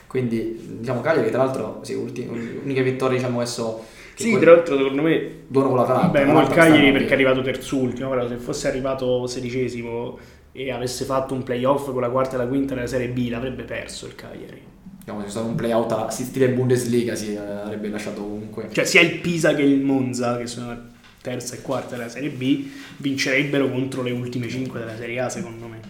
Quindi, 0.06 0.76
diciamo, 0.80 1.00
Cagliari, 1.00 1.26
che 1.26 1.32
tra 1.32 1.44
l'altro, 1.44 1.80
sì, 1.82 1.94
ulti- 1.94 2.26
uniche 2.62 2.82
vittorie, 2.82 3.16
diciamo, 3.18 3.40
adesso. 3.40 3.84
Che 4.14 4.22
Sì, 4.22 4.30
poi- 4.30 4.40
tra 4.40 4.52
l'altro 4.52 4.76
secondo 4.76 5.02
me 5.02 5.38
Buono 5.46 5.68
con 5.68 5.78
l'Atalanta. 5.78 6.18
Vabbè, 6.20 6.32
mo 6.32 6.40
il 6.40 6.48
Cagliari 6.48 6.92
perché 6.92 7.10
è 7.10 7.12
arrivato 7.14 7.42
terzultimo, 7.42 8.08
però 8.08 8.28
se 8.28 8.36
fosse 8.36 8.68
arrivato 8.68 9.26
sedicesimo 9.26 10.18
e 10.52 10.70
avesse 10.70 11.04
fatto 11.04 11.34
un 11.34 11.42
playoff 11.42 11.90
con 11.92 12.00
la 12.00 12.10
quarta 12.10 12.34
e 12.34 12.38
la 12.38 12.46
quinta 12.46 12.74
nella 12.74 12.86
Serie 12.86 13.08
B 13.08 13.28
l'avrebbe 13.30 13.64
perso 13.64 14.06
il 14.06 14.14
Cagliari. 14.14 14.62
Diciamo, 14.98 15.20
se 15.20 15.24
c'è 15.26 15.30
stato 15.30 15.46
un 15.46 15.54
playout 15.54 15.92
alla 15.92 16.10
stile 16.10 16.50
Bundesliga, 16.50 17.14
si 17.14 17.32
eh, 17.32 17.38
avrebbe 17.38 17.88
lasciato 17.88 18.20
comunque. 18.22 18.68
Cioè 18.70 18.84
sia 18.84 19.00
il 19.00 19.18
Pisa 19.18 19.54
che 19.54 19.62
il 19.62 19.80
Monza, 19.80 20.36
che 20.36 20.46
sono 20.46 20.88
terza 21.22 21.54
e 21.54 21.62
quarta 21.62 21.96
della 21.96 22.08
Serie 22.08 22.30
B, 22.30 22.66
vincerebbero 22.98 23.70
contro 23.70 24.02
le 24.02 24.10
ultime 24.10 24.48
cinque 24.48 24.78
della 24.78 24.96
Serie 24.96 25.20
A 25.20 25.28
secondo 25.28 25.66
me. 25.66 25.80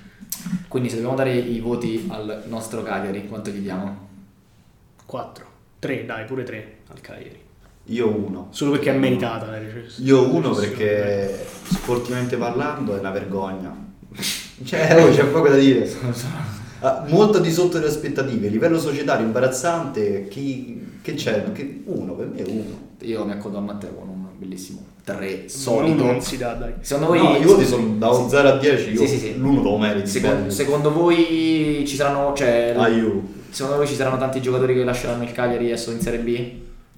Quindi, 0.68 0.88
se 0.88 0.96
dobbiamo 0.96 1.16
dare 1.16 1.34
i 1.34 1.58
voti 1.60 2.06
al 2.08 2.44
nostro 2.46 2.82
Cagliari, 2.82 3.26
quanto 3.26 3.50
gli 3.50 3.58
diamo? 3.58 4.08
4, 5.04 5.46
3, 5.80 6.06
dai, 6.06 6.24
pure 6.24 6.44
3 6.44 6.76
al 6.88 7.00
Cagliari. 7.00 7.48
Io 7.86 8.08
uno. 8.08 8.48
Solo 8.50 8.72
perché 8.72 8.90
è 8.90 8.96
meritata 8.96 9.46
la 9.46 9.58
recensione. 9.58 10.08
Io 10.08 10.32
uno 10.34 10.50
perché 10.54 11.44
sportivamente 11.64 12.36
parlando 12.36 12.94
è 12.94 12.98
una 13.00 13.10
vergogna. 13.10 13.74
Cioè, 14.64 15.02
oh, 15.04 15.10
c'è 15.14 15.24
poco 15.26 15.48
da 15.48 15.56
dire. 15.56 15.90
Ah, 16.80 17.04
Molto 17.08 17.38
di 17.40 17.50
sotto 17.50 17.78
le 17.78 17.86
aspettative. 17.86 18.48
Livello 18.48 18.78
societario 18.78 19.24
imbarazzante. 19.26 20.28
Chi, 20.28 20.98
che 21.02 21.14
c'è? 21.14 21.50
Che- 21.52 21.82
uno, 21.86 22.12
per 22.12 22.26
me 22.28 22.38
è 22.38 22.44
uno. 22.48 22.88
Io 23.00 23.24
mi 23.24 23.32
accodo 23.32 23.58
a 23.58 23.60
Matteo 23.60 23.90
con 23.94 24.08
un 24.08 24.26
bellissimo 24.36 24.84
3 25.04 25.16
Ma 25.42 25.48
solito. 25.48 26.02
uno 26.02 26.12
non 26.12 26.20
si 26.22 26.36
dà, 26.36 26.52
dai. 26.52 26.74
Secondo 26.80 27.08
voi 27.08 27.22
no, 27.22 27.36
i 27.36 27.42
voti 27.42 27.64
sono 27.66 27.94
da 27.96 28.12
sì. 28.14 28.28
0 28.28 28.48
a 28.48 28.56
10. 28.58 28.90
Io 28.92 29.00
Sì, 29.00 29.06
sì, 29.08 29.18
sì. 29.18 29.36
l'uno 29.38 29.62
lo 29.62 29.78
meriti. 29.78 30.08
Secondo, 30.08 30.50
secondo 30.50 30.92
voi 30.92 31.82
ci 31.86 31.96
saranno 31.96 32.32
cioè 32.34 32.74
Aiu. 32.76 33.32
secondo 33.50 33.78
voi 33.78 33.86
ci 33.86 33.94
saranno 33.94 34.18
tanti 34.18 34.40
giocatori 34.40 34.74
che 34.74 34.84
lasceranno 34.84 35.22
il 35.24 35.32
Cagliari 35.32 35.66
adesso 35.66 35.90
in 35.90 36.00
Serie 36.00 36.20
B? 36.20 36.50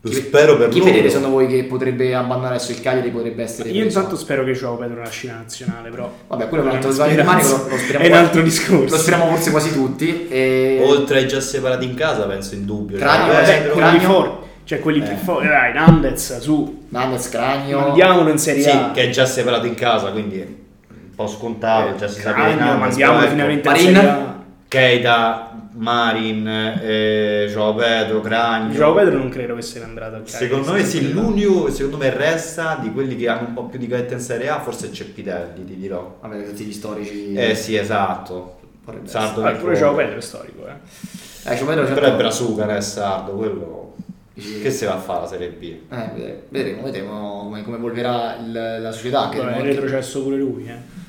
Lo 0.05 0.11
Chi- 0.11 0.17
spero 0.17 0.57
per 0.57 0.69
Chi 0.69 0.79
loro. 0.81 0.91
vedete 0.91 1.09
secondo 1.11 1.29
voi 1.37 1.47
che 1.47 1.63
potrebbe 1.63 2.13
abbandonare 2.13 2.57
adesso 2.57 2.73
il 2.73 2.81
Cagliari 2.81 3.11
potrebbe 3.11 3.45
essere 3.45 3.69
Io 3.69 3.83
preso? 3.83 3.99
intanto 3.99 4.17
spero 4.19 4.43
che 4.43 4.51
Joao 4.53 4.77
Pedro 4.77 5.01
nasci 5.01 5.27
in 5.27 5.33
nazionale, 5.35 5.91
però. 5.91 6.13
Vabbè, 6.27 6.49
quello 6.49 6.65
è 6.65 6.67
un 6.67 6.73
altro 6.75 6.91
sbaglio 6.91 7.23
lo, 7.23 7.31
lo 7.33 7.77
speriamo 7.77 8.05
È 8.05 8.09
un 8.09 8.15
altro 8.15 8.43
discorso. 8.43 8.95
Lo 8.97 9.01
speriamo 9.01 9.27
forse 9.31 9.51
quasi 9.53 9.73
tutti. 9.73 10.27
E... 10.29 10.83
Oltre 10.85 11.19
ai 11.19 11.29
già 11.29 11.41
separati 11.41 11.85
in 11.85 11.95
casa, 11.95 12.25
penso 12.25 12.55
in 12.57 12.65
dubbio. 12.67 12.99
Cranio, 12.99 13.33
Cioè, 13.33 13.41
vabbè, 13.43 13.59
Pedro- 13.59 13.73
quelli 13.75 13.89
Cragno. 13.99 14.13
forti, 14.13 14.47
cioè 14.65 14.81
quelli 14.81 15.01
più 15.03 15.13
Eh. 15.13 15.17
forti. 15.17 15.47
Dai, 15.47 15.73
Nandez, 15.73 16.39
su. 16.39 16.85
Nanez, 16.89 17.29
Cragno. 17.29 17.79
Mandiamolo 17.79 18.29
in 18.31 18.39
Serie 18.39 18.63
Sì, 18.65 18.71
A. 18.71 18.91
che 18.93 19.03
è 19.05 19.11
già 19.11 19.25
separato 19.25 19.67
in 19.67 19.75
casa, 19.75 20.11
quindi 20.11 20.41
è 20.41 20.47
un 20.49 21.15
po' 21.15 21.29
scontato. 21.29 21.95
già 21.95 22.09
si 22.09 22.21
sa 22.21 22.35
che 22.35 22.41
Cragno, 22.41 22.57
Nandez, 22.59 22.79
mandiamolo 22.81 23.19
però 23.21 23.31
ecco, 23.31 23.35
finalmente 23.37 23.69
in? 23.69 23.95
Serie 23.95 24.09
A. 24.11 24.41
Keita, 24.67 25.52
Marin, 25.75 26.47
eh, 26.47 27.47
Joao 27.51 27.75
Pedro, 27.75 28.21
Cragno. 28.21 28.73
Joao 28.73 28.95
Pedro 28.95 29.19
non 29.19 29.29
credo 29.29 29.55
che 29.55 29.63
se 29.63 29.79
ne 29.79 29.85
andrà 29.87 30.09
dal 30.09 30.23
Cagliari. 30.25 30.45
Secondo 30.47 30.73
me 30.73 30.85
sì, 30.85 31.13
l'unico 31.13 31.71
secondo 31.71 31.97
me 31.97 32.11
resta 32.11 32.79
di 32.81 32.93
quelli 32.93 33.17
che 33.17 33.29
hanno 33.29 33.49
un 33.49 33.55
po' 33.55 33.65
più 33.65 33.79
di 33.79 33.87
gavetta 33.87 34.15
in 34.15 34.21
Serie 34.21 34.49
A, 34.49 34.61
forse 34.61 34.91
c'è 34.91 35.05
Pitelli, 35.05 35.65
ti 35.65 35.77
dirò. 35.77 36.19
Vabbè, 36.21 36.45
tutti 36.49 36.65
gli 36.65 36.73
storici. 36.73 37.33
Eh 37.35 37.55
sì, 37.55 37.77
esatto. 37.77 38.59
Sardo 39.05 39.45
Ah, 39.45 39.53
pure. 39.53 39.77
Joao 39.77 39.95
Pedro 39.95 40.17
è 40.19 40.21
storico, 40.21 40.67
eh. 40.67 41.51
Eh, 41.53 41.55
Joao 41.57 41.67
Pedro, 41.67 41.85
certo- 41.87 42.01
Però 42.01 42.13
è 42.13 42.17
Brasuca, 42.17 42.65
non 42.67 42.75
è 42.77 42.81
Sardo, 42.81 43.33
quello 43.33 43.95
che 44.35 44.71
si 44.71 44.85
va 44.85 44.95
a 44.95 44.99
fare 44.99 45.21
la 45.21 45.27
Serie 45.29 45.49
B? 45.51 45.63
Eh, 45.91 46.43
vedremo, 46.49 46.83
vedremo, 46.83 47.41
come, 47.45 47.63
come 47.63 47.77
evolverà 47.77 48.37
il- 48.37 48.79
la 48.83 48.91
società. 48.93 49.29
Che 49.29 49.39
Vabbè, 49.39 49.57
è 49.57 49.63
retrocesso 49.63 50.23
pure 50.23 50.37
lui, 50.37 50.67
eh. 50.67 51.01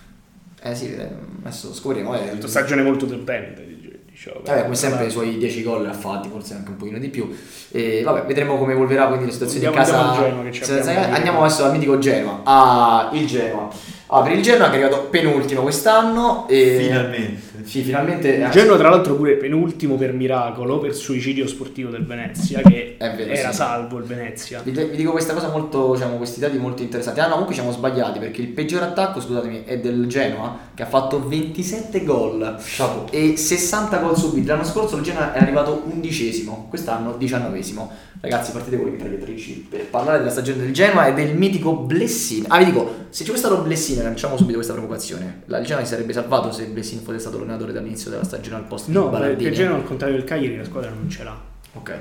Eh 0.70 0.76
sì, 0.76 0.96
adesso 1.44 1.74
scopriremo. 1.74 2.16
Eh, 2.16 2.32
Una 2.32 2.48
stagione 2.48 2.82
molto 2.84 3.06
deludente 3.06 3.66
di 4.14 4.20
di 4.20 4.20
Joao 4.20 4.38
Pedro. 4.38 4.54
Vabbè, 4.54 4.64
come 4.64 4.76
sempre 4.76 5.06
i 5.06 5.10
suoi 5.10 5.38
10 5.38 5.64
gol 5.64 5.86
ha 5.88 5.94
fatti, 5.94 6.30
forse 6.30 6.54
anche 6.54 6.70
un 6.70 6.78
pochino 6.78 7.00
di 7.00 7.10
più. 7.10 7.36
E 7.72 8.02
vabbè, 8.04 8.26
vedremo 8.26 8.58
come 8.58 8.74
evolverà 8.74 9.08
quindi 9.08 9.26
la 9.26 9.32
situazione 9.32 9.66
Andiamo- 9.66 9.86
in 9.88 9.92
casa. 9.92 10.08
andiamo 10.10 10.26
al 10.26 10.30
Genoa, 10.30 10.44
che 10.44 10.52
ci 10.52 10.64
Se- 10.64 10.90
andiamo 11.12 11.44
adesso 11.44 11.66
al 11.66 11.72
mitico 11.72 11.98
Genoa. 12.00 12.42
Ah, 12.44 13.10
il 13.14 13.26
Genoa. 13.28 13.70
Ah, 14.08 14.22
per 14.22 14.32
il 14.34 14.42
Genoa 14.44 14.70
che 14.70 14.78
è 14.80 14.82
arrivato 14.84 15.04
penultimo 15.10 15.62
quest'anno. 15.64 16.48
E... 16.48 16.78
Finalmente. 16.80 17.42
Sì, 17.64 17.82
finalmente. 17.82 18.30
Il 18.30 18.50
Genoa 18.50 18.78
tra 18.78 18.90
l'altro 18.90 19.16
pure 19.16 19.36
penultimo 19.36 19.96
per 19.96 20.14
miracolo 20.14 20.80
per 20.80 20.94
suicidio 20.94 21.48
sportivo 21.48 21.90
del 21.90 22.06
Venezia 22.06 22.62
che 22.62 22.96
vero, 22.98 23.32
era 23.32 23.50
sì. 23.52 23.56
salvo 23.58 23.98
il 23.98 24.04
Venezia. 24.04 24.62
Vi, 24.64 24.72
vi 24.72 24.96
dico 24.96 25.12
questa 25.12 25.34
cosa 25.34 25.50
molto, 25.50 25.94
diciamo, 25.94 26.18
questi 26.18 26.40
dati 26.40 26.58
molto 26.58 26.82
interessanti. 26.82 27.20
Ah 27.20 27.24
no, 27.24 27.32
comunque 27.32 27.54
ci 27.56 27.62
siamo 27.62 27.76
sbagliati 27.76 28.20
perché 28.20 28.42
il 28.42 28.50
peggior 28.50 28.84
attacco, 28.84 29.20
scusatemi, 29.20 29.64
è 29.66 29.80
del 29.80 30.08
Genoa 30.08 30.58
che 30.74 30.84
ha 30.84 30.88
fatto 30.88 31.26
27 31.28 32.04
gol 32.04 32.58
Chapeau. 32.60 33.06
e 33.10 33.38
60 33.38 33.98
gol 33.98 34.18
subiti. 34.18 34.48
L'anno 34.48 34.64
scorso 34.64 34.98
il 34.98 35.04
Genoa 35.04 35.34
è 35.34 35.40
arrivato 35.40 35.84
undicesimo, 35.86 36.68
quest'anno 36.70 37.16
diciannovesimo. 37.18 37.92
Ragazzi, 38.22 38.52
partite 38.54 38.78
con 38.78 38.86
le 38.86 38.92
mitragliatrici 38.92 39.68
per 39.70 39.86
parlare 39.88 40.20
della 40.20 40.30
stagione 40.32 40.62
del 40.64 40.72
Genoa 40.72 41.08
e 41.08 41.14
del 41.14 41.36
mitico 41.36 41.76
Blessing. 41.76 42.46
Ah, 42.48 42.58
vi 42.60 42.66
dico, 42.66 43.08
se 43.10 43.26
ci 43.26 43.32
fosse 43.32 43.46
stato 43.46 43.62
Blessing, 43.62 44.02
lanciamo 44.02 44.38
subito 44.38 44.56
questa 44.56 44.72
provocazione. 44.74 45.42
La- 45.48 45.62
Genoa 45.62 45.84
si 45.84 45.90
sarebbe 45.90 46.14
salvato 46.14 46.52
se 46.52 46.66
Blessing 46.68 47.02
fosse 47.02 47.20
stato 47.20 47.38
l'allenatore 47.54 47.72
dall'inizio 47.74 48.10
della 48.10 48.24
stagione 48.24 48.58
al 48.58 48.64
posto 48.64 48.92
No, 48.92 49.04
di 49.04 49.06
perché 49.10 49.20
Ballardini. 49.22 49.50
il 49.50 49.56
Genoa 49.56 49.76
al 49.78 49.84
contrario 49.86 50.16
del 50.16 50.24
Cagliari 50.26 50.58
la 50.58 50.64
squadra 50.66 50.90
non 50.90 51.10
ce 51.10 51.24
l'ha. 51.24 51.38
Ok. 51.74 51.94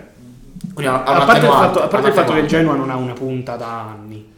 Quindi 0.75 0.93
ha- 0.93 1.03
ha 1.05 1.23
A 1.23 1.25
parte, 1.25 1.47
fatto, 1.47 1.83
a 1.83 1.87
parte 1.89 2.09
il 2.09 2.15
fatto 2.15 2.33
che 2.33 2.39
il. 2.41 2.47
Genoa 2.47 2.75
non 2.75 2.91
ha 2.91 2.97
una 2.97 3.13
punta 3.13 3.57
da 3.57 3.81
anni. 3.91 4.31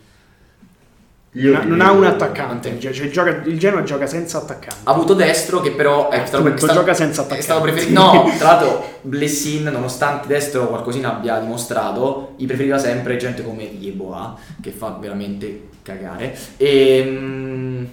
Io 1.36 1.50
Non 1.52 1.60
ha- 1.60 1.64
non 1.64 1.80
ha 1.80 1.90
un 1.90 2.04
attaccante. 2.04 2.78
Cioè, 2.78 2.92
gioca- 3.10 3.42
il 3.44 3.58
Genoa 3.58 3.82
gioca 3.82 4.06
senza 4.06 4.38
attaccante. 4.38 4.76
Ha 4.84 4.90
avuto 4.92 5.14
destro 5.14 5.60
che 5.60 5.72
però 5.72 6.08
è 6.08 6.24
stato, 6.26 6.46
è 6.46 6.56
stato- 6.56 6.72
gioca 6.72 6.94
senza 6.94 7.22
è 7.22 7.24
attaccante. 7.24 7.42
stato 7.42 7.60
preferito. 7.60 8.00
No, 8.00 8.32
tra 8.38 8.52
l'altro 8.52 8.84
Blessin, 9.02 9.64
nonostante 9.64 10.28
destro 10.28 10.68
qualcosina 10.68 11.16
abbia 11.16 11.36
dimostrato, 11.38 12.34
gli 12.36 12.46
preferiva 12.46 12.78
sempre 12.78 13.16
gente 13.16 13.42
come 13.42 13.64
Yeboah, 13.64 14.36
che 14.60 14.70
fa 14.70 14.96
veramente 15.00 15.68
cagare. 15.82 16.36
E, 16.56 17.04
mm, 17.04 17.84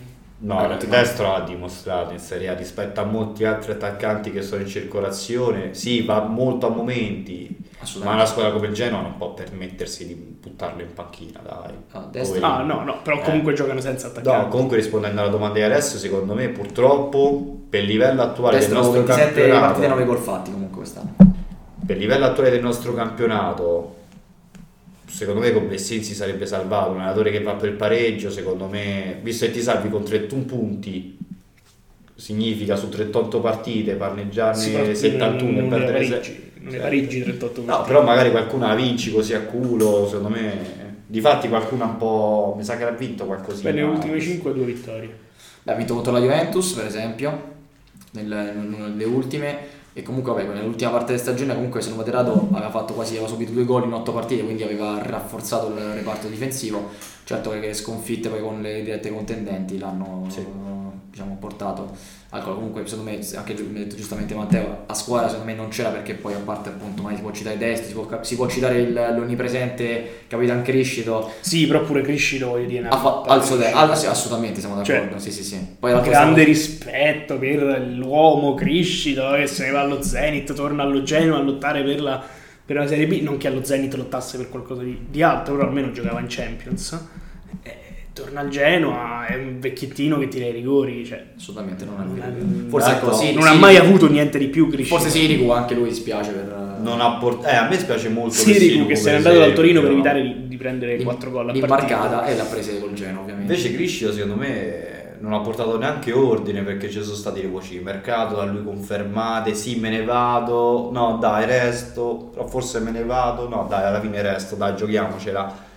No, 0.44 0.68
Eh, 0.72 0.74
il 0.74 0.88
destro 0.88 1.36
ha 1.36 1.42
dimostrato 1.42 2.14
in 2.14 2.20
Serie 2.20 2.50
A 2.50 2.56
rispetto 2.56 3.00
a 3.00 3.04
molti 3.04 3.46
altri 3.46 3.74
attaccanti 3.74 4.32
che 4.32 4.42
sono 4.42 4.62
in 4.62 4.68
circolazione. 4.68 5.76
Sì, 5.76 6.02
va 6.04 6.22
molto 6.22 6.66
a 6.66 6.70
momenti, 6.70 7.56
ma 8.04 8.14
una 8.14 8.26
squadra 8.26 8.52
come 8.52 8.68
il 8.68 8.74
Genoa 8.74 9.02
non 9.02 9.18
può 9.18 9.34
permettersi 9.36 10.08
di 10.08 10.16
buttarlo 10.16 10.82
in 10.82 10.94
panchina, 10.96 11.42
dai. 11.44 11.74
Ah, 11.92 12.08
destro. 12.10 12.40
Poi- 12.40 12.50
Ah, 12.50 12.64
no, 12.64 12.84
no, 12.84 13.02
però 13.04 13.18
Eh. 13.18 13.22
comunque 13.22 13.54
giocano 13.54 13.80
senza 13.82 14.08
attaccare. 14.08 14.36
No, 14.42 14.48
comunque 14.48 14.78
rispondendo 14.78 15.22
alla 15.22 15.30
domanda 15.30 15.60
di 15.60 15.64
adesso, 15.64 15.98
secondo 16.00 16.34
me 16.34 16.48
purtroppo 16.50 17.58
per 17.70 17.82
il 17.82 17.88
livello 17.90 18.24
attuale 18.24 18.58
del 18.58 18.68
Destro 18.68 18.78
nostro 18.84 19.04
27 19.04 19.24
partite 19.26 19.48
9 19.48 19.62
campionato, 19.74 20.06
gol 20.06 20.18
fatti 20.18 20.52
comunque 20.52 20.78
quest'anno. 20.78 21.16
per 21.86 21.96
il 21.98 22.02
livello 22.02 22.26
attuale 22.26 22.50
del 22.50 22.62
nostro 22.62 22.94
campionato, 22.96 23.96
secondo 25.12 25.42
me 25.42 25.52
con 25.52 25.68
Blessin 25.68 26.04
si 26.04 26.14
sarebbe 26.16 26.46
salvato, 26.46 26.92
un 26.92 26.98
allenatore 26.98 27.32
che 27.32 27.42
va 27.42 27.54
per 27.54 27.70
il 27.70 27.76
pareggio, 27.76 28.32
secondo 28.32 28.68
me, 28.68 29.20
visto 29.22 29.46
che 29.46 29.52
ti 29.52 29.62
salvi 29.62 29.90
con 29.90 30.04
31 30.04 30.44
punti, 30.46 31.18
significa 32.16 32.76
su 32.76 32.90
38 32.90 33.40
partite 33.42 33.92
Sì, 33.92 33.98
parneggiarne 33.98 34.96
71 34.96 35.58
e 35.58 35.62
non, 35.62 35.70
perdere 35.70 36.06
se- 36.06 36.42
non 36.60 36.72
Sì. 36.72 36.78
pareggi 36.78 37.24
38 37.24 37.62
No, 37.62 37.66
partite. 37.68 37.88
però 37.94 38.04
magari 38.04 38.32
qualcuna 38.32 38.68
la 38.68 38.76
vinci 38.76 39.12
così 39.12 39.34
a 39.34 39.42
culo, 39.42 40.06
secondo 40.08 40.30
me. 40.30 40.80
Difatti 41.08 41.50
qualcuno 41.50 41.84
un 41.84 41.98
po'. 41.98 42.54
Mi 42.56 42.64
sa 42.64 42.78
che 42.78 42.86
l'ha 42.86 42.92
vinto 42.92 43.26
qualcosina. 43.26 43.70
Beh, 43.70 43.76
le 43.76 43.82
ultime 43.84 44.22
5 44.22 44.54
due 44.54 44.64
vittorie. 44.66 45.10
Beh, 45.64 45.72
ha 45.74 45.76
vinto 45.76 45.94
contro 45.94 46.14
la 46.14 46.20
Juventus, 46.20 46.72
per 46.72 46.86
esempio, 46.86 47.50
nel- 48.12 48.26
nelle 48.28 49.04
ultime. 49.04 49.58
E 49.94 50.04
comunque, 50.04 50.32
vabbè, 50.34 50.54
nell'ultima 50.54 50.90
parte 50.92 51.08
della 51.08 51.20
stagione, 51.20 51.54
comunque, 51.54 51.82
se 51.82 51.90
non 51.90 51.98
vado 51.98 52.10
errato, 52.10 52.48
aveva 52.52 52.70
fatto 52.70 52.94
quasi, 52.94 53.14
aveva 53.14 53.28
subito 53.28 53.52
due 53.52 53.66
gol 53.66 53.84
in 53.84 53.94
otto 53.94 54.14
partite, 54.14 54.44
quindi 54.44 54.64
aveva 54.64 55.02
rafforzato 55.02 55.68
il 55.68 55.94
reparto 55.94 56.28
difensivo. 56.28 56.90
Certo 57.24 57.50
che 57.50 57.60
le 57.60 57.74
sconfitte 57.74 58.30
poi 58.30 58.42
con 58.42 58.62
le 58.62 58.84
dirette 58.84 59.12
contendenti 59.12 59.78
l'hanno 59.78 60.26
Sì. 60.30 60.46
diciamo, 61.10 61.36
portato 61.40 61.92
al 62.34 62.44
gol. 62.44 62.56
Comunque, 62.56 62.86
secondo 62.88 63.12
me, 63.12 63.20
anche 63.36 63.54
mi 63.54 63.80
ha 63.80 63.84
detto 63.84 63.96
giustamente 63.96 64.34
Matteo, 64.34 64.84
a 64.88 64.94
squadra 64.94 65.30
secondo 65.30 65.50
me 65.52 65.56
non 65.58 65.70
c'era 65.70 65.90
perché 65.90 66.14
poi 66.16 66.34
a 66.34 66.40
parte 66.40 66.70
appunto, 66.70 67.02
magari 67.02 67.18
si 67.18 67.22
può 67.24 67.32
citare 67.34 67.58
Destro, 67.58 67.88
si 67.88 67.94
può, 67.94 68.24
si 68.24 68.36
può 68.36 68.48
citare 68.48 68.80
il- 68.80 68.94
l'onnipresente 68.94 70.22
Capitan 70.28 70.62
Crescito, 70.62 71.32
Sì, 71.42 71.68
però 71.68 71.82
pure 71.84 72.02
Crescito 72.02 72.48
voglio 72.50 72.68
dire. 72.68 72.88
fa- 72.90 73.22
al 73.28 73.44
suo 73.44 73.58
al- 73.74 73.98
sì, 73.98 74.06
assolutamente 74.06 74.60
siamo 74.60 74.82
Cioè, 74.84 74.96
d'accordo. 75.02 75.20
sì, 75.20 75.32
sì, 75.32 75.44
sì. 75.44 75.58
Poi 75.80 75.92
grande 75.92 76.10
siamo- 76.12 76.36
rispetto 76.44 77.38
per 77.38 77.82
l'uomo 77.94 78.54
Crescito 78.56 79.32
che 79.36 79.48
se 79.48 79.66
ne 79.66 79.72
va 79.72 79.82
allo 79.82 80.02
Zenit, 80.02 80.54
torna 80.54 80.84
allo 80.84 81.04
Genoa 81.04 81.38
a 81.38 81.42
lottare 81.42 81.84
per 81.84 82.02
la, 82.02 82.24
per 82.66 82.76
la 82.78 82.88
Serie 82.88 83.08
B. 83.08 83.22
Non 83.22 83.38
che 83.38 83.48
allo 83.48 83.64
Zenit 83.64 83.94
lottasse 83.96 84.38
per 84.38 84.50
qualcosa 84.50 84.84
di, 84.84 84.98
di 85.10 85.22
altro, 85.22 85.56
però 85.56 85.68
almeno 85.68 85.92
giocava 85.92 86.20
in 86.20 86.28
Champions. 86.30 86.98
Eh, 88.14 88.22
torna 88.22 88.42
al 88.42 88.50
Genoa, 88.50 89.26
è 89.26 89.36
un 89.36 89.60
vecchiettino 89.60 90.18
che 90.20 90.28
tira 90.28 90.46
i 90.46 90.52
rigori. 90.52 91.06
Cioè, 91.06 91.24
Assolutamente 91.38 91.86
non 91.86 91.96
è 91.96 92.04
non, 92.06 92.14
vero. 92.16 92.28
ha- 92.28 92.70
Forse 92.70 92.92
ecco, 92.92 93.14
sì, 93.14 93.34
non 93.34 93.44
sì, 93.44 93.48
ha 93.50 93.54
mai 93.54 93.78
avuto 93.78 94.10
niente 94.10 94.38
di 94.38 94.48
più 94.48 94.68
Crescito. 94.70 94.98
Forse 94.98 95.10
Sirigu 95.12 95.50
anche 95.52 95.74
lui 95.74 95.90
dispiace 95.90 96.32
per 96.32 96.80
Non 96.82 97.00
ha 97.02 97.18
port- 97.18 97.46
eh, 97.46 97.56
a 97.56 97.68
me 97.68 97.78
spiace 97.78 98.10
molto. 98.10 98.34
Sirigu 98.34 98.60
Sirigu, 98.60 98.86
che 98.88 98.96
se 98.96 99.12
n'è 99.12 99.16
andato 99.18 99.38
dal. 99.40 99.54
Torino 99.54 99.82
per 99.82 99.92
evitare 99.92 100.22
di, 100.22 100.48
di 100.48 100.58
prendere 100.58 100.96
l'im- 100.96 101.06
4 101.06 101.30
gol 101.32 101.50
a 101.50 101.68
partita. 101.68 102.26
e 102.26 102.36
l'ha 102.36 102.44
presa 102.44 102.72
col 102.80 102.94
Genoa, 102.94 103.22
ovviamente. 103.22 103.54
Invece 103.54 103.74
Criscio, 103.74 104.12
secondo 104.12 104.36
me, 104.36 105.16
non 105.20 105.34
ha 105.34 105.40
portato 105.40 105.78
neanche 105.78 106.12
ordine 106.12 106.64
perché 106.64 106.90
ci 106.90 107.02
sono 107.04 107.16
stati 107.16 107.42
le 107.42 107.48
voci 107.48 107.78
di 107.78 107.84
mercato 107.84 108.36
da 108.36 108.44
lui 108.46 108.64
confermate. 108.64 109.54
Sì, 109.54 109.76
me 109.80 109.90
ne 109.90 110.04
vado. 110.04 110.90
No, 110.92 111.18
dai, 111.22 111.46
resto. 111.46 112.30
Però 112.34 112.46
forse 112.48 112.80
me 112.80 112.92
ne 112.92 113.04
vado. 113.04 113.48
No, 113.48 113.68
dai, 113.70 113.86
alla 113.86 114.02
fine 114.02 114.22
resto. 114.22 114.56
Dai, 114.56 114.76
giochiamocela. 114.76 115.70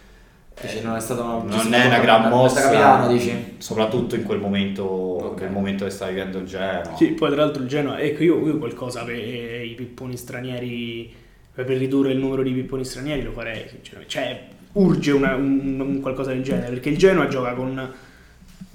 Dici, 0.61 0.81
non 0.83 0.97
è 0.97 1.01
stata 1.01 1.23
una, 1.23 1.57
Non 1.57 1.75
è 1.75 1.87
una 1.87 1.99
gran 1.99 2.29
mossa. 2.29 2.61
capitano, 2.63 3.09
dici? 3.13 3.55
Soprattutto 3.59 4.15
in 4.15 4.23
quel 4.23 4.39
momento, 4.39 4.85
Ok. 4.85 5.41
nel 5.43 5.51
momento 5.51 5.85
che 5.85 5.91
sta 5.91 6.07
vivendo 6.07 6.39
il 6.39 6.47
Genoa. 6.47 6.95
Sì, 6.97 7.09
poi 7.09 7.31
tra 7.33 7.43
l'altro 7.45 7.63
il 7.63 7.69
Genoa, 7.69 7.99
ecco 8.01 8.23
io, 8.23 8.47
io 8.47 8.59
qualcosa 8.59 9.03
per 9.05 9.17
i 9.17 9.75
pipponi 9.77 10.17
stranieri, 10.17 11.13
per 11.53 11.67
ridurre 11.67 12.13
il 12.13 12.19
numero 12.19 12.43
di 12.43 12.53
pipponi 12.53 12.85
stranieri 12.85 13.23
lo 13.23 13.33
farei 13.33 13.67
sinceramente. 13.69 14.13
Cioè, 14.13 14.43
urge 14.73 15.11
una- 15.13 15.35
un, 15.35 15.79
un 15.81 16.01
qualcosa 16.01 16.31
del 16.33 16.43
genere, 16.43 16.69
perché 16.71 16.89
il 16.89 16.97
Genoa 16.99 17.27
gioca 17.29 17.53
con 17.53 17.93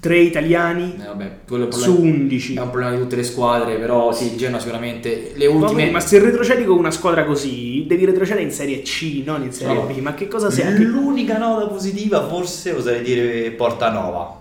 tre 0.00 0.18
italiani 0.18 0.96
Eh, 0.98 1.06
vabbè, 1.06 1.24
il 1.24 1.30
su 1.70 1.92
problema- 1.92 2.16
11. 2.16 2.54
È 2.54 2.60
un 2.60 2.70
problema 2.70 2.94
di 2.94 3.00
tutte 3.02 3.16
le 3.16 3.22
squadre, 3.22 3.76
però 3.76 4.12
sì, 4.12 4.32
il 4.32 4.38
Genoa 4.38 4.58
sicuramente 4.58 5.32
le 5.34 5.46
ultime... 5.46 5.72
quindi- 5.72 5.90
ma 5.92 6.00
se 6.00 6.18
retrocedi 6.18 6.64
con 6.64 6.78
una 6.78 6.90
squadra 6.90 7.24
così, 7.24 7.84
devi 7.86 8.06
retrocedere 8.06 8.42
in 8.44 8.50
Serie 8.50 8.80
C, 8.82 9.22
non 9.24 9.42
in 9.42 9.52
Serie 9.52 9.74
No. 9.74 9.82
B. 9.86 9.96
Ma 9.98 10.14
che 10.14 10.26
cosa 10.26 10.50
sei? 10.50 10.74
Che- 10.74 10.82
L'unica 10.84 11.36
nota 11.38 11.66
positiva 11.66 12.26
forse 12.26 12.72
oserei 12.72 13.02
dire 13.02 13.50
Portanova. 13.50 14.38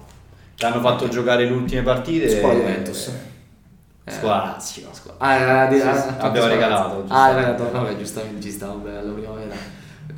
Che 0.55 0.65
hanno 0.65 0.79
fatto 0.81 1.07
giocare 1.07 1.45
le 1.45 1.51
ultime 1.51 1.81
partite. 1.83 2.29
Scuola 2.29 2.53
Juventus. 2.55 3.11
Eh, 4.05 4.11
Scuola 4.11 4.37
Lazio. 4.37 4.87
scu- 4.91 5.13
Ah, 5.19 5.69
Sì, 5.71 5.81
ah, 5.81 6.17
abbiamo 6.19 6.47
regalato. 6.47 7.03
Ah, 7.09 7.33
regalato, 7.33 7.69
vabbè, 7.71 7.95
giustamente 7.97 8.41
ci 8.41 8.51
sta, 8.51 8.67
vabbè, 8.67 8.95
alla 8.97 9.11
primavera. 9.11 9.38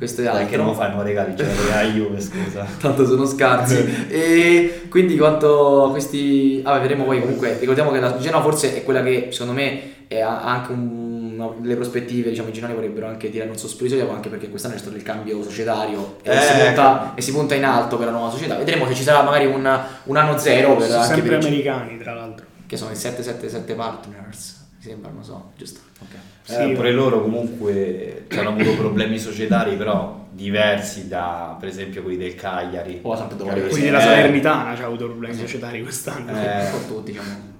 Questo 0.02 0.22
è 0.22 0.26
altro. 0.26 0.46
che 0.46 0.56
non 0.56 0.74
fanno 0.74 1.00
regali, 1.02 1.34
ce 1.38 1.44
la 1.70 1.82
Juve, 1.84 2.20
scusa. 2.20 2.66
Tanto 2.80 3.06
sono 3.06 3.24
scarsi. 3.24 4.06
e 4.10 4.82
quindi 4.88 5.16
quanto 5.16 5.84
a 5.84 5.90
questi. 5.90 6.60
Vabbè, 6.60 6.80
vedremo 6.80 7.04
poi. 7.04 7.20
Comunque, 7.20 7.56
ricordiamo 7.60 7.92
che 7.92 8.00
la 8.00 8.16
Genoa 8.18 8.42
forse 8.42 8.74
è 8.74 8.82
quella 8.82 9.00
che 9.04 9.28
secondo 9.30 9.52
me 9.52 10.06
è- 10.08 10.18
ha 10.20 10.42
anche 10.42 10.72
un, 10.72 11.36
no, 11.36 11.56
le 11.62 11.76
prospettive. 11.76 12.30
Diciamo, 12.30 12.48
i 12.48 12.52
Genoani 12.52 12.74
vorrebbero 12.74 13.06
anche 13.06 13.30
tirare 13.30 13.48
un 13.50 13.56
sospiro 13.56 14.10
anche 14.12 14.28
perché 14.28 14.48
quest'anno 14.50 14.74
è 14.74 14.78
stato 14.78 14.96
il 14.96 15.02
cambio 15.04 15.40
societario 15.42 16.16
e, 16.22 16.30
Eh, 16.36 16.40
si 16.40 16.52
punta, 16.52 17.04
ecco. 17.04 17.16
e 17.16 17.22
si 17.22 17.32
punta 17.32 17.54
in 17.54 17.64
alto 17.64 17.96
per 17.96 18.06
la 18.06 18.12
nuova 18.12 18.30
società. 18.30 18.56
Vedremo 18.56 18.86
se 18.88 18.94
ci 18.94 19.04
sarà 19.04 19.22
magari 19.22 19.46
un, 19.46 19.80
un 20.04 20.16
anno 20.16 20.36
zero 20.36 20.74
per 20.74 20.88
sono 20.88 21.00
anche 21.00 21.14
sempre 21.14 21.30
per 21.36 21.42
i- 21.42 21.46
americani, 21.46 21.98
tra 21.98 22.12
l'altro. 22.14 22.46
che 22.66 22.76
sono 22.76 22.90
i 22.90 22.96
777 22.96 23.74
partners. 23.74 24.61
Mi 24.84 24.88
sembra, 24.88 25.10
non 25.12 25.22
so, 25.22 25.52
giusto. 25.56 25.78
Ok. 26.00 26.08
Sì, 26.42 26.54
Eh, 26.54 26.72
pure 26.72 26.90
loro 26.90 27.22
comunque 27.22 28.26
hanno 28.30 28.48
avuto 28.48 28.74
problemi 28.76 29.16
societari, 29.16 29.76
però 29.76 30.26
diversi 30.32 31.06
da 31.06 31.56
per 31.60 31.68
esempio 31.68 32.02
quelli 32.02 32.16
del 32.16 32.34
Cagliari. 32.34 32.98
O 33.02 33.10
la 33.10 33.16
Sampdoria. 33.16 33.54
Della 33.54 33.98
Eh, 33.98 34.02
Salernitana 34.02 34.74
ci 34.74 34.82
ha 34.82 34.86
avuto 34.86 35.06
problemi 35.06 35.36
societari 35.36 35.80
quest'anno. 35.82 36.32
Eh. 36.32 36.64
Un 36.64 36.70
po' 36.72 36.94
tutti, 36.94 37.12
diciamo. 37.12 37.50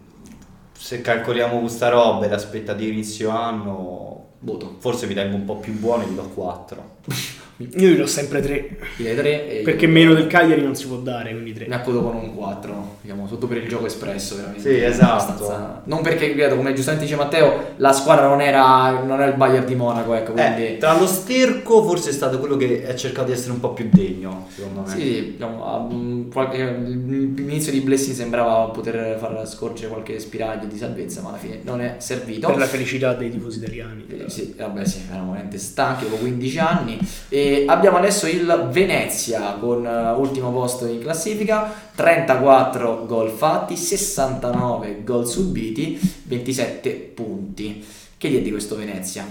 Se 0.76 1.00
calcoliamo 1.00 1.60
questa 1.60 1.90
roba 1.90 2.24
e 2.24 2.28
le 2.28 2.34
aspettative 2.34 2.90
inizio 2.90 3.30
anno, 3.30 4.30
Voto. 4.40 4.74
forse 4.80 5.06
mi 5.06 5.14
tengo 5.14 5.36
un 5.36 5.44
po' 5.44 5.58
più 5.58 5.78
buono 5.78 6.02
e 6.02 6.06
gli 6.06 6.14
do 6.14 6.22
4. 6.28 6.96
Io 7.76 7.88
gli 7.88 7.96
do 7.96 8.06
sempre 8.06 8.40
3. 8.40 8.68
Io 8.98 9.14
tre 9.14 9.60
e 9.60 9.62
Perché 9.62 9.86
io- 9.86 9.90
meno 9.92 10.14
del 10.14 10.26
Cagliari 10.26 10.62
non 10.62 10.74
si 10.74 10.86
può 10.86 10.96
dare, 10.96 11.30
quindi 11.32 11.52
3. 11.52 11.66
Mi 11.66 11.74
accodo 11.74 12.02
con 12.02 12.14
un 12.16 12.34
4, 12.34 12.96
diciamo, 13.00 13.26
sotto 13.26 13.46
per 13.46 13.58
il 13.58 13.68
gioco 13.68 13.86
espresso, 13.86 14.36
veramente. 14.36 14.62
Sì, 14.74 14.82
esatto. 14.82 15.12
Abbastanza- 15.32 15.82
Non 15.84 16.02
perché, 16.02 16.26
ripeto, 16.28 16.56
come 16.56 16.72
giustamente 16.72 17.06
dice 17.06 17.16
Matteo, 17.16 17.72
la 17.76 17.92
squadra 17.92 18.26
non 18.28 18.40
era, 18.40 18.90
non 19.02 19.20
era 19.20 19.26
il 19.30 19.36
Bayern 19.36 19.66
di 19.66 19.74
Monaco, 19.74 20.14
ecco, 20.14 20.32
quindi... 20.32 20.66
Eh, 20.66 20.76
tra 20.78 20.98
lo 20.98 21.06
sterco 21.06 21.82
forse 21.84 22.10
è 22.10 22.12
stato 22.12 22.38
quello 22.38 22.56
che 22.56 22.86
ha 22.88 22.94
cercato 22.94 23.26
di 23.28 23.32
essere 23.32 23.52
un 23.52 23.60
po' 23.60 23.72
più 23.72 23.88
degno, 23.92 24.46
secondo 24.54 24.82
me. 24.82 24.88
Sì, 24.88 25.32
diciamo, 25.32 25.64
a- 25.64 25.80
mm, 25.92 26.30
qualche- 26.30 26.76
l'inizio 27.16 27.72
di 27.72 27.80
Blessing 27.80 28.14
sembrava 28.14 28.64
poter 28.70 29.16
far 29.18 29.46
scorgere 29.48 29.88
qualche 29.90 30.18
spiraglio 30.18 30.66
di 30.66 30.76
salvezza, 30.76 31.20
ma 31.22 31.30
alla 31.30 31.38
fine 31.38 31.60
non 31.62 31.80
è 31.80 31.96
servito. 31.98 32.46
Per 32.48 32.56
la 32.58 32.66
felicità 32.66 33.14
dei 33.14 33.30
tifosi 33.30 33.58
italiani. 33.58 34.04
Eh, 34.08 34.30
Sì, 34.30 34.54
vabbè 34.56 34.84
sì, 34.84 35.00
erano 35.10 35.30
veramente 35.32 35.58
stanchi 35.58 36.04
dopo 36.04 36.16
15 36.16 36.58
anni. 36.58 36.98
E 37.28 37.51
abbiamo 37.66 37.96
adesso 37.98 38.26
il 38.26 38.68
Venezia 38.70 39.56
con 39.60 39.84
eh, 39.86 40.10
ultimo 40.12 40.50
posto 40.52 40.86
in 40.86 41.00
classifica, 41.00 41.72
34 41.94 43.06
gol 43.06 43.30
fatti, 43.30 43.76
69 43.76 45.02
gol 45.04 45.26
subiti, 45.26 45.98
27 46.24 46.90
punti. 47.14 47.84
Che 48.16 48.28
dire 48.28 48.42
di 48.42 48.50
questo 48.50 48.76
Venezia? 48.76 49.24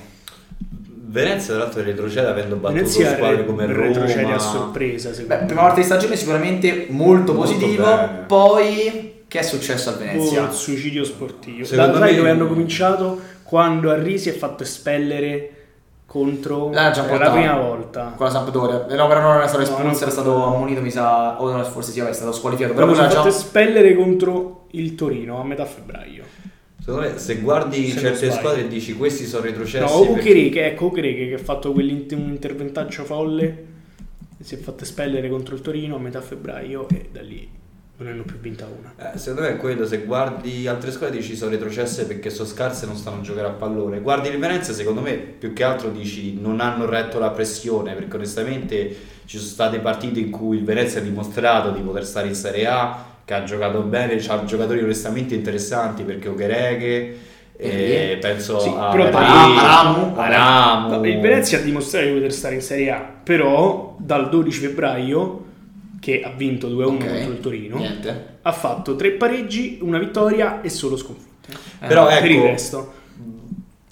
Venezia 1.13 1.55
tra 1.55 1.63
l'altro 1.63 1.83
retrocede 1.83 2.27
avendo 2.27 2.55
battuto 2.55 2.79
Venezia 2.81 3.13
squadre 3.15 3.37
re- 3.37 3.45
come 3.45 3.65
retrocede 3.65 4.21
Roma. 4.21 4.35
a 4.35 4.39
sorpresa, 4.39 5.09
Beh, 5.09 5.37
prima 5.45 5.61
parte 5.61 5.79
di 5.81 5.85
stagione 5.85 6.15
sicuramente 6.15 6.85
molto, 6.89 7.33
Molto 7.33 7.33
positivo, 7.33 7.83
bene. 7.83 8.23
poi 8.27 9.13
che 9.27 9.39
è 9.39 9.43
successo 9.43 9.89
a 9.89 9.93
Oh, 9.93 9.97
Venezia? 9.97 10.43
il 10.47 10.51
suicidio 10.53 11.03
sportivo. 11.03 11.65
Secondo 11.65 11.99
Da, 11.99 12.05
me- 12.05 12.15
dove 12.15 12.29
hanno 12.29 12.47
cominciato? 12.47 13.19
Quando 13.43 13.89
Arri 13.91 14.17
si 14.17 14.29
è 14.29 14.33
fatto 14.33 14.63
espellere 14.63 15.60
contro 16.11 16.69
la 16.71 16.91
portato. 16.91 17.31
prima 17.31 17.57
volta. 17.57 18.13
Con 18.17 18.25
la 18.25 18.31
Sampdoria. 18.33 18.85
Eh, 18.87 18.95
No, 18.95 19.07
però 19.07 19.21
non 19.21 19.35
era 19.37 19.47
stato 19.47 19.63
espulso, 19.63 20.01
era 20.01 20.11
stato 20.11 20.43
ammonito, 20.43 20.81
mi 20.81 20.91
sa, 20.91 21.41
o 21.41 21.63
forse 21.63 21.93
sì, 21.93 22.01
è 22.01 22.11
stato 22.11 22.33
squalificato. 22.33 22.73
Però 22.73 22.85
Però 22.87 22.97
si 22.97 23.05
è 23.05 23.09
fatto 23.09 23.29
già... 23.29 23.29
espellere 23.29 23.95
contro 23.95 24.65
il 24.71 24.93
Torino 24.95 25.39
a 25.39 25.45
metà 25.45 25.63
febbraio. 25.63 26.25
Secondo 26.83 27.07
me 27.07 27.17
se 27.17 27.35
guardi 27.37 27.91
Se 27.91 27.99
certe 27.99 28.29
squadre 28.31 28.61
e 28.61 28.67
dici 28.67 28.93
questi 28.95 29.25
sono 29.25 29.43
retrocessi 29.43 29.85
No, 29.85 29.99
o 29.99 30.13
perché- 30.13 30.65
ecco 30.65 30.87
Cucchereke 30.89 31.27
che 31.29 31.33
ha 31.35 31.37
fatto 31.37 31.71
quell'inter- 31.71 32.19
un 32.19 32.27
interventaccio 32.29 33.03
folle 33.05 33.65
si 34.41 34.55
è 34.55 34.57
fatto 34.57 34.83
espellere 34.83 35.29
contro 35.29 35.53
il 35.55 35.61
Torino 35.61 35.95
a 35.95 35.99
metà 35.99 36.19
febbraio 36.19 36.89
e 36.89 37.07
da 37.11 37.21
lì 37.21 37.47
non 38.01 38.05
ne 38.05 38.11
hanno 38.11 38.23
più 38.23 38.37
vinta 38.39 38.65
una. 38.65 39.13
Eh, 39.13 39.17
secondo 39.17 39.41
me 39.41 39.49
è 39.49 39.57
quello, 39.57 39.85
se 39.85 39.99
guardi 39.99 40.67
altre 40.67 40.91
squadre 40.91 41.17
dici 41.17 41.35
sono 41.35 41.51
retrocesse 41.51 42.05
perché 42.05 42.31
sono 42.31 42.47
scarse 42.47 42.85
e 42.85 42.87
non 42.87 42.95
stanno 42.97 43.17
a 43.19 43.21
giocare 43.21 43.47
a 43.47 43.51
pallone. 43.51 43.99
Guardi 43.99 44.29
il 44.29 44.39
Venezia, 44.39 44.73
secondo 44.73 45.01
me 45.01 45.13
più 45.13 45.53
che 45.53 45.63
altro 45.63 45.89
dici 45.89 46.39
non 46.39 46.59
hanno 46.59 46.85
retto 46.85 47.19
la 47.19 47.29
pressione 47.29 47.93
perché 47.93 48.15
onestamente 48.15 48.95
ci 49.25 49.37
sono 49.37 49.49
state 49.49 49.79
partite 49.79 50.19
in 50.19 50.31
cui 50.31 50.57
il 50.57 50.63
Venezia 50.63 50.99
ha 50.99 51.03
dimostrato 51.03 51.69
di 51.71 51.81
poter 51.81 52.05
stare 52.05 52.27
in 52.27 52.35
Serie 52.35 52.65
A 52.67 53.05
che 53.23 53.33
ha 53.35 53.43
giocato 53.43 53.81
bene, 53.81 54.15
ha 54.15 54.43
giocatori 54.45 54.81
onestamente 54.81 55.35
interessanti 55.35 56.03
perché 56.03 56.27
Okereke, 56.27 57.17
e 57.55 58.17
penso 58.19 58.59
Sì, 58.59 58.73
a 58.75 58.89
però 58.89 59.09
Aramu. 59.11 60.15
Aramu. 60.15 61.05
Il 61.05 61.19
Venezia 61.19 61.59
ha 61.59 61.61
dimostrato 61.61 62.07
di 62.07 62.13
poter 62.13 62.33
stare 62.33 62.55
in 62.55 62.61
Serie 62.61 62.89
A, 62.89 62.99
però 63.23 63.95
dal 63.99 64.27
12 64.29 64.59
febbraio, 64.59 65.45
che 66.01 66.21
ha 66.23 66.31
vinto 66.31 66.67
2-1 66.67 66.83
Ok. 66.95 66.97
contro 67.07 67.31
il 67.31 67.39
Torino, 67.39 67.77
Niente. 67.77 68.25
ha 68.41 68.51
fatto 68.51 68.95
tre 68.97 69.11
pareggi, 69.11 69.77
una 69.81 69.99
vittoria 69.99 70.59
e 70.61 70.69
solo 70.69 70.97
sconfitte. 70.97 71.53
Però 71.87 72.07
per 72.07 72.25
il 72.25 72.37
ecco, 72.37 72.45
resto, 72.47 72.93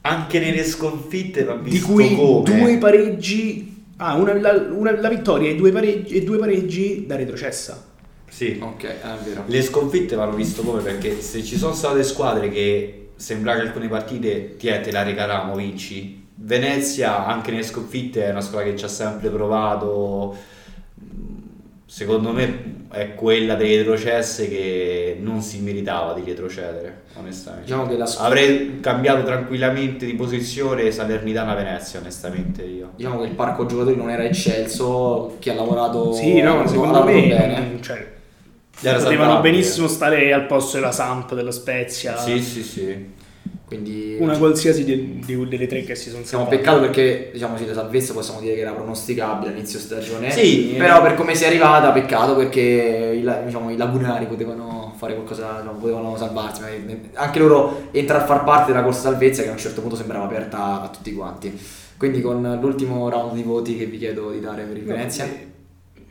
anche 0.01 0.39
nelle 0.39 0.63
sconfitte 0.63 1.43
va 1.43 1.55
di 1.55 1.69
visto 1.69 1.87
cui 1.91 2.15
come. 2.15 2.43
due 2.43 2.77
pareggi, 2.77 3.83
ah, 3.97 4.15
una, 4.15 4.33
la, 4.33 4.53
una- 4.71 4.99
la 4.99 5.09
vittoria 5.09 5.49
e 5.51 5.55
due, 5.55 5.71
pareggi, 5.71 6.15
e 6.15 6.23
due 6.23 6.37
pareggi 6.39 7.05
da 7.05 7.15
retrocessa. 7.15 7.85
Sì. 8.27 8.57
Ok, 8.59 8.83
è 8.85 8.97
vero. 9.23 9.43
Le 9.45 9.61
sconfitte 9.61 10.15
vanno 10.15 10.35
visto 10.35 10.61
come 10.63 10.81
perché 10.81 11.19
se 11.21 11.43
ci 11.43 11.57
sono 11.57 11.73
state 11.73 12.03
squadre 12.03 12.49
che 12.49 13.09
sembra 13.17 13.53
che 13.55 13.61
alcune 13.61 13.87
partite 13.87 14.55
ti 14.57 14.67
è, 14.67 14.81
te 14.81 14.91
la 14.91 15.03
regalamo, 15.03 15.55
vinci. 15.55 16.25
Venezia 16.35 17.25
anche 17.27 17.51
nelle 17.51 17.63
sconfitte 17.63 18.25
è 18.25 18.29
una 18.31 18.41
squadra 18.41 18.69
che 18.71 18.77
ci 18.77 18.85
ha 18.85 18.89
sempre 18.89 19.29
provato. 19.29 20.35
Secondo 21.91 22.31
me 22.31 22.85
è 22.91 23.15
quella 23.15 23.55
delle 23.55 23.77
retrocesse 23.77 24.47
che 24.47 25.17
non 25.19 25.41
si 25.41 25.59
meritava 25.59 26.13
di 26.13 26.21
retrocedere, 26.23 27.01
onestamente. 27.15 27.65
Diciamo 27.65 27.87
che 27.87 27.97
la 27.97 28.05
scu- 28.05 28.23
Avrei 28.25 28.79
cambiato 28.79 29.23
tranquillamente 29.23 30.05
di 30.05 30.13
posizione 30.13 30.91
Salernitana-Venezia, 30.91 31.99
onestamente 31.99 32.61
io. 32.61 32.91
Diciamo 32.95 33.21
che 33.21 33.25
il 33.29 33.33
parco 33.33 33.65
giocatori 33.65 33.95
non 33.95 34.11
era 34.11 34.23
eccelso, 34.23 35.37
chi 35.39 35.49
ha 35.49 35.55
lavorato 35.55 36.13
Sì, 36.13 36.39
no, 36.41 36.67
secondo 36.67 37.03
me 37.03 37.27
bene. 37.27 37.77
cioè, 37.81 38.07
Era 38.81 38.97
potevano 38.99 39.31
salvabile. 39.31 39.51
benissimo 39.51 39.87
stare 39.87 40.31
al 40.31 40.45
posto 40.45 40.77
della 40.77 40.91
Samp, 40.91 41.33
della 41.33 41.51
Spezia, 41.51 42.15
Sì, 42.17 42.39
sì, 42.39 42.61
sì. 42.61 43.07
Quindi 43.69 44.17
una 44.19 44.35
qualsiasi 44.35 44.83
di- 44.83 45.21
di- 45.23 45.47
delle 45.47 45.67
tre 45.67 45.83
che 45.83 45.93
si 45.93 46.09
sono 46.09 46.23
salvate. 46.25 46.57
peccato 46.57 46.79
perché 46.79 47.29
diciamo 47.31 47.55
sì, 47.55 47.67
la 47.67 47.75
salvezza 47.75 48.13
possiamo 48.13 48.39
dire 48.39 48.55
che 48.55 48.61
era 48.61 48.71
pronosticabile 48.71 49.51
all'inizio 49.51 49.77
stagione. 49.77 50.31
Sì, 50.31 50.73
però 50.75 50.97
eh. 50.97 51.01
per 51.03 51.13
come 51.13 51.35
si 51.35 51.43
è 51.43 51.47
arrivata, 51.47 51.91
peccato 51.91 52.35
perché 52.35 53.13
i, 53.15 53.31
diciamo, 53.45 53.69
i 53.69 53.77
lagunari 53.77 54.25
potevano 54.25 54.95
fare 54.97 55.13
qualcosa, 55.13 55.59
diciamo, 55.59 55.77
potevano 55.77 56.17
salvarsi. 56.17 56.61
ma 56.61 56.67
Anche 57.13 57.37
loro 57.37 57.89
entrare 57.91 58.23
a 58.23 58.25
far 58.25 58.43
parte 58.43 58.71
della 58.71 58.83
corsa 58.83 59.01
salvezza 59.01 59.43
che 59.43 59.49
a 59.49 59.51
un 59.51 59.59
certo 59.59 59.81
punto 59.81 59.95
sembrava 59.95 60.25
aperta 60.25 60.81
a 60.81 60.89
tutti 60.89 61.13
quanti. 61.13 61.55
Quindi 61.95 62.21
con 62.21 62.57
l'ultimo 62.59 63.07
round 63.07 63.33
di 63.33 63.43
voti 63.43 63.77
che 63.77 63.85
vi 63.85 63.99
chiedo 63.99 64.31
di 64.31 64.39
dare 64.39 64.63
per 64.63 64.77
il 64.77 64.83
Venezia. 64.83 65.29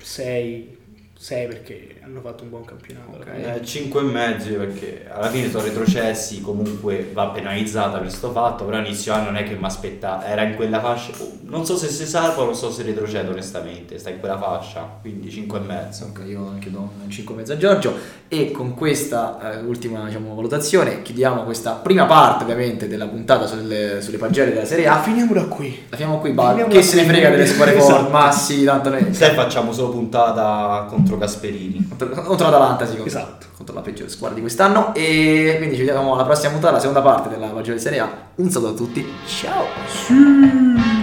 6 0.00 0.77
6 1.20 1.46
perché 1.48 1.96
hanno 2.04 2.20
fatto 2.20 2.44
un 2.44 2.50
buon 2.50 2.64
campionato. 2.64 3.16
Ok. 3.18 3.26
Eh, 3.26 3.64
5 3.64 4.00
e 4.00 4.04
mezzo 4.04 4.54
perché 4.54 5.04
alla 5.10 5.28
fine 5.28 5.50
sono 5.50 5.64
retrocessi, 5.64 6.40
comunque 6.40 7.10
va 7.12 7.30
penalizzata 7.30 7.94
per 7.94 8.02
questo 8.02 8.30
fatto, 8.30 8.64
però 8.64 8.78
inizio 8.78 9.12
anno 9.14 9.24
non 9.24 9.36
è 9.36 9.42
che 9.42 9.56
mi 9.56 9.64
aspettava, 9.64 10.24
era 10.24 10.42
in 10.42 10.54
quella 10.54 10.78
fascia, 10.80 11.10
non 11.42 11.66
so 11.66 11.76
se 11.76 11.88
si 11.88 12.06
salva, 12.06 12.44
non 12.44 12.54
so 12.54 12.70
se 12.70 12.84
retrocede 12.84 13.28
onestamente, 13.30 13.98
sta 13.98 14.10
in 14.10 14.20
quella 14.20 14.38
fascia, 14.38 14.88
quindi 15.00 15.28
5 15.28 15.58
e 15.58 15.62
mezzo. 15.62 16.04
Ok, 16.04 16.22
io 16.24 16.46
anche 16.46 16.70
do 16.70 16.78
un 17.02 17.10
5 17.10 17.34
e 17.34 17.36
mezzo 17.36 17.52
a 17.52 17.56
Giorgio 17.56 17.94
e 18.28 18.52
con 18.52 18.74
questa 18.74 19.54
eh, 19.54 19.60
ultima 19.62 20.04
diciamo, 20.04 20.34
valutazione 20.34 21.02
chiudiamo 21.02 21.42
questa 21.42 21.72
prima 21.72 22.04
parte 22.04 22.44
ovviamente 22.44 22.86
della 22.86 23.08
puntata 23.08 23.46
sulle, 23.46 24.00
sulle 24.02 24.18
pagelle 24.18 24.52
della 24.52 24.66
Serie 24.66 24.86
A. 24.86 25.00
Finiamola 25.00 25.46
qui. 25.46 25.86
La 25.88 25.96
finiamo 25.96 26.20
qui, 26.20 26.30
ba- 26.30 26.50
Finiamola 26.50 26.74
che 26.74 26.82
se 26.82 26.96
ne 26.96 27.08
frega 27.08 27.30
delle 27.30 27.46
squadre 27.46 27.74
Esatto. 27.78 27.92
forti, 27.96 28.12
ma 28.12 28.30
sì, 28.30 28.64
tanto 28.64 28.88
ne... 28.90 29.12
Se 29.12 29.30
facciamo 29.30 29.72
solo 29.72 29.90
puntata 29.90 30.86
contro 31.08 31.18
Gasperini. 31.18 31.88
contro, 31.88 32.08
contro 32.22 32.46
l'Atalanta, 32.50 32.84
sì, 32.84 32.90
contro, 32.92 33.06
Esatto. 33.06 33.46
contro 33.56 33.74
la 33.74 33.80
peggiore 33.80 34.10
squadra 34.10 34.34
di 34.34 34.42
quest'anno 34.42 34.94
e 34.94 35.54
quindi 35.56 35.76
ci 35.76 35.82
vediamo 35.84 36.14
alla 36.14 36.24
prossima 36.24 36.52
puntata, 36.52 36.74
la 36.74 36.80
seconda 36.80 37.02
parte 37.02 37.28
della 37.30 37.50
di 37.76 37.78
Serie 37.80 38.00
A. 38.00 38.10
Un 38.36 38.50
saluto 38.50 38.72
a 38.72 38.76
tutti, 38.76 39.06
ciao! 39.26 39.64
Sì. 39.86 40.97